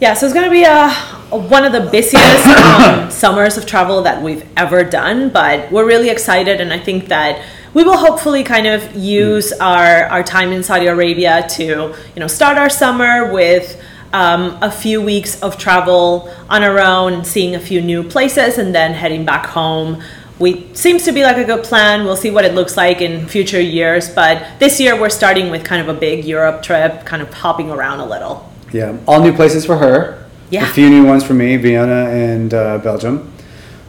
Yeah, 0.00 0.14
so 0.14 0.26
it's 0.26 0.32
going 0.34 0.46
to 0.46 0.50
be 0.50 0.64
a, 0.64 0.86
a- 1.30 1.36
one 1.38 1.64
of 1.64 1.72
the 1.72 1.88
busiest 1.90 2.46
um, 2.46 3.10
summers 3.22 3.56
of 3.56 3.66
travel 3.66 4.02
that 4.02 4.20
we've 4.22 4.44
ever 4.56 4.82
done, 4.82 5.28
but 5.28 5.70
we're 5.70 5.86
really 5.86 6.08
excited, 6.08 6.60
and 6.60 6.72
I 6.72 6.78
think 6.78 7.06
that 7.08 7.44
we 7.74 7.84
will 7.84 7.96
hopefully 7.96 8.42
kind 8.42 8.66
of 8.66 8.94
use 8.96 9.52
our, 9.52 10.04
our 10.04 10.22
time 10.22 10.52
in 10.52 10.62
Saudi 10.62 10.86
Arabia 10.86 11.46
to 11.50 11.64
you 11.64 12.20
know 12.20 12.26
start 12.26 12.58
our 12.58 12.70
summer 12.70 13.32
with 13.32 13.80
um, 14.12 14.58
a 14.60 14.70
few 14.70 15.00
weeks 15.00 15.40
of 15.40 15.56
travel 15.56 16.34
on 16.48 16.64
our 16.64 16.80
own, 16.80 17.24
seeing 17.24 17.54
a 17.54 17.60
few 17.60 17.80
new 17.80 18.02
places, 18.02 18.58
and 18.58 18.74
then 18.74 18.92
heading 18.92 19.24
back 19.24 19.46
home. 19.46 20.02
We 20.38 20.74
seems 20.74 21.04
to 21.04 21.12
be 21.12 21.22
like 21.22 21.36
a 21.36 21.44
good 21.44 21.64
plan. 21.64 22.04
We'll 22.04 22.16
see 22.16 22.30
what 22.30 22.44
it 22.44 22.54
looks 22.54 22.76
like 22.76 23.00
in 23.00 23.28
future 23.28 23.60
years, 23.60 24.08
but 24.08 24.58
this 24.58 24.80
year 24.80 24.98
we're 25.00 25.10
starting 25.10 25.50
with 25.50 25.64
kind 25.64 25.82
of 25.86 25.94
a 25.94 25.98
big 25.98 26.24
Europe 26.24 26.62
trip, 26.62 27.04
kind 27.04 27.22
of 27.22 27.32
hopping 27.32 27.70
around 27.70 28.00
a 28.00 28.06
little. 28.06 28.50
Yeah, 28.72 28.96
all 29.06 29.20
new 29.20 29.32
places 29.32 29.66
for 29.66 29.76
her. 29.76 30.28
Yeah. 30.48 30.68
A 30.68 30.72
few 30.72 30.90
new 30.90 31.04
ones 31.04 31.22
for 31.22 31.34
me, 31.34 31.56
Vienna 31.56 32.08
and 32.10 32.52
uh, 32.52 32.78
Belgium. 32.78 33.32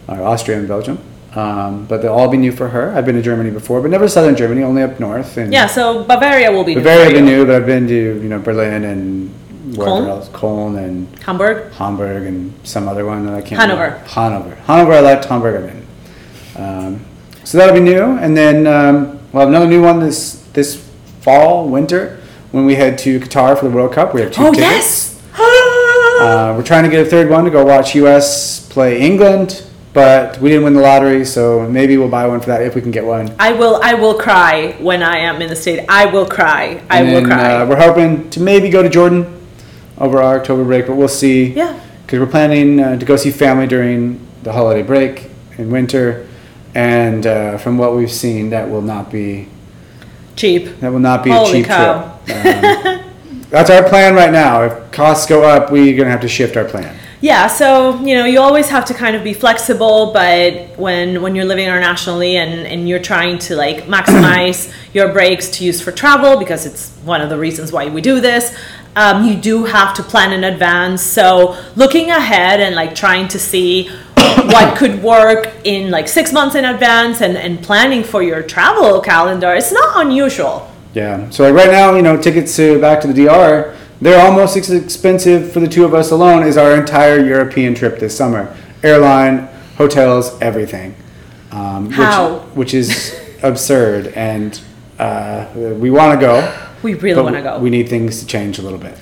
or 0.08 0.22
Austria 0.22 0.60
and 0.60 0.68
Belgium. 0.68 1.00
Um, 1.36 1.86
but 1.86 2.02
they'll 2.02 2.12
all 2.14 2.28
be 2.30 2.38
new 2.38 2.52
for 2.52 2.68
her. 2.70 2.94
I've 2.94 3.06
been 3.06 3.16
to 3.16 3.22
Germany 3.22 3.52
before, 3.52 3.82
but 3.82 3.90
never 3.90 4.10
southern 4.10 4.36
Germany, 4.36 4.64
only 4.64 4.84
up 4.84 5.00
north. 5.00 5.38
And 5.38 5.54
Yeah, 5.54 5.66
so 5.66 6.04
Bavaria 6.04 6.52
will 6.52 6.66
be 6.66 6.76
new 6.76 6.82
Bavaria 6.82 7.04
for 7.06 7.08
I've 7.08 7.14
been 7.14 7.28
you. 7.28 7.38
new, 7.38 7.46
but 7.46 7.56
I've 7.56 7.66
been 7.66 7.88
to 7.88 7.94
you 8.22 8.28
know 8.30 8.40
Berlin 8.40 8.84
and 8.84 9.30
wherever 9.78 9.96
Cologne? 9.96 10.10
else, 10.10 10.30
Cologne 10.34 10.76
and 10.78 11.20
Hamburg. 11.24 11.72
Hamburg 11.74 12.26
and 12.28 12.54
some 12.64 12.90
other 12.90 13.06
one 13.06 13.26
that 13.28 13.34
I 13.36 13.42
can't. 13.42 13.62
Hanover. 13.62 13.82
remember. 13.84 14.08
Hanover. 14.10 14.56
Hanover. 14.68 14.92
I 14.94 15.00
liked 15.00 15.26
Hamburg. 15.26 15.56
I've 15.64 15.68
been. 15.74 15.82
Um, 16.62 17.06
so 17.46 17.58
that'll 17.58 17.74
be 17.76 17.80
new, 17.80 18.04
and 18.04 18.36
then 18.36 18.68
um, 18.68 19.18
we'll 19.32 19.40
have 19.42 19.50
another 19.50 19.68
new 19.68 19.82
one 19.82 20.00
this 20.02 20.34
this 20.52 20.76
fall, 21.22 21.70
winter, 21.70 22.20
when 22.52 22.66
we 22.66 22.76
head 22.76 22.98
to 23.00 23.22
Qatar 23.22 23.58
for 23.58 23.70
the 23.70 23.74
World 23.74 23.94
Cup. 23.94 24.14
We 24.14 24.20
have 24.20 24.32
two 24.34 24.42
Oh 24.48 24.52
tickets. 24.52 24.60
yes. 24.60 25.08
Uh, 26.22 26.54
we're 26.56 26.62
trying 26.64 26.84
to 26.84 26.90
get 26.90 27.08
a 27.08 27.10
third 27.10 27.28
one 27.32 27.44
to 27.46 27.50
go 27.50 27.66
watch 27.66 27.96
U.S. 27.96 28.68
play 28.70 29.02
England, 29.02 29.66
but 29.94 30.40
we 30.40 30.50
didn't 30.50 30.64
win 30.64 30.74
the 30.74 30.82
lottery, 30.82 31.26
so 31.26 31.68
maybe 31.70 31.98
we'll 31.98 32.08
buy 32.10 32.26
one 32.28 32.40
for 32.40 32.48
that 32.48 32.62
if 32.62 32.76
we 32.76 32.82
can 32.82 32.92
get 32.92 33.06
one. 33.06 33.34
I 33.40 33.52
will. 33.52 33.80
I 33.84 33.94
will 33.94 34.14
cry 34.18 34.76
when 34.80 35.04
I 35.04 35.18
am 35.18 35.42
in 35.42 35.50
the 35.50 35.56
state. 35.56 35.86
I 35.90 36.06
will 36.06 36.26
cry. 36.26 36.82
I 36.90 37.00
And 37.02 37.08
will 37.08 37.22
then, 37.22 37.26
cry. 37.26 37.54
Uh, 37.56 37.66
we're 37.66 37.76
hoping 37.82 38.30
to 38.32 38.40
maybe 38.40 38.70
go 38.70 38.82
to 38.84 38.90
Jordan 38.90 39.38
over 39.98 40.22
our 40.22 40.40
October 40.40 40.64
break, 40.64 40.88
but 40.88 40.96
we'll 40.96 41.08
see. 41.08 41.48
yeah. 41.54 41.78
because 42.06 42.20
we're 42.20 42.26
planning 42.32 42.80
uh, 42.80 42.98
to 42.98 43.06
go 43.06 43.16
see 43.16 43.32
family 43.32 43.68
during 43.68 44.20
the 44.44 44.52
holiday 44.54 44.82
break 44.82 45.30
in 45.58 45.70
winter, 45.70 46.28
and 46.74 47.28
uh, 47.28 47.58
from 47.58 47.78
what 47.78 47.96
we've 47.96 48.12
seen, 48.12 48.50
that 48.52 48.70
will 48.70 48.82
not 48.82 49.12
be 49.12 49.48
Cheap. 50.38 50.80
that 50.80 50.92
will 50.92 51.00
not 51.00 51.24
be 51.24 51.30
Holy 51.30 51.50
a 51.50 51.54
cheap 51.54 51.66
cow. 51.68 52.18
trip. 52.26 52.38
Um, 52.46 53.12
that's 53.50 53.70
our 53.70 53.88
plan 53.88 54.16
right 54.16 54.32
now. 54.32 54.64
If 54.64 54.92
costs 54.92 55.28
go 55.28 55.44
up, 55.44 55.70
we're 55.72 55.96
gonna 55.98 56.10
have 56.10 56.22
to 56.22 56.28
shift 56.30 56.56
our 56.58 56.66
plan. 56.66 56.98
Yeah, 57.22 57.46
so 57.46 58.00
you 58.00 58.16
know, 58.16 58.26
you 58.26 58.40
always 58.40 58.68
have 58.70 58.86
to 58.86 58.96
kind 58.96 59.16
of 59.16 59.24
be 59.24 59.36
flexible, 59.36 60.12
but 60.12 60.76
when 60.78 61.22
when 61.22 61.36
you're 61.36 61.46
living 61.46 61.66
internationally 61.66 62.38
and 62.38 62.66
and 62.66 62.90
you're 62.90 63.00
trying 63.00 63.38
to 63.40 63.56
like 63.56 63.84
maximize 63.96 64.74
your 64.92 65.14
breaks 65.14 65.50
to 65.52 65.64
use 65.64 65.80
for 65.80 65.92
travel 65.92 66.38
because 66.40 66.66
it's 66.66 66.90
one 67.06 67.22
of 67.22 67.30
the 67.30 67.38
reasons 67.38 67.72
why 67.72 67.88
we 67.88 68.02
do 68.02 68.20
this, 68.20 68.58
um, 68.96 69.24
you 69.24 69.36
do 69.36 69.66
have 69.66 69.94
to 69.98 70.04
plan 70.04 70.34
in 70.34 70.44
advance. 70.44 71.04
So 71.04 71.56
looking 71.76 72.10
ahead 72.10 72.60
and 72.60 72.76
like 72.76 72.96
trying 72.96 73.28
to 73.30 73.40
see 73.40 73.90
what 74.18 74.76
could 74.76 75.04
work 75.04 75.54
in 75.64 75.92
like 75.92 76.08
six 76.08 76.34
months 76.34 76.56
in 76.56 76.66
advance 76.66 77.22
and 77.22 77.38
and 77.38 77.62
planning 77.62 78.04
for 78.04 78.24
your 78.24 78.42
travel 78.42 79.00
calendar, 79.00 79.54
it's 79.54 79.72
not 79.72 80.04
unusual. 80.04 80.72
Yeah. 80.96 81.30
So 81.30 81.54
right 81.54 81.70
now, 81.70 81.96
you 81.96 82.02
know, 82.02 82.20
tickets 82.20 82.56
to 82.56 82.82
back 82.82 83.00
to 83.02 83.08
the 83.08 83.14
DR, 83.14 83.78
they're 84.02 84.26
almost 84.26 84.58
as 84.58 84.72
expensive 84.72 85.52
for 85.52 85.60
the 85.60 85.68
two 85.68 85.86
of 85.86 85.94
us 85.94 86.12
alone 86.12 86.44
as 86.44 86.58
our 86.58 86.76
entire 86.76 87.24
European 87.24 87.76
trip 87.76 88.00
this 88.00 88.18
summer. 88.18 88.56
Airline, 88.84 89.48
hotels, 89.78 90.42
everything. 90.42 90.96
Um, 91.52 91.92
How? 91.92 92.40
Which, 92.40 92.56
which 92.56 92.74
is 92.74 93.20
absurd, 93.44 94.08
and 94.08 94.60
uh, 94.98 95.48
we 95.56 95.92
want 95.92 96.20
to 96.20 96.26
go. 96.26 96.68
We 96.82 96.96
really 96.96 97.16
but 97.16 97.24
want 97.26 97.36
to 97.36 97.42
go. 97.44 97.60
We 97.60 97.70
need 97.70 97.90
things 97.90 98.20
to 98.22 98.26
change 98.26 98.58
a 98.58 98.64
little 98.64 98.80
bit. 98.80 98.98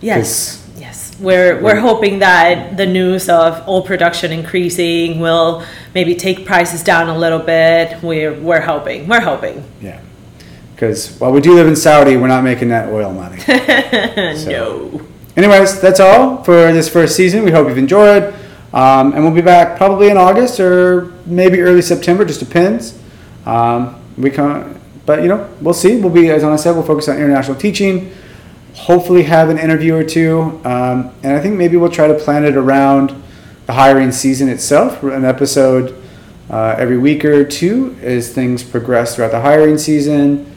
Yes. 0.00 0.62
Yes. 0.76 1.18
We're 1.18 1.62
we're 1.62 1.80
hoping 1.80 2.18
that 2.18 2.76
the 2.76 2.84
news 2.84 3.30
of 3.30 3.66
oil 3.66 3.82
production 3.82 4.32
increasing 4.32 5.18
will 5.18 5.64
maybe 5.94 6.14
take 6.14 6.44
prices 6.44 6.82
down 6.82 7.08
a 7.08 7.16
little 7.16 7.38
bit. 7.38 8.02
We're 8.02 8.34
we're 8.34 8.60
hoping. 8.60 9.08
We're 9.08 9.20
hoping. 9.20 9.64
Yeah. 9.80 10.02
Because 10.76 11.16
while 11.18 11.32
we 11.32 11.40
do 11.40 11.54
live 11.54 11.66
in 11.66 11.74
Saudi, 11.74 12.16
we're 12.18 12.28
not 12.28 12.44
making 12.44 12.68
that 12.68 12.90
oil 12.92 13.12
money. 13.12 13.38
So- 14.36 14.50
No. 14.50 15.00
Anyways, 15.36 15.80
that's 15.80 16.00
all 16.00 16.42
for 16.44 16.72
this 16.72 16.88
first 16.88 17.14
season. 17.16 17.44
We 17.44 17.50
hope 17.50 17.68
you've 17.68 17.76
enjoyed. 17.78 18.32
Um, 18.72 19.12
and 19.14 19.22
we'll 19.24 19.34
be 19.34 19.42
back 19.42 19.76
probably 19.76 20.08
in 20.08 20.16
August 20.16 20.60
or 20.60 21.12
maybe 21.26 21.60
early 21.60 21.82
September, 21.82 22.24
just 22.24 22.40
depends. 22.40 22.98
Um, 23.46 23.96
we 24.18 24.30
can, 24.30 24.80
but 25.04 25.22
you 25.22 25.28
know, 25.28 25.48
we'll 25.60 25.74
see. 25.74 25.98
We'll 26.00 26.10
be, 26.12 26.30
as 26.30 26.42
I 26.44 26.56
said, 26.56 26.72
we'll 26.72 26.82
focus 26.84 27.08
on 27.08 27.16
international 27.16 27.56
teaching. 27.58 28.14
Hopefully, 28.74 29.22
have 29.24 29.48
an 29.50 29.58
interview 29.58 29.94
or 29.94 30.04
two. 30.04 30.40
Um, 30.64 31.12
and 31.22 31.32
I 31.36 31.40
think 31.40 31.56
maybe 31.56 31.76
we'll 31.76 31.90
try 31.90 32.06
to 32.06 32.14
plan 32.14 32.44
it 32.44 32.56
around 32.56 33.14
the 33.66 33.72
hiring 33.74 34.12
season 34.12 34.48
itself, 34.48 35.02
an 35.02 35.24
episode 35.24 36.02
uh, 36.50 36.76
every 36.78 36.98
week 36.98 37.24
or 37.24 37.44
two 37.44 37.96
as 38.02 38.32
things 38.32 38.62
progress 38.62 39.16
throughout 39.16 39.32
the 39.32 39.40
hiring 39.40 39.76
season. 39.78 40.50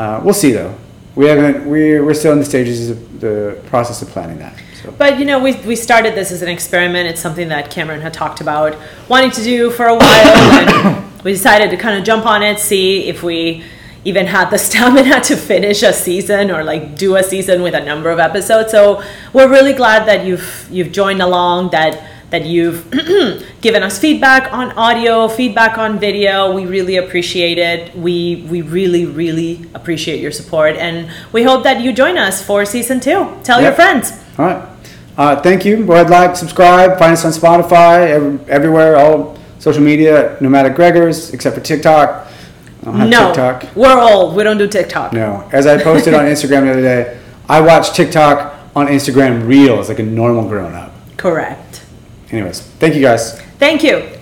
Uh, 0.00 0.18
we'll 0.24 0.32
see 0.32 0.50
though. 0.50 0.74
We 1.14 1.26
haven't. 1.26 1.66
We're 1.66 2.02
we're 2.02 2.14
still 2.14 2.32
in 2.32 2.38
the 2.38 2.44
stages 2.46 2.88
of 2.88 3.20
the 3.20 3.62
process 3.66 4.00
of 4.00 4.08
planning 4.08 4.38
that. 4.38 4.58
So 4.82 4.90
But 4.92 5.18
you 5.18 5.26
know, 5.26 5.38
we 5.38 5.52
we 5.66 5.76
started 5.76 6.14
this 6.14 6.32
as 6.32 6.40
an 6.40 6.48
experiment. 6.48 7.06
It's 7.06 7.20
something 7.20 7.48
that 7.48 7.70
Cameron 7.70 8.00
had 8.00 8.14
talked 8.14 8.40
about 8.40 8.78
wanting 9.08 9.30
to 9.32 9.42
do 9.42 9.70
for 9.70 9.84
a 9.84 9.94
while, 9.94 10.00
and 10.00 11.22
we 11.24 11.32
decided 11.32 11.68
to 11.72 11.76
kind 11.76 11.98
of 11.98 12.04
jump 12.04 12.24
on 12.24 12.42
it, 12.42 12.58
see 12.58 13.08
if 13.08 13.22
we 13.22 13.62
even 14.06 14.26
had 14.26 14.48
the 14.48 14.56
stamina 14.56 15.20
to 15.20 15.36
finish 15.36 15.82
a 15.82 15.92
season 15.92 16.50
or 16.50 16.64
like 16.64 16.96
do 16.96 17.16
a 17.16 17.22
season 17.22 17.60
with 17.60 17.74
a 17.74 17.84
number 17.84 18.08
of 18.08 18.18
episodes. 18.18 18.70
So 18.70 19.02
we're 19.34 19.50
really 19.50 19.74
glad 19.74 20.08
that 20.08 20.24
you've 20.24 20.66
you've 20.70 20.92
joined 20.92 21.20
along. 21.20 21.72
That 21.72 22.09
that 22.30 22.46
you've 22.46 22.88
given 23.60 23.82
us 23.82 23.98
feedback 23.98 24.52
on 24.52 24.72
audio, 24.72 25.28
feedback 25.28 25.78
on 25.78 25.98
video. 25.98 26.52
We 26.52 26.64
really 26.66 26.96
appreciate 26.96 27.58
it. 27.58 27.94
We 27.96 28.46
we 28.48 28.62
really 28.62 29.04
really 29.06 29.66
appreciate 29.74 30.20
your 30.20 30.32
support, 30.32 30.76
and 30.76 31.10
we 31.32 31.42
hope 31.42 31.64
that 31.64 31.80
you 31.80 31.92
join 31.92 32.16
us 32.18 32.42
for 32.44 32.64
season 32.64 33.00
two. 33.00 33.28
Tell 33.42 33.60
your 33.60 33.72
friends. 33.72 34.12
all 34.38 34.46
right. 34.46 34.66
Uh, 35.18 35.36
thank 35.42 35.64
you. 35.66 35.84
Go 35.84 35.92
ahead, 35.92 36.08
like, 36.08 36.34
subscribe. 36.34 36.98
Find 36.98 37.12
us 37.12 37.24
on 37.26 37.32
Spotify, 37.32 38.08
ev- 38.08 38.48
everywhere, 38.48 38.96
all 38.96 39.36
social 39.58 39.82
media. 39.82 40.38
Nomadic 40.40 40.74
Gregors, 40.74 41.34
except 41.34 41.56
for 41.56 41.60
TikTok. 41.62 42.26
I 42.80 42.84
don't 42.86 42.94
have 42.94 43.08
no, 43.10 43.26
TikTok. 43.26 43.76
we're 43.76 44.00
old. 44.00 44.34
We 44.34 44.44
don't 44.44 44.56
do 44.56 44.66
TikTok. 44.66 45.12
No. 45.12 45.46
As 45.52 45.66
I 45.66 45.82
posted 45.82 46.14
on 46.14 46.24
Instagram 46.34 46.62
the 46.62 46.70
other 46.70 46.80
day, 46.80 47.20
I 47.50 47.60
watch 47.60 47.92
TikTok 47.92 48.54
on 48.74 48.86
Instagram 48.86 49.46
Reels 49.46 49.90
like 49.90 49.98
a 49.98 50.02
normal 50.04 50.48
grown 50.48 50.72
up. 50.74 50.94
Correct. 51.18 51.84
Anyways, 52.32 52.60
thank 52.60 52.94
you 52.94 53.00
guys. 53.00 53.40
Thank 53.58 53.82
you. 53.82 54.19